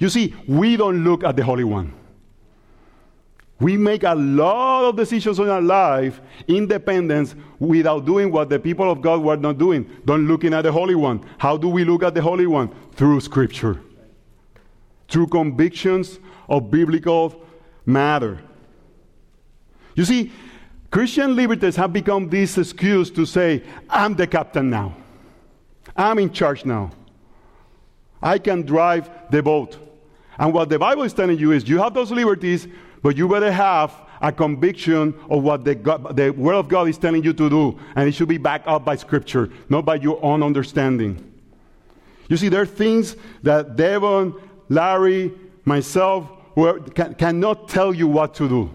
You 0.00 0.10
see, 0.10 0.34
we 0.46 0.76
don't 0.76 1.02
look 1.02 1.24
at 1.24 1.36
the 1.36 1.44
Holy 1.44 1.64
One. 1.64 1.94
We 3.62 3.76
make 3.76 4.02
a 4.02 4.16
lot 4.16 4.88
of 4.88 4.96
decisions 4.96 5.38
in 5.38 5.48
our 5.48 5.62
life, 5.62 6.20
independence, 6.48 7.36
without 7.60 8.04
doing 8.04 8.32
what 8.32 8.48
the 8.48 8.58
people 8.58 8.90
of 8.90 9.00
God 9.00 9.22
were 9.22 9.36
not 9.36 9.56
doing. 9.56 9.88
Don't 10.04 10.26
looking 10.26 10.52
at 10.52 10.62
the 10.62 10.72
Holy 10.72 10.96
One. 10.96 11.24
How 11.38 11.56
do 11.56 11.68
we 11.68 11.84
look 11.84 12.02
at 12.02 12.12
the 12.12 12.20
Holy 12.20 12.48
One? 12.48 12.74
Through 12.94 13.20
Scripture. 13.20 13.80
Through 15.06 15.28
convictions 15.28 16.18
of 16.48 16.72
biblical 16.72 17.40
matter. 17.86 18.40
You 19.94 20.06
see, 20.06 20.32
Christian 20.90 21.36
liberties 21.36 21.76
have 21.76 21.92
become 21.92 22.28
this 22.28 22.58
excuse 22.58 23.12
to 23.12 23.24
say, 23.24 23.62
I'm 23.88 24.16
the 24.16 24.26
captain 24.26 24.70
now. 24.70 24.96
I'm 25.96 26.18
in 26.18 26.32
charge 26.32 26.64
now. 26.64 26.90
I 28.20 28.38
can 28.38 28.62
drive 28.62 29.08
the 29.30 29.40
boat. 29.40 29.78
And 30.36 30.52
what 30.52 30.68
the 30.68 30.80
Bible 30.80 31.04
is 31.04 31.12
telling 31.12 31.38
you 31.38 31.52
is 31.52 31.68
you 31.68 31.78
have 31.78 31.94
those 31.94 32.10
liberties, 32.10 32.66
but 33.02 33.16
you 33.16 33.28
better 33.28 33.52
have 33.52 33.92
a 34.20 34.30
conviction 34.30 35.14
of 35.28 35.42
what 35.42 35.64
the, 35.64 35.74
God, 35.74 36.16
the 36.16 36.30
Word 36.30 36.54
of 36.54 36.68
God 36.68 36.88
is 36.88 36.96
telling 36.96 37.24
you 37.24 37.32
to 37.32 37.50
do. 37.50 37.78
And 37.96 38.08
it 38.08 38.12
should 38.12 38.28
be 38.28 38.38
backed 38.38 38.68
up 38.68 38.84
by 38.84 38.96
Scripture, 38.96 39.50
not 39.68 39.84
by 39.84 39.96
your 39.96 40.24
own 40.24 40.42
understanding. 40.42 41.32
You 42.28 42.36
see, 42.36 42.48
there 42.48 42.62
are 42.62 42.66
things 42.66 43.16
that 43.42 43.74
Devon, 43.74 44.34
Larry, 44.68 45.32
myself 45.64 46.30
were, 46.54 46.78
can, 46.80 47.14
cannot 47.14 47.68
tell 47.68 47.92
you 47.92 48.06
what 48.06 48.34
to 48.34 48.48
do. 48.48 48.70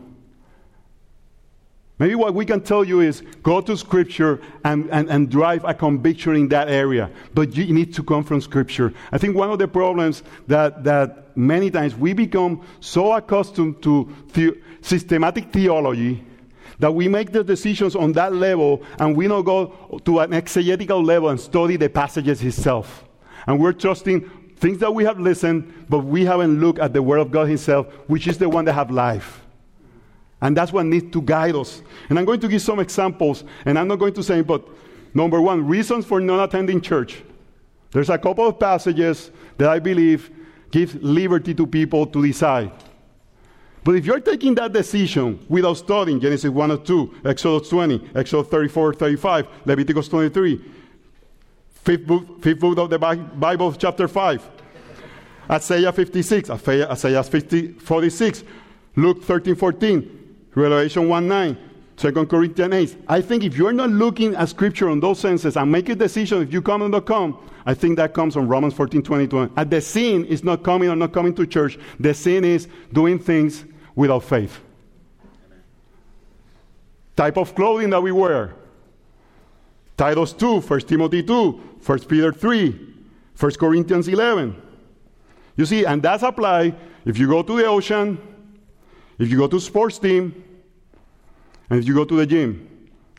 Maybe 2.00 2.14
what 2.14 2.36
we 2.36 2.46
can 2.46 2.62
tell 2.62 2.84
you 2.84 3.02
is 3.02 3.24
go 3.42 3.60
to 3.62 3.76
Scripture 3.76 4.40
and, 4.64 4.88
and, 4.92 5.10
and 5.10 5.30
drive 5.30 5.64
a 5.66 5.74
conviction 5.74 6.36
in 6.36 6.48
that 6.50 6.70
area. 6.70 7.10
But 7.34 7.56
you 7.56 7.74
need 7.74 7.94
to 7.96 8.04
come 8.04 8.24
from 8.24 8.40
Scripture. 8.42 8.94
I 9.12 9.18
think 9.18 9.36
one 9.36 9.50
of 9.50 9.58
the 9.58 9.68
problems 9.68 10.22
that, 10.46 10.84
that 10.84 11.36
many 11.36 11.72
times 11.72 11.96
we 11.96 12.14
become 12.14 12.62
so 12.82 13.14
accustomed 13.14 13.82
to 13.82 14.14
the, 14.34 14.58
systematic 14.82 15.52
theology 15.52 16.24
that 16.80 16.94
we 16.94 17.08
make 17.08 17.32
the 17.32 17.44
decisions 17.44 17.96
on 17.96 18.14
that 18.14 18.34
level 18.34 18.84
and 19.00 19.18
we 19.18 19.28
don't 19.28 19.44
go 19.44 20.00
to 20.06 20.20
an 20.20 20.34
exegetical 20.34 21.04
level 21.04 21.30
and 21.30 21.40
study 21.40 21.76
the 21.76 21.90
passages 21.90 22.44
itself. 22.44 23.06
And 23.48 23.60
we're 23.60 23.74
trusting 23.74 24.30
things 24.58 24.78
that 24.80 24.94
we 24.94 25.04
have 25.06 25.20
listened, 25.20 25.86
but 25.90 26.00
we 26.00 26.26
haven't 26.26 26.60
looked 26.60 26.80
at 26.80 26.94
the 26.94 27.02
Word 27.02 27.20
of 27.20 27.32
God 27.32 27.48
Himself, 27.48 27.88
which 28.08 28.28
is 28.28 28.38
the 28.38 28.50
one 28.50 28.66
that 28.66 28.74
have 28.74 28.92
life. 28.92 29.47
And 30.42 30.56
that's 30.56 30.72
what 30.72 30.86
needs 30.86 31.12
to 31.14 31.22
guide 31.22 31.56
us. 31.56 31.82
And 32.10 32.20
I'm 32.20 32.26
going 32.26 32.40
to 32.42 32.48
give 32.48 32.62
some 32.62 32.80
examples, 32.80 33.44
and 33.66 33.78
I'm 33.78 33.88
not 33.88 33.98
going 33.98 34.14
to 34.14 34.24
say, 34.24 34.42
but 34.42 34.68
number 35.14 35.42
one, 35.42 35.66
reasons 35.66 36.06
for 36.06 36.22
not 36.22 36.44
attending 36.44 36.80
church. 36.82 37.24
There's 37.92 38.10
a 38.10 38.18
couple 38.18 38.48
of 38.48 38.60
passages 38.60 39.32
that 39.58 39.70
I 39.70 39.80
believe 39.80 40.30
give 40.70 41.02
liberty 41.02 41.54
to 41.56 41.66
people 41.66 42.06
to 42.06 42.22
decide. 42.22 42.72
But 43.84 43.96
if 43.96 44.06
you're 44.06 44.20
taking 44.20 44.54
that 44.56 44.74
decision 44.74 45.40
without 45.48 45.76
studying 45.76 46.20
Genesis 46.20 46.50
1 46.50 46.72
or 46.72 46.78
2, 46.78 47.22
Exodus 47.24 47.70
20, 47.70 48.10
Exodus 48.16 48.48
34, 48.48 48.94
35, 48.96 49.48
Leviticus 49.66 50.08
23, 50.10 50.62
fifth 51.72 52.06
book, 52.06 52.44
fifth 52.44 52.60
book 52.60 52.78
of 52.78 52.90
the 52.90 53.00
Bible, 53.00 53.72
chapter 53.74 54.10
5, 54.10 54.50
Isaiah 55.50 55.94
56, 55.94 56.50
Isaiah 56.50 57.24
50, 57.24 57.68
46, 57.80 58.44
Luke 58.98 59.24
13, 59.24 59.56
14, 59.56 60.17
Revelation 60.58 61.08
1 61.08 61.28
9, 61.28 61.58
2 61.98 62.26
Corinthians 62.26 62.74
8. 62.74 62.98
I 63.08 63.22
think 63.22 63.44
if 63.44 63.56
you're 63.56 63.72
not 63.72 63.92
looking 63.92 64.36
at 64.36 64.50
Scripture 64.50 64.90
on 64.90 65.00
those 65.00 65.20
senses 65.20 65.56
and 65.56 65.72
make 65.72 65.88
a 65.90 65.96
decision 65.96 66.42
if 66.42 66.52
you 66.52 66.64
come 66.64 66.82
or 66.82 66.90
not 66.90 67.06
come, 67.06 67.38
I 67.64 67.76
think 67.76 67.98
that 67.98 68.16
comes 68.16 68.34
from 68.34 68.48
Romans 68.48 68.74
14 68.74 69.04
22. 69.04 69.52
And 69.56 69.70
the 69.70 69.82
sin 69.82 70.26
is 70.26 70.44
not 70.44 70.64
coming 70.64 70.90
or 70.90 70.96
not 70.96 71.14
coming 71.14 71.36
to 71.36 71.46
church, 71.46 71.78
the 72.00 72.12
sin 72.14 72.44
is 72.44 72.68
doing 72.92 73.20
things 73.20 73.66
without 73.96 74.24
faith. 74.24 74.60
Type 77.16 77.38
of 77.38 77.54
clothing 77.54 77.92
that 77.92 78.02
we 78.02 78.12
wear. 78.12 78.56
Titus 79.96 80.34
2, 80.34 80.62
1 80.62 80.80
Timothy 80.82 81.22
2, 81.22 81.52
1 81.86 82.00
Peter 82.06 82.32
3, 82.32 82.96
1 83.40 83.52
Corinthians 83.54 84.08
11. 84.08 84.60
You 85.56 85.66
see, 85.68 85.86
and 85.86 86.02
that's 86.02 86.24
applied 86.24 86.76
if 87.06 87.20
you 87.20 87.28
go 87.28 87.44
to 87.44 87.58
the 87.58 87.66
ocean, 87.66 88.18
if 89.20 89.30
you 89.30 89.38
go 89.38 89.48
to 89.48 89.60
sports 89.60 90.00
team, 90.00 90.44
and 91.70 91.80
if 91.80 91.88
you 91.88 91.94
go 91.94 92.06
to 92.06 92.16
the 92.16 92.26
gym. 92.26 92.68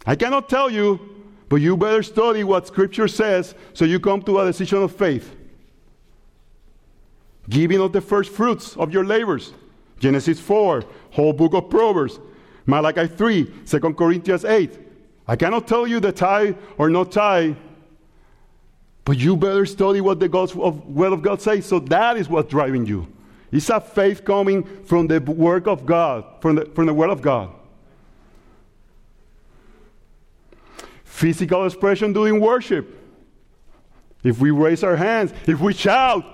I 0.06 0.16
cannot 0.16 0.48
tell 0.48 0.70
you, 0.70 1.00
but 1.48 1.56
you 1.56 1.76
better 1.76 2.02
study 2.02 2.44
what 2.44 2.66
Scripture 2.66 3.08
says 3.08 3.54
so 3.74 3.84
you 3.84 4.00
come 4.00 4.22
to 4.22 4.38
a 4.38 4.46
decision 4.46 4.82
of 4.82 4.94
faith. 4.94 5.34
Giving 7.48 7.80
of 7.80 7.92
the 7.92 8.00
first 8.00 8.30
fruits 8.30 8.76
of 8.76 8.92
your 8.92 9.04
labors. 9.04 9.52
Genesis 9.98 10.38
4, 10.38 10.84
whole 11.10 11.32
book 11.32 11.54
of 11.54 11.70
Proverbs, 11.70 12.20
Malachi 12.66 13.06
3, 13.06 13.44
2 13.66 13.80
Corinthians 13.94 14.44
8. 14.44 14.78
I 15.26 15.36
cannot 15.36 15.66
tell 15.66 15.86
you 15.86 16.00
the 16.00 16.12
tie 16.12 16.54
or 16.76 16.88
not 16.88 17.10
tie, 17.10 17.56
but 19.04 19.18
you 19.18 19.36
better 19.36 19.66
study 19.66 20.00
what 20.00 20.20
the 20.20 20.30
of, 20.30 20.86
Word 20.86 21.12
of 21.12 21.22
God 21.22 21.40
says. 21.40 21.66
So 21.66 21.80
that 21.80 22.16
is 22.16 22.28
what's 22.28 22.50
driving 22.50 22.86
you. 22.86 23.12
It's 23.50 23.70
a 23.70 23.80
faith 23.80 24.24
coming 24.24 24.64
from 24.84 25.06
the 25.06 25.20
work 25.20 25.66
of 25.66 25.86
God, 25.86 26.24
from 26.40 26.56
the, 26.56 26.66
from 26.66 26.86
the 26.86 26.94
Word 26.94 27.10
of 27.10 27.22
God. 27.22 27.50
Physical 31.18 31.66
expression 31.66 32.12
during 32.12 32.38
worship. 32.38 32.96
If 34.22 34.38
we 34.38 34.52
raise 34.52 34.84
our 34.84 34.94
hands, 34.94 35.32
if 35.48 35.58
we 35.58 35.74
shout. 35.74 36.24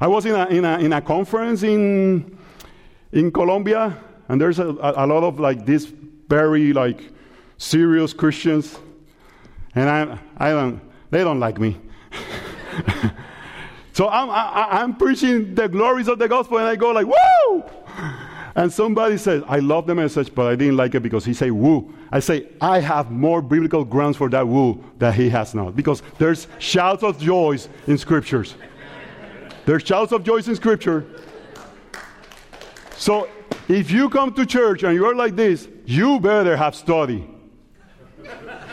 I 0.00 0.06
was 0.06 0.26
in 0.26 0.36
a, 0.36 0.46
in 0.46 0.64
a, 0.64 0.78
in 0.78 0.92
a 0.92 1.02
conference 1.02 1.64
in, 1.64 2.38
in 3.10 3.32
Colombia, 3.32 3.98
and 4.28 4.40
there's 4.40 4.60
a, 4.60 4.66
a 4.68 5.06
lot 5.08 5.24
of 5.24 5.40
like 5.40 5.66
these 5.66 5.86
very 6.28 6.72
like 6.72 7.00
serious 7.58 8.12
Christians, 8.12 8.78
and 9.74 9.90
I, 9.90 10.20
I 10.36 10.50
don't, 10.50 10.80
they 11.10 11.24
don't 11.24 11.40
like 11.40 11.58
me. 11.58 11.80
so 13.92 14.08
I'm, 14.08 14.30
I, 14.30 14.68
I'm 14.82 14.94
preaching 14.94 15.52
the 15.52 15.66
glories 15.66 16.06
of 16.06 16.20
the 16.20 16.28
gospel, 16.28 16.58
and 16.58 16.68
I 16.68 16.76
go 16.76 16.92
like, 16.92 17.08
woo! 17.08 17.64
And 18.56 18.72
somebody 18.72 19.18
says, 19.18 19.42
I 19.46 19.58
love 19.58 19.86
the 19.86 19.94
message, 19.94 20.34
but 20.34 20.46
I 20.46 20.56
didn't 20.56 20.78
like 20.78 20.94
it 20.94 21.00
because 21.00 21.26
he 21.26 21.34
said 21.34 21.52
woo. 21.52 21.94
I 22.10 22.20
say, 22.20 22.48
I 22.58 22.80
have 22.80 23.10
more 23.10 23.42
biblical 23.42 23.84
grounds 23.84 24.16
for 24.16 24.30
that 24.30 24.48
woo 24.48 24.82
that 24.98 25.14
he 25.14 25.28
has 25.28 25.54
not. 25.54 25.76
Because 25.76 26.02
there's 26.18 26.48
shouts 26.58 27.02
of 27.02 27.20
joys 27.20 27.68
in 27.86 27.98
scriptures. 27.98 28.54
There's 29.66 29.82
shouts 29.82 30.10
of 30.12 30.24
joys 30.24 30.48
in 30.48 30.56
scripture. 30.56 31.04
So 32.96 33.28
if 33.68 33.90
you 33.90 34.08
come 34.08 34.32
to 34.32 34.46
church 34.46 34.84
and 34.84 34.94
you're 34.94 35.14
like 35.14 35.36
this, 35.36 35.68
you 35.84 36.18
better 36.18 36.56
have 36.56 36.74
study. 36.74 37.28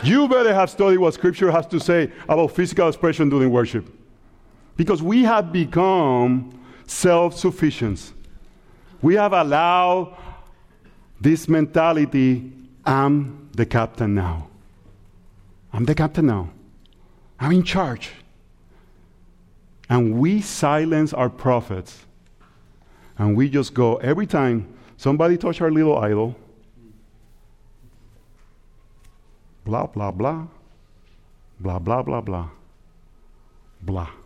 You 0.02 0.28
better 0.28 0.54
have 0.54 0.70
studied 0.70 0.96
what 0.96 1.12
scripture 1.12 1.50
has 1.50 1.66
to 1.66 1.78
say 1.78 2.10
about 2.26 2.52
physical 2.52 2.88
expression 2.88 3.28
during 3.28 3.50
worship. 3.50 3.86
Because 4.76 5.02
we 5.02 5.24
have 5.24 5.52
become 5.52 6.58
self 6.86 7.36
sufficient. 7.36 8.14
We 9.04 9.16
have 9.16 9.34
allowed 9.34 10.16
this 11.20 11.46
mentality 11.46 12.50
I'm 12.86 13.50
the 13.52 13.66
captain 13.66 14.14
now. 14.14 14.48
I'm 15.74 15.84
the 15.84 15.94
captain 15.94 16.24
now. 16.24 16.48
I'm 17.38 17.52
in 17.52 17.64
charge. 17.64 18.12
And 19.90 20.14
we 20.14 20.40
silence 20.40 21.12
our 21.12 21.28
prophets. 21.28 22.06
And 23.18 23.36
we 23.36 23.50
just 23.50 23.74
go 23.74 23.96
every 23.96 24.26
time 24.26 24.74
somebody 24.96 25.36
touch 25.36 25.60
our 25.60 25.70
little 25.70 25.98
idol, 25.98 26.34
blah, 29.66 29.86
blah, 29.86 30.12
blah, 30.12 30.46
blah, 31.60 31.78
blah, 31.78 32.02
blah, 32.02 32.20
blah, 32.22 32.48
blah. 33.82 34.23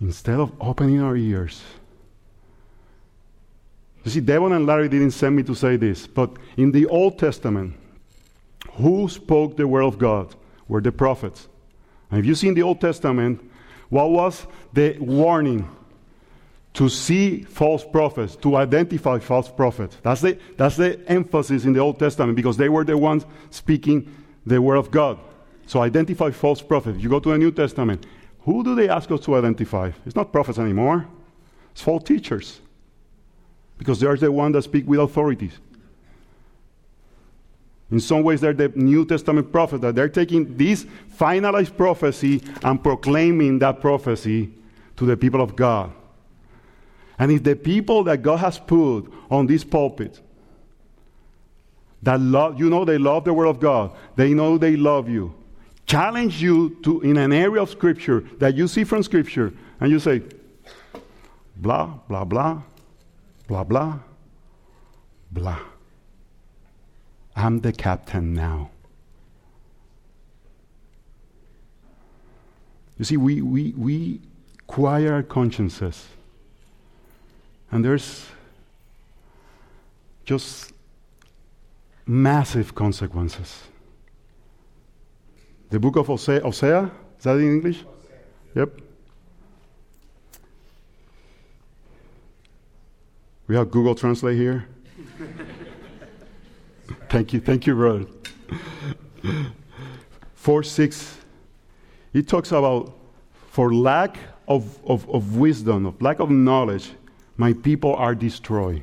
Instead 0.00 0.38
of 0.38 0.52
opening 0.60 1.00
our 1.00 1.16
ears. 1.16 1.62
You 4.04 4.10
see, 4.10 4.20
Devon 4.20 4.52
and 4.52 4.66
Larry 4.66 4.88
didn't 4.88 5.10
send 5.10 5.36
me 5.36 5.42
to 5.42 5.54
say 5.54 5.76
this, 5.76 6.06
but 6.06 6.30
in 6.56 6.72
the 6.72 6.86
Old 6.86 7.18
Testament, 7.18 7.74
who 8.72 9.08
spoke 9.08 9.56
the 9.56 9.68
word 9.68 9.84
of 9.84 9.98
God 9.98 10.34
were 10.68 10.80
the 10.80 10.92
prophets. 10.92 11.48
And 12.10 12.20
if 12.20 12.26
you 12.26 12.34
see 12.34 12.48
in 12.48 12.54
the 12.54 12.62
Old 12.62 12.80
Testament, 12.80 13.40
what 13.88 14.10
was 14.10 14.46
the 14.72 14.96
warning? 14.98 15.68
To 16.74 16.88
see 16.88 17.42
false 17.42 17.84
prophets, 17.84 18.36
to 18.36 18.56
identify 18.56 19.18
false 19.18 19.48
prophets. 19.50 19.98
That's 20.02 20.20
the, 20.20 20.38
that's 20.56 20.76
the 20.76 21.00
emphasis 21.08 21.64
in 21.64 21.72
the 21.72 21.80
Old 21.80 21.98
Testament 21.98 22.36
because 22.36 22.56
they 22.56 22.68
were 22.68 22.84
the 22.84 22.96
ones 22.96 23.26
speaking 23.50 24.14
the 24.46 24.62
word 24.62 24.76
of 24.76 24.90
God. 24.90 25.18
So 25.66 25.80
identify 25.82 26.30
false 26.30 26.62
prophets. 26.62 26.98
You 27.00 27.08
go 27.08 27.18
to 27.20 27.30
the 27.30 27.38
New 27.38 27.50
Testament, 27.50 28.06
who 28.52 28.64
do 28.64 28.74
they 28.74 28.88
ask 28.88 29.10
us 29.10 29.20
to 29.20 29.36
identify? 29.36 29.90
It's 30.04 30.16
not 30.16 30.32
prophets 30.32 30.58
anymore, 30.58 31.06
it's 31.72 31.82
false 31.82 32.02
teachers. 32.04 32.60
Because 33.78 34.00
they're 34.00 34.16
the 34.16 34.30
ones 34.30 34.54
that 34.54 34.62
speak 34.62 34.86
with 34.86 35.00
authorities. 35.00 35.52
In 37.90 37.98
some 37.98 38.22
ways, 38.22 38.40
they're 38.40 38.52
the 38.52 38.68
New 38.68 39.04
Testament 39.04 39.50
prophets 39.50 39.82
that 39.82 39.94
they're 39.94 40.08
taking 40.08 40.56
this 40.56 40.86
finalized 41.16 41.76
prophecy 41.76 42.42
and 42.62 42.82
proclaiming 42.82 43.58
that 43.60 43.80
prophecy 43.80 44.50
to 44.96 45.06
the 45.06 45.16
people 45.16 45.40
of 45.40 45.56
God. 45.56 45.92
And 47.18 47.32
if 47.32 47.42
the 47.42 47.56
people 47.56 48.04
that 48.04 48.22
God 48.22 48.38
has 48.38 48.58
put 48.58 49.04
on 49.30 49.46
this 49.46 49.64
pulpit, 49.64 50.20
that 52.02 52.20
love, 52.20 52.58
you 52.58 52.70
know 52.70 52.84
they 52.84 52.98
love 52.98 53.24
the 53.24 53.32
Word 53.32 53.46
of 53.46 53.60
God, 53.60 53.92
they 54.16 54.34
know 54.34 54.56
they 54.58 54.76
love 54.76 55.08
you, 55.08 55.34
challenge 55.90 56.40
you 56.40 56.78
to 56.84 57.00
in 57.00 57.16
an 57.16 57.32
area 57.32 57.60
of 57.60 57.68
Scripture 57.68 58.20
that 58.38 58.54
you 58.54 58.68
see 58.68 58.84
from 58.84 59.02
Scripture, 59.02 59.52
and 59.80 59.90
you 59.90 59.98
say, 59.98 60.22
blah, 61.56 61.86
blah, 62.08 62.24
blah, 62.24 62.62
blah, 63.48 63.64
blah, 63.64 63.98
blah. 65.32 65.58
I'm 67.34 67.60
the 67.60 67.72
captain 67.72 68.34
now. 68.34 68.70
You 72.96 73.04
see, 73.04 73.16
we, 73.16 73.42
we, 73.42 73.72
we 73.76 74.20
quiet 74.68 75.10
our 75.10 75.24
consciences. 75.24 76.06
And 77.72 77.84
there's 77.84 78.26
just 80.24 80.72
massive 82.06 82.76
consequences. 82.76 83.69
The 85.70 85.78
book 85.78 85.96
of 85.96 86.08
Hosea, 86.08 86.40
Hosea 86.40 86.90
is 87.16 87.24
that 87.24 87.36
in 87.36 87.54
English? 87.54 87.84
Yep. 88.56 88.80
We 93.46 93.54
have 93.54 93.70
Google 93.70 93.94
Translate 93.94 94.36
here. 94.36 94.66
thank 97.08 97.32
you, 97.32 97.40
thank 97.40 97.66
you, 97.68 97.74
brother. 97.74 98.06
4 100.34 100.62
6, 100.62 101.16
it 102.14 102.26
talks 102.26 102.50
about 102.50 102.96
for 103.50 103.72
lack 103.72 104.16
of, 104.48 104.78
of, 104.84 105.08
of 105.08 105.36
wisdom, 105.36 105.86
of 105.86 106.02
lack 106.02 106.18
of 106.18 106.30
knowledge, 106.30 106.90
my 107.36 107.52
people 107.52 107.94
are 107.94 108.14
destroyed. 108.14 108.82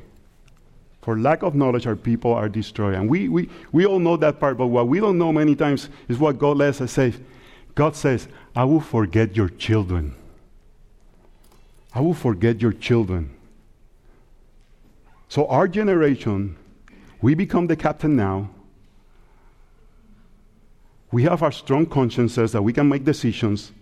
For 1.08 1.18
lack 1.18 1.42
of 1.42 1.54
knowledge, 1.54 1.86
our 1.86 1.96
people 1.96 2.34
are 2.34 2.50
destroyed. 2.50 2.94
And 2.94 3.08
we, 3.08 3.30
we, 3.30 3.48
we 3.72 3.86
all 3.86 3.98
know 3.98 4.18
that 4.18 4.38
part, 4.38 4.58
but 4.58 4.66
what 4.66 4.88
we 4.88 5.00
don't 5.00 5.16
know 5.16 5.32
many 5.32 5.56
times 5.56 5.88
is 6.06 6.18
what 6.18 6.38
God 6.38 6.58
lets 6.58 6.82
us 6.82 6.92
say. 6.92 7.14
God 7.74 7.96
says, 7.96 8.28
I 8.54 8.64
will 8.64 8.82
forget 8.82 9.34
your 9.34 9.48
children. 9.48 10.14
I 11.94 12.02
will 12.02 12.12
forget 12.12 12.60
your 12.60 12.74
children. 12.74 13.30
So, 15.30 15.46
our 15.46 15.66
generation, 15.66 16.58
we 17.22 17.34
become 17.34 17.68
the 17.68 17.76
captain 17.76 18.14
now. 18.14 18.50
We 21.10 21.22
have 21.22 21.42
our 21.42 21.52
strong 21.52 21.86
consciences 21.86 22.52
that 22.52 22.60
we 22.60 22.74
can 22.74 22.86
make 22.86 23.04
decisions, 23.04 23.72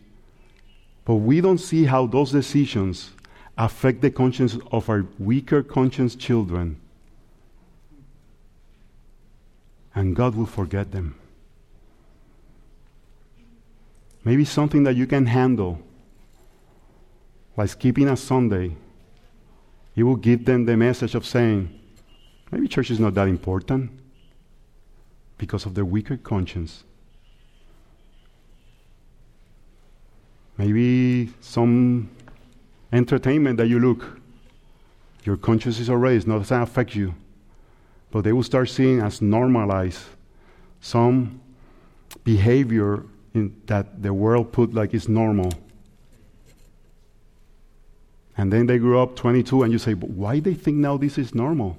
but 1.04 1.16
we 1.16 1.40
don't 1.40 1.58
see 1.58 1.86
how 1.86 2.06
those 2.06 2.30
decisions 2.30 3.10
affect 3.58 4.00
the 4.00 4.12
conscience 4.12 4.56
of 4.70 4.88
our 4.88 5.06
weaker 5.18 5.64
conscience 5.64 6.14
children. 6.14 6.80
And 9.96 10.14
God 10.14 10.36
will 10.36 10.46
forget 10.46 10.92
them. 10.92 11.16
Maybe 14.22 14.44
something 14.44 14.84
that 14.84 14.94
you 14.94 15.08
can 15.08 15.26
handle, 15.26 15.80
like 17.56 17.70
skipping 17.70 18.08
a 18.08 18.16
Sunday 18.16 18.76
he 19.96 20.02
will 20.02 20.16
give 20.16 20.44
them 20.44 20.66
the 20.66 20.76
message 20.76 21.14
of 21.14 21.24
saying, 21.24 21.70
maybe 22.52 22.68
church 22.68 22.90
is 22.90 23.00
not 23.00 23.14
that 23.14 23.28
important 23.28 23.90
because 25.38 25.64
of 25.64 25.74
their 25.74 25.86
weaker 25.86 26.18
conscience. 26.18 26.84
Maybe 30.58 31.32
some 31.40 32.10
entertainment 32.92 33.56
that 33.56 33.68
you 33.68 33.80
look, 33.80 34.20
your 35.24 35.38
conscience 35.38 35.78
is 35.78 35.88
erased, 35.88 36.26
not 36.26 36.40
doesn't 36.40 36.60
affect 36.60 36.94
you. 36.94 37.14
But 38.16 38.24
they 38.24 38.32
will 38.32 38.42
start 38.42 38.70
seeing 38.70 39.00
as 39.00 39.20
normalized 39.20 40.00
some 40.80 41.38
behavior 42.24 43.04
in, 43.34 43.54
that 43.66 44.02
the 44.02 44.14
world 44.14 44.52
put 44.52 44.72
like 44.72 44.94
it's 44.94 45.06
normal. 45.06 45.52
And 48.38 48.50
then 48.50 48.64
they 48.64 48.78
grew 48.78 48.98
up 48.98 49.16
22, 49.16 49.64
and 49.64 49.70
you 49.70 49.78
say, 49.78 49.92
but 49.92 50.08
why 50.08 50.40
they 50.40 50.54
think 50.54 50.78
now 50.78 50.96
this 50.96 51.18
is 51.18 51.34
normal? 51.34 51.76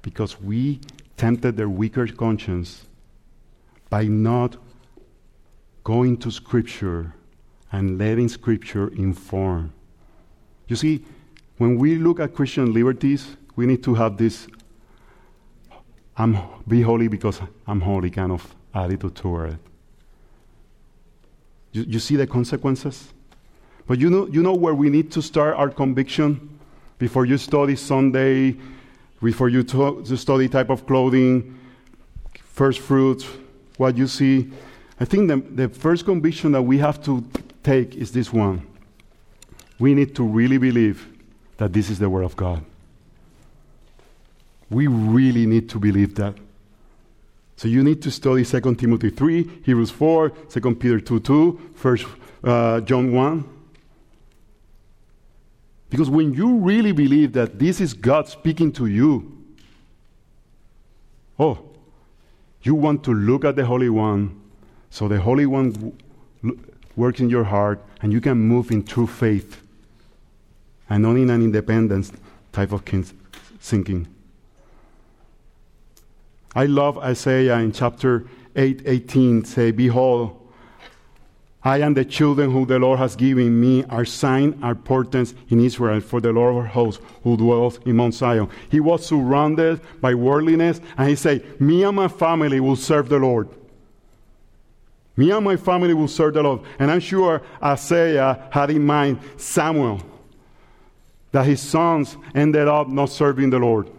Because 0.00 0.40
we 0.40 0.80
tempted 1.18 1.58
their 1.58 1.68
weaker 1.68 2.06
conscience 2.06 2.86
by 3.90 4.04
not 4.04 4.56
going 5.82 6.16
to 6.16 6.30
Scripture 6.30 7.12
and 7.72 7.98
letting 7.98 8.30
Scripture 8.30 8.88
inform. 8.94 9.74
You 10.68 10.76
see, 10.76 11.04
when 11.58 11.76
we 11.76 11.96
look 11.96 12.20
at 12.20 12.32
Christian 12.32 12.72
liberties, 12.72 13.36
we 13.56 13.66
need 13.66 13.82
to 13.84 13.94
have 13.94 14.16
this 14.16 14.46
I'm 16.16 16.38
be 16.66 16.82
holy 16.82 17.08
because 17.08 17.40
I'm 17.66 17.80
holy 17.80 18.10
kind 18.10 18.32
of 18.32 18.54
attitude 18.72 19.16
toward 19.16 19.54
it. 19.54 19.58
You, 21.72 21.82
you 21.82 21.98
see 21.98 22.16
the 22.16 22.26
consequences? 22.26 23.12
But 23.86 23.98
you 23.98 24.08
know, 24.08 24.26
you 24.28 24.42
know 24.42 24.54
where 24.54 24.74
we 24.74 24.90
need 24.90 25.10
to 25.12 25.22
start 25.22 25.56
our 25.56 25.68
conviction? 25.68 26.50
Before 26.98 27.26
you 27.26 27.36
study 27.36 27.74
Sunday, 27.74 28.56
before 29.22 29.48
you 29.48 29.64
to, 29.64 30.02
to 30.04 30.16
study 30.16 30.48
type 30.48 30.70
of 30.70 30.86
clothing, 30.86 31.58
first 32.44 32.78
fruits, 32.78 33.26
what 33.76 33.96
you 33.96 34.06
see. 34.06 34.50
I 35.00 35.04
think 35.04 35.28
the, 35.28 35.36
the 35.36 35.68
first 35.68 36.04
conviction 36.04 36.52
that 36.52 36.62
we 36.62 36.78
have 36.78 37.02
to 37.04 37.24
take 37.64 37.96
is 37.96 38.12
this 38.12 38.32
one. 38.32 38.64
We 39.80 39.92
need 39.94 40.14
to 40.14 40.22
really 40.24 40.58
believe 40.58 41.08
that 41.56 41.72
this 41.72 41.90
is 41.90 41.98
the 41.98 42.08
Word 42.08 42.24
of 42.24 42.36
God. 42.36 42.64
We 44.70 44.86
really 44.86 45.46
need 45.46 45.68
to 45.70 45.78
believe 45.78 46.14
that. 46.16 46.34
So 47.56 47.68
you 47.68 47.84
need 47.84 48.02
to 48.02 48.10
study 48.10 48.44
2 48.44 48.74
Timothy 48.74 49.10
3, 49.10 49.62
Hebrews 49.64 49.90
4, 49.90 50.30
2 50.30 50.74
Peter 50.74 51.00
2 51.00 51.20
2, 51.20 51.50
1 51.80 51.98
uh, 52.44 52.80
John 52.80 53.12
1. 53.12 53.44
Because 55.90 56.10
when 56.10 56.34
you 56.34 56.56
really 56.56 56.92
believe 56.92 57.32
that 57.34 57.58
this 57.58 57.80
is 57.80 57.94
God 57.94 58.28
speaking 58.28 58.72
to 58.72 58.86
you, 58.86 59.32
oh, 61.38 61.58
you 62.62 62.74
want 62.74 63.04
to 63.04 63.14
look 63.14 63.44
at 63.44 63.54
the 63.54 63.64
Holy 63.64 63.88
One, 63.88 64.40
so 64.90 65.06
the 65.06 65.20
Holy 65.20 65.46
One 65.46 65.70
w- 65.70 66.58
works 66.96 67.20
in 67.20 67.30
your 67.30 67.44
heart, 67.44 67.80
and 68.02 68.12
you 68.12 68.20
can 68.20 68.38
move 68.38 68.70
in 68.72 68.82
true 68.82 69.06
faith 69.06 69.62
and 70.90 71.02
not 71.02 71.16
in 71.16 71.30
an 71.30 71.42
independence 71.42 72.10
type 72.52 72.72
of 72.72 72.82
thinking. 73.60 74.08
I 76.54 76.66
love 76.66 76.98
Isaiah 76.98 77.58
in 77.58 77.72
chapter 77.72 78.26
8 78.54 78.82
18 78.84 79.44
say, 79.44 79.70
Behold, 79.72 80.40
I 81.64 81.78
and 81.78 81.96
the 81.96 82.04
children 82.04 82.50
whom 82.50 82.66
the 82.66 82.78
Lord 82.78 82.98
has 82.98 83.16
given 83.16 83.58
me 83.58 83.84
are 83.84 84.04
sign, 84.04 84.58
are 84.62 84.74
portents 84.74 85.34
in 85.48 85.60
Israel 85.60 86.00
for 86.00 86.20
the 86.20 86.30
Lord 86.30 86.66
of 86.66 86.70
hosts 86.72 87.02
who 87.22 87.36
dwells 87.38 87.78
in 87.86 87.96
Mount 87.96 88.14
Zion. 88.14 88.48
He 88.70 88.80
was 88.80 89.06
surrounded 89.06 89.80
by 90.00 90.14
worldliness, 90.14 90.80
and 90.98 91.08
he 91.08 91.16
said, 91.16 91.60
Me 91.60 91.82
and 91.82 91.96
my 91.96 92.08
family 92.08 92.60
will 92.60 92.76
serve 92.76 93.08
the 93.08 93.18
Lord. 93.18 93.48
Me 95.16 95.30
and 95.30 95.44
my 95.44 95.56
family 95.56 95.94
will 95.94 96.08
serve 96.08 96.34
the 96.34 96.42
Lord. 96.42 96.60
And 96.78 96.90
I'm 96.90 97.00
sure 97.00 97.40
Isaiah 97.62 98.46
had 98.50 98.70
in 98.70 98.84
mind 98.84 99.20
Samuel, 99.38 100.02
that 101.32 101.46
his 101.46 101.62
sons 101.62 102.16
ended 102.34 102.68
up 102.68 102.88
not 102.88 103.08
serving 103.08 103.50
the 103.50 103.58
Lord. 103.58 103.90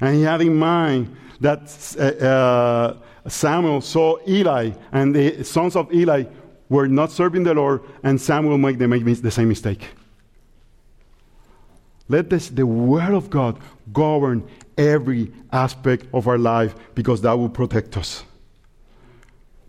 And 0.00 0.16
he 0.16 0.22
had 0.22 0.40
in 0.40 0.56
mind 0.56 1.16
that 1.40 1.96
uh, 1.98 2.24
uh, 2.24 2.96
Samuel 3.28 3.80
saw 3.80 4.16
Eli, 4.26 4.72
and 4.92 5.14
the 5.14 5.44
sons 5.44 5.76
of 5.76 5.92
Eli 5.92 6.24
were 6.68 6.88
not 6.88 7.10
serving 7.10 7.44
the 7.44 7.54
Lord, 7.54 7.82
and 8.02 8.20
Samuel 8.20 8.58
made 8.58 8.78
the 8.78 9.30
same 9.30 9.48
mistake. 9.48 9.88
Let 12.08 12.30
this, 12.30 12.48
the 12.48 12.66
Word 12.66 13.14
of 13.14 13.30
God 13.30 13.58
govern 13.92 14.48
every 14.76 15.32
aspect 15.52 16.06
of 16.14 16.26
our 16.26 16.38
life 16.38 16.74
because 16.94 17.20
that 17.22 17.32
will 17.32 17.48
protect 17.48 17.96
us. 17.96 18.24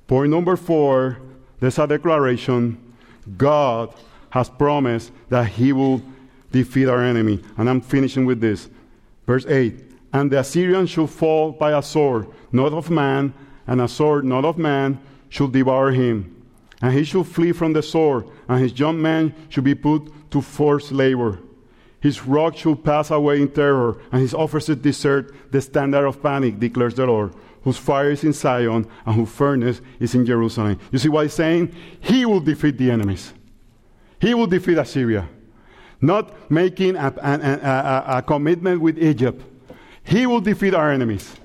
Point 0.07 0.31
number 0.31 0.55
four 0.55 1.19
there's 1.59 1.77
a 1.77 1.85
declaration 1.85 2.77
God 3.37 3.93
has 4.29 4.49
promised 4.49 5.11
that 5.29 5.47
He 5.47 5.73
will 5.73 6.01
defeat 6.51 6.87
our 6.87 7.03
enemy. 7.03 7.43
And 7.57 7.69
I'm 7.69 7.81
finishing 7.81 8.25
with 8.25 8.39
this. 8.39 8.69
Verse 9.27 9.45
8 9.45 9.88
And 10.11 10.31
the 10.31 10.39
Assyrian 10.39 10.87
shall 10.87 11.07
fall 11.07 11.51
by 11.51 11.77
a 11.77 11.81
sword, 11.81 12.27
not 12.51 12.73
of 12.73 12.89
man, 12.89 13.33
and 13.67 13.81
a 13.81 13.87
sword 13.87 14.25
not 14.25 14.45
of 14.45 14.57
man 14.57 14.99
shall 15.29 15.47
devour 15.47 15.91
him 15.91 16.39
and 16.81 16.93
he 16.93 17.03
shall 17.03 17.23
flee 17.23 17.51
from 17.51 17.73
the 17.73 17.83
sword, 17.83 18.25
and 18.47 18.61
his 18.61 18.77
young 18.79 19.01
men 19.01 19.33
shall 19.49 19.63
be 19.63 19.75
put 19.75 20.31
to 20.31 20.41
forced 20.41 20.91
labor. 20.91 21.39
His 21.99 22.25
rock 22.25 22.55
shall 22.55 22.75
pass 22.75 23.11
away 23.11 23.41
in 23.41 23.49
terror, 23.49 23.99
and 24.11 24.21
his 24.21 24.33
officers 24.33 24.77
desert 24.77 25.51
the 25.51 25.61
standard 25.61 26.07
of 26.07 26.23
panic, 26.23 26.59
declares 26.59 26.93
the 26.93 27.05
Lord, 27.05 27.33
whose 27.63 27.77
fire 27.77 28.11
is 28.11 28.23
in 28.23 28.31
Zion 28.31 28.87
and 29.05 29.15
whose 29.15 29.29
furnace 29.29 29.81
is 29.99 30.15
in 30.15 30.25
Jerusalem. 30.25 30.79
You 30.91 30.99
see 30.99 31.09
what 31.09 31.23
he's 31.23 31.33
saying? 31.33 31.75
He 31.99 32.25
will 32.25 32.39
defeat 32.39 32.77
the 32.77 32.91
enemies. 32.91 33.33
He 34.21 34.33
will 34.33 34.47
defeat 34.47 34.77
Assyria. 34.77 35.27
not 36.01 36.49
making 36.49 36.95
a, 36.95 37.13
a, 37.17 37.33
a, 37.33 38.17
a 38.17 38.21
commitment 38.21 38.79
with 38.79 38.97
Egypt. 38.97 39.43
He 40.09 40.25
will 40.25 40.41
defeat 40.41 40.73
our 40.73 40.91
enemies. 40.91 41.35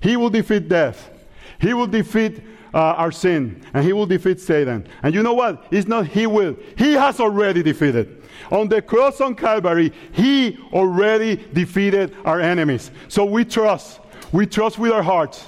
He 0.00 0.18
will 0.18 0.28
defeat 0.28 0.68
death. 0.68 1.10
He 1.58 1.72
will 1.72 1.86
defeat 1.86 2.42
uh, 2.74 2.78
our 2.78 3.10
sin. 3.10 3.64
And 3.72 3.86
he 3.86 3.94
will 3.94 4.04
defeat 4.04 4.38
Satan. 4.38 4.86
And 5.02 5.14
you 5.14 5.22
know 5.22 5.32
what? 5.32 5.66
It's 5.70 5.88
not 5.88 6.08
he 6.08 6.26
will. 6.26 6.54
He 6.76 6.92
has 6.92 7.20
already 7.20 7.62
defeated. 7.62 8.22
On 8.50 8.68
the 8.68 8.82
cross 8.82 9.22
on 9.22 9.34
Calvary, 9.34 9.94
he 10.12 10.58
already 10.74 11.36
defeated 11.54 12.14
our 12.26 12.38
enemies. 12.38 12.90
So 13.08 13.24
we 13.24 13.46
trust. 13.46 14.00
We 14.30 14.44
trust 14.44 14.78
with 14.78 14.92
our 14.92 15.02
hearts. 15.02 15.46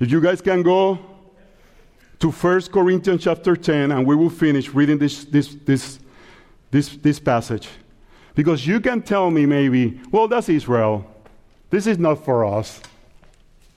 If 0.00 0.10
you 0.10 0.20
guys 0.20 0.40
can 0.40 0.64
go 0.64 0.98
to 2.18 2.32
1 2.32 2.62
Corinthians 2.62 3.22
chapter 3.22 3.54
10, 3.54 3.92
and 3.92 4.04
we 4.04 4.16
will 4.16 4.30
finish 4.30 4.74
reading 4.74 4.98
this, 4.98 5.24
this, 5.24 5.54
this, 5.64 6.00
this, 6.72 6.96
this 6.96 7.20
passage. 7.20 7.68
Because 8.38 8.64
you 8.64 8.78
can 8.78 9.02
tell 9.02 9.32
me 9.32 9.46
maybe, 9.46 10.00
well, 10.12 10.28
that's 10.28 10.48
Israel. 10.48 11.04
This 11.70 11.88
is 11.88 11.98
not 11.98 12.24
for 12.24 12.44
us. 12.44 12.80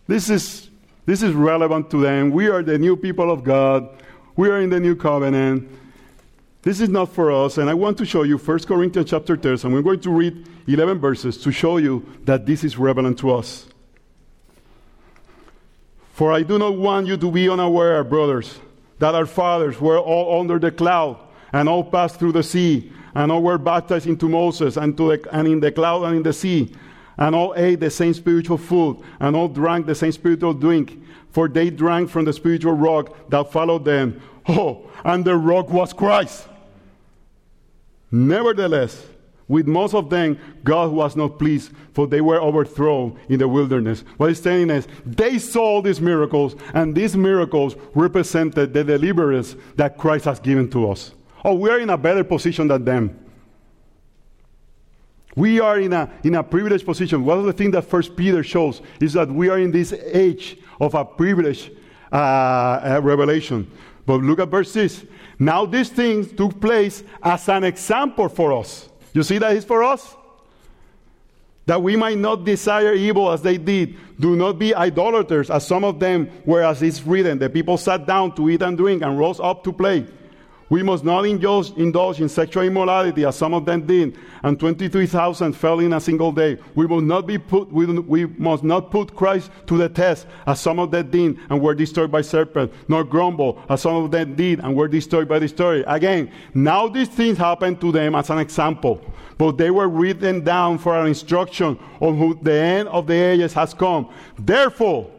This 0.06 0.30
is, 0.30 0.70
this 1.08 1.24
is 1.24 1.34
relevant 1.34 1.90
to 1.90 2.00
them. 2.00 2.30
We 2.30 2.48
are 2.48 2.62
the 2.62 2.78
new 2.78 2.96
people 2.96 3.32
of 3.32 3.44
God. 3.44 3.90
We 4.36 4.50
are 4.52 4.62
in 4.62 4.70
the 4.70 4.80
new 4.80 4.96
covenant. 4.96 5.68
This 6.62 6.80
is 6.80 6.90
not 6.90 7.12
for 7.12 7.32
us. 7.32 7.58
And 7.58 7.72
I 7.72 7.74
want 7.74 7.98
to 7.98 8.06
show 8.06 8.22
you 8.22 8.38
1 8.38 8.60
Corinthians 8.60 9.10
chapter 9.10 9.36
10, 9.36 9.62
and 9.64 9.74
we're 9.74 9.82
going 9.82 10.02
to 10.02 10.12
read 10.12 10.48
11 10.68 11.00
verses 11.00 11.38
to 11.38 11.52
show 11.52 11.78
you 11.78 12.06
that 12.26 12.46
this 12.46 12.64
is 12.64 12.78
relevant 12.78 13.18
to 13.18 13.32
us. 13.32 13.66
For 16.14 16.32
I 16.32 16.44
do 16.44 16.60
not 16.60 16.78
want 16.78 17.08
you 17.08 17.18
to 17.18 17.32
be 17.32 17.50
unaware, 17.50 18.04
brothers, 18.04 18.60
that 19.00 19.16
our 19.16 19.26
fathers 19.26 19.82
were 19.82 19.98
all 19.98 20.40
under 20.40 20.60
the 20.60 20.70
cloud 20.70 21.18
and 21.52 21.68
all 21.68 21.84
passed 21.84 22.20
through 22.20 22.34
the 22.34 22.44
sea, 22.44 22.94
and 23.16 23.32
all 23.32 23.42
were 23.42 23.58
baptized 23.58 24.08
into 24.08 24.30
Moses 24.30 24.78
and, 24.78 24.96
to 24.98 25.18
the, 25.18 25.36
and 25.36 25.48
in 25.48 25.60
the 25.60 25.72
cloud 25.72 26.04
and 26.04 26.18
in 26.18 26.24
the 26.24 26.34
sea, 26.34 26.74
and 27.18 27.36
all 27.36 27.54
ate 27.56 27.80
the 27.80 27.90
same 27.90 28.14
spiritual 28.14 28.58
food, 28.58 29.02
and 29.20 29.36
all 29.36 29.48
drank 29.48 29.86
the 29.86 29.96
same 29.96 30.12
spiritual 30.12 30.54
drink, 30.54 31.02
for 31.32 31.48
they 31.48 31.70
drank 31.70 32.10
from 32.10 32.26
the 32.26 32.34
spiritual 32.34 32.74
rock 32.74 33.16
that 33.30 33.52
followed 33.52 33.86
them. 33.86 34.22
Oh, 34.48 34.90
and 35.04 35.24
the 35.24 35.36
rock 35.36 35.70
was 35.70 35.94
Christ. 35.94 36.48
Nevertheless, 38.12 39.06
with 39.48 39.68
most 39.68 39.94
of 39.94 40.10
them, 40.10 40.40
God 40.64 40.92
was 40.92 41.16
not 41.16 41.38
pleased, 41.38 41.74
for 41.94 42.08
they 42.08 42.22
were 42.22 42.42
overthrown 42.42 43.20
in 43.28 43.38
the 43.40 43.48
wilderness. 43.48 44.04
What 44.16 44.28
he's 44.28 44.42
saying 44.42 44.70
is, 44.70 44.88
they 45.06 45.40
saw 45.40 45.82
these 45.82 46.00
miracles, 46.00 46.56
and 46.74 46.96
these 46.96 47.18
miracles 47.18 47.76
represented 47.94 48.74
the 48.74 48.84
deliverance 48.84 49.58
that 49.76 49.98
Christ 49.98 50.26
has 50.26 50.40
given 50.40 50.70
to 50.72 50.90
us. 50.90 51.14
Oh, 51.44 51.56
we 51.56 51.70
are 51.70 51.80
in 51.80 51.90
a 51.90 51.98
better 51.98 52.24
position 52.24 52.68
than 52.68 52.86
them. 52.86 53.20
We 55.36 55.60
are 55.60 55.80
in 55.80 55.94
a, 55.94 56.12
in 56.24 56.36
a 56.36 56.44
privileged 56.44 56.86
position. 56.86 57.24
One 57.24 57.40
of 57.40 57.46
the 57.46 57.54
things 57.54 57.72
that 57.72 57.84
First 57.84 58.16
Peter 58.16 58.44
shows 58.44 58.82
is 59.00 59.14
that 59.14 59.30
we 59.30 59.50
are 59.50 59.58
in 59.58 59.72
this 59.72 59.94
age 59.94 60.58
of 60.80 60.94
a 60.94 61.06
privileged 61.06 61.72
uh, 62.12 62.16
uh, 62.16 63.00
revelation. 63.02 63.72
But 64.06 64.22
look 64.22 64.40
at 64.40 64.50
verse 64.50 64.72
6. 64.72 65.06
Now 65.40 65.66
these 65.66 65.90
things 65.90 66.32
took 66.34 66.60
place 66.60 67.04
as 67.24 67.48
an 67.48 67.64
example 67.64 68.28
for 68.28 68.54
us 68.54 68.90
you 69.14 69.24
see 69.24 69.38
that 69.40 69.56
is 69.56 69.66
for 69.66 69.84
us? 69.84 70.16
That 71.66 71.82
we 71.82 71.96
might 71.96 72.18
not 72.18 72.44
desire 72.44 72.94
evil 72.94 73.32
as 73.32 73.42
they 73.42 73.58
did. 73.58 73.96
Do 74.20 74.36
not 74.36 74.58
be 74.58 74.74
idolaters, 74.74 75.50
as 75.50 75.66
some 75.66 75.84
of 75.84 76.00
them 76.00 76.30
were, 76.46 76.64
as 76.64 76.82
it's 76.82 77.06
written. 77.06 77.40
The 77.40 77.50
people 77.50 77.78
sat 77.78 78.06
down 78.06 78.36
to 78.36 78.50
eat 78.50 78.62
and 78.62 78.78
drink 78.78 79.04
and 79.04 79.18
rose 79.18 79.40
up 79.40 79.64
to 79.66 79.72
play. 79.72 80.08
We 80.72 80.84
must 80.84 81.04
not 81.04 81.26
indulge, 81.26 81.72
indulge, 81.72 82.22
in 82.22 82.30
sexual 82.30 82.64
immorality 82.64 83.26
as 83.26 83.36
some 83.36 83.54
of 83.54 83.66
them 83.66 83.86
did, 83.86 84.18
and 84.42 84.58
23,000 84.58 85.52
fell 85.52 85.82
in 85.82 85.92
a 85.92 86.00
single 86.00 86.32
day. 86.32 86.60
We 86.76 86.88
must 86.88 87.04
not 87.04 87.28
be 87.28 87.38
put, 87.38 87.70
we, 87.70 87.86
we, 87.86 88.26
must 88.26 88.64
not 88.64 88.90
put 88.90 89.14
Christ 89.14 89.52
to 89.68 89.78
the 89.78 89.90
test 89.90 90.28
as 90.48 90.62
some 90.62 90.80
of 90.80 90.90
them 90.90 91.12
did 91.12 91.38
and 91.50 91.60
were 91.62 91.76
destroyed 91.76 92.10
by 92.10 92.22
serpents, 92.22 92.74
nor 92.88 93.04
grumble 93.04 93.62
as 93.68 93.82
some 93.82 93.96
of 93.96 94.12
them 94.12 94.34
did 94.34 94.62
and 94.62 94.74
were 94.74 94.88
destroyed 94.88 95.28
by 95.28 95.40
the 95.40 95.48
story. 95.50 95.84
Again, 95.88 96.32
now 96.54 96.88
these 96.88 97.10
things 97.10 97.38
happened 97.38 97.82
to 97.82 97.92
them 97.92 98.16
as 98.16 98.30
an 98.30 98.40
example, 98.40 99.02
but 99.38 99.58
they 99.58 99.72
were 99.72 99.90
written 99.90 100.42
down 100.42 100.78
for 100.78 100.96
our 100.96 101.06
instruction 101.06 101.78
on 102.00 102.18
who 102.18 102.40
the 102.42 102.54
end 102.54 102.88
of 102.88 103.08
the 103.08 103.14
ages 103.14 103.52
has 103.52 103.74
come. 103.74 104.10
Therefore, 104.40 105.12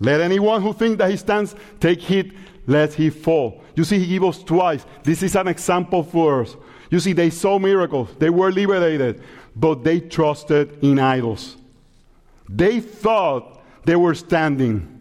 let 0.00 0.20
anyone 0.20 0.60
who 0.60 0.74
thinks 0.74 0.98
that 0.98 1.10
he 1.10 1.16
stands 1.16 1.54
take 1.80 2.02
heed 2.02 2.36
lest 2.68 2.94
he 2.94 3.10
fall. 3.10 3.64
You 3.74 3.82
see, 3.82 3.98
he 3.98 4.06
gave 4.06 4.22
us 4.22 4.44
twice. 4.44 4.84
This 5.02 5.24
is 5.24 5.34
an 5.34 5.48
example 5.48 6.04
for 6.04 6.42
us. 6.42 6.54
You 6.90 7.00
see, 7.00 7.14
they 7.14 7.30
saw 7.30 7.58
miracles, 7.58 8.10
they 8.18 8.30
were 8.30 8.52
liberated, 8.52 9.22
but 9.56 9.82
they 9.82 10.00
trusted 10.00 10.82
in 10.84 10.98
idols. 10.98 11.56
They 12.48 12.80
thought 12.80 13.60
they 13.84 13.96
were 13.96 14.14
standing. 14.14 14.94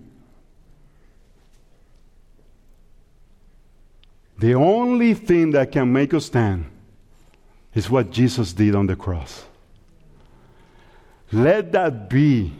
The 4.39 4.55
only 4.55 5.13
thing 5.13 5.51
that 5.51 5.72
can 5.72 5.91
make 5.91 6.13
us 6.13 6.26
stand 6.26 6.65
is 7.74 7.89
what 7.89 8.11
Jesus 8.11 8.53
did 8.53 8.76
on 8.76 8.88
the 8.88 8.95
cross. 8.95 9.45
Let 11.32 11.72
that 11.74 12.09
be 12.09 12.53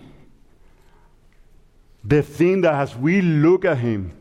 the 2.04 2.22
thing 2.22 2.62
that 2.62 2.74
as 2.74 2.96
we 2.96 3.22
look 3.22 3.64
at 3.64 3.78
Him, 3.78 4.17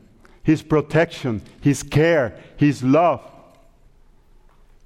his 0.47 0.63
protection, 0.63 1.43
His 1.61 1.83
care, 1.83 2.39
His 2.57 2.81
love. 2.81 3.21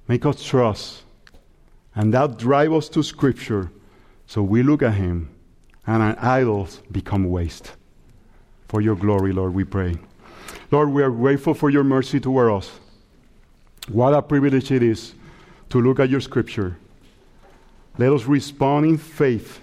Make 0.07 0.25
us 0.25 0.43
trust. 0.43 1.03
And 1.93 2.11
that 2.15 2.39
drive 2.39 2.73
us 2.73 2.89
to 2.89 3.03
Scripture 3.03 3.71
so 4.25 4.41
we 4.41 4.63
look 4.63 4.81
at 4.81 4.95
Him 4.95 5.29
and 5.85 6.01
our 6.01 6.15
idols 6.17 6.81
become 6.91 7.29
waste. 7.29 7.73
For 8.69 8.81
your 8.81 8.95
glory, 8.95 9.33
Lord, 9.33 9.53
we 9.53 9.63
pray. 9.63 9.99
Lord, 10.71 10.89
we 10.89 11.03
are 11.03 11.11
grateful 11.11 11.53
for 11.53 11.69
your 11.69 11.83
mercy 11.83 12.19
toward 12.19 12.51
us. 12.51 12.71
What 13.87 14.15
a 14.15 14.21
privilege 14.23 14.71
it 14.71 14.81
is 14.81 15.13
to 15.69 15.79
look 15.79 15.99
at 15.99 16.09
your 16.09 16.21
Scripture. 16.21 16.79
Let 17.99 18.11
us 18.11 18.25
respond 18.25 18.87
in 18.87 18.97
faith 18.97 19.59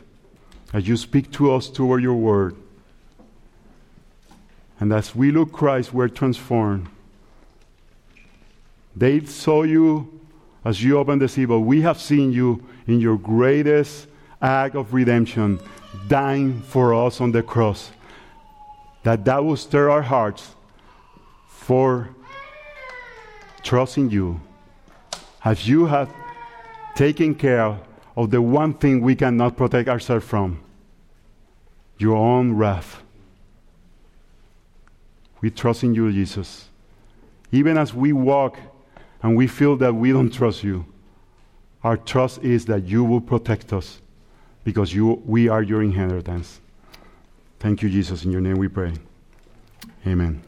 as 0.73 0.87
you 0.87 0.97
speak 0.97 1.33
to 1.33 1.53
us 1.53 1.69
toward 1.69 2.05
your 2.05 2.15
word. 2.15 2.55
And 4.81 4.93
as 4.93 5.15
we 5.15 5.31
look 5.33 5.53
Christ, 5.53 5.93
we're 5.93 6.09
transformed. 6.09 6.89
They 8.95 9.25
saw 9.25 9.63
you 9.63 10.21
as 10.65 10.83
you 10.83 10.99
opened 10.99 11.23
the 11.23 11.29
sea, 11.29 11.45
but 11.45 11.61
we 11.61 11.81
have 11.83 12.01
seen 12.01 12.33
you 12.33 12.63
in 12.87 13.01
your 13.01 13.17
greatest 13.17 14.09
act 14.41 14.75
of 14.75 14.93
redemption, 14.93 15.59
dying 16.09 16.61
for 16.63 16.95
us 16.95 17.21
on 17.21 17.33
the 17.33 17.43
cross. 17.43 17.91
That 19.03 19.25
that 19.25 19.45
will 19.45 19.57
stir 19.57 19.91
our 19.91 20.03
hearts 20.03 20.55
for 21.47 22.11
trusting 23.63 24.11
you 24.11 24.41
as 25.45 25.69
you 25.69 25.87
have 25.87 26.13
taken 26.95 27.35
care 27.35 27.79
of 28.17 28.31
the 28.31 28.43
one 28.43 28.75
thing 28.75 29.01
we 29.01 29.15
cannot 29.15 29.57
protect 29.57 29.89
ourselves 29.89 30.25
from 30.25 30.61
your 31.99 32.17
own 32.17 32.53
wrath. 32.55 33.03
We 35.41 35.51
trust 35.51 35.85
in 35.85 35.95
you, 35.95 36.11
Jesus. 36.13 36.69
Even 37.53 37.79
as 37.79 37.95
we 37.95 38.13
walk 38.13 38.59
and 39.23 39.37
we 39.37 39.47
feel 39.47 39.77
that 39.77 39.95
we 39.95 40.13
don't 40.13 40.31
trust 40.31 40.63
you, 40.63 40.85
our 41.83 41.97
trust 41.97 42.43
is 42.43 42.67
that 42.67 42.85
you 42.85 43.05
will 43.05 43.21
protect 43.21 43.73
us 43.73 44.01
because 44.65 44.93
you, 44.93 45.23
we 45.25 45.49
are 45.49 45.63
your 45.63 45.83
inheritance. 45.83 46.61
Thank 47.61 47.83
you, 47.83 47.89
Jesus. 47.89 48.25
In 48.25 48.31
your 48.33 48.41
name 48.41 48.59
we 48.59 48.69
pray. 48.69 48.93
Amen. 50.07 50.43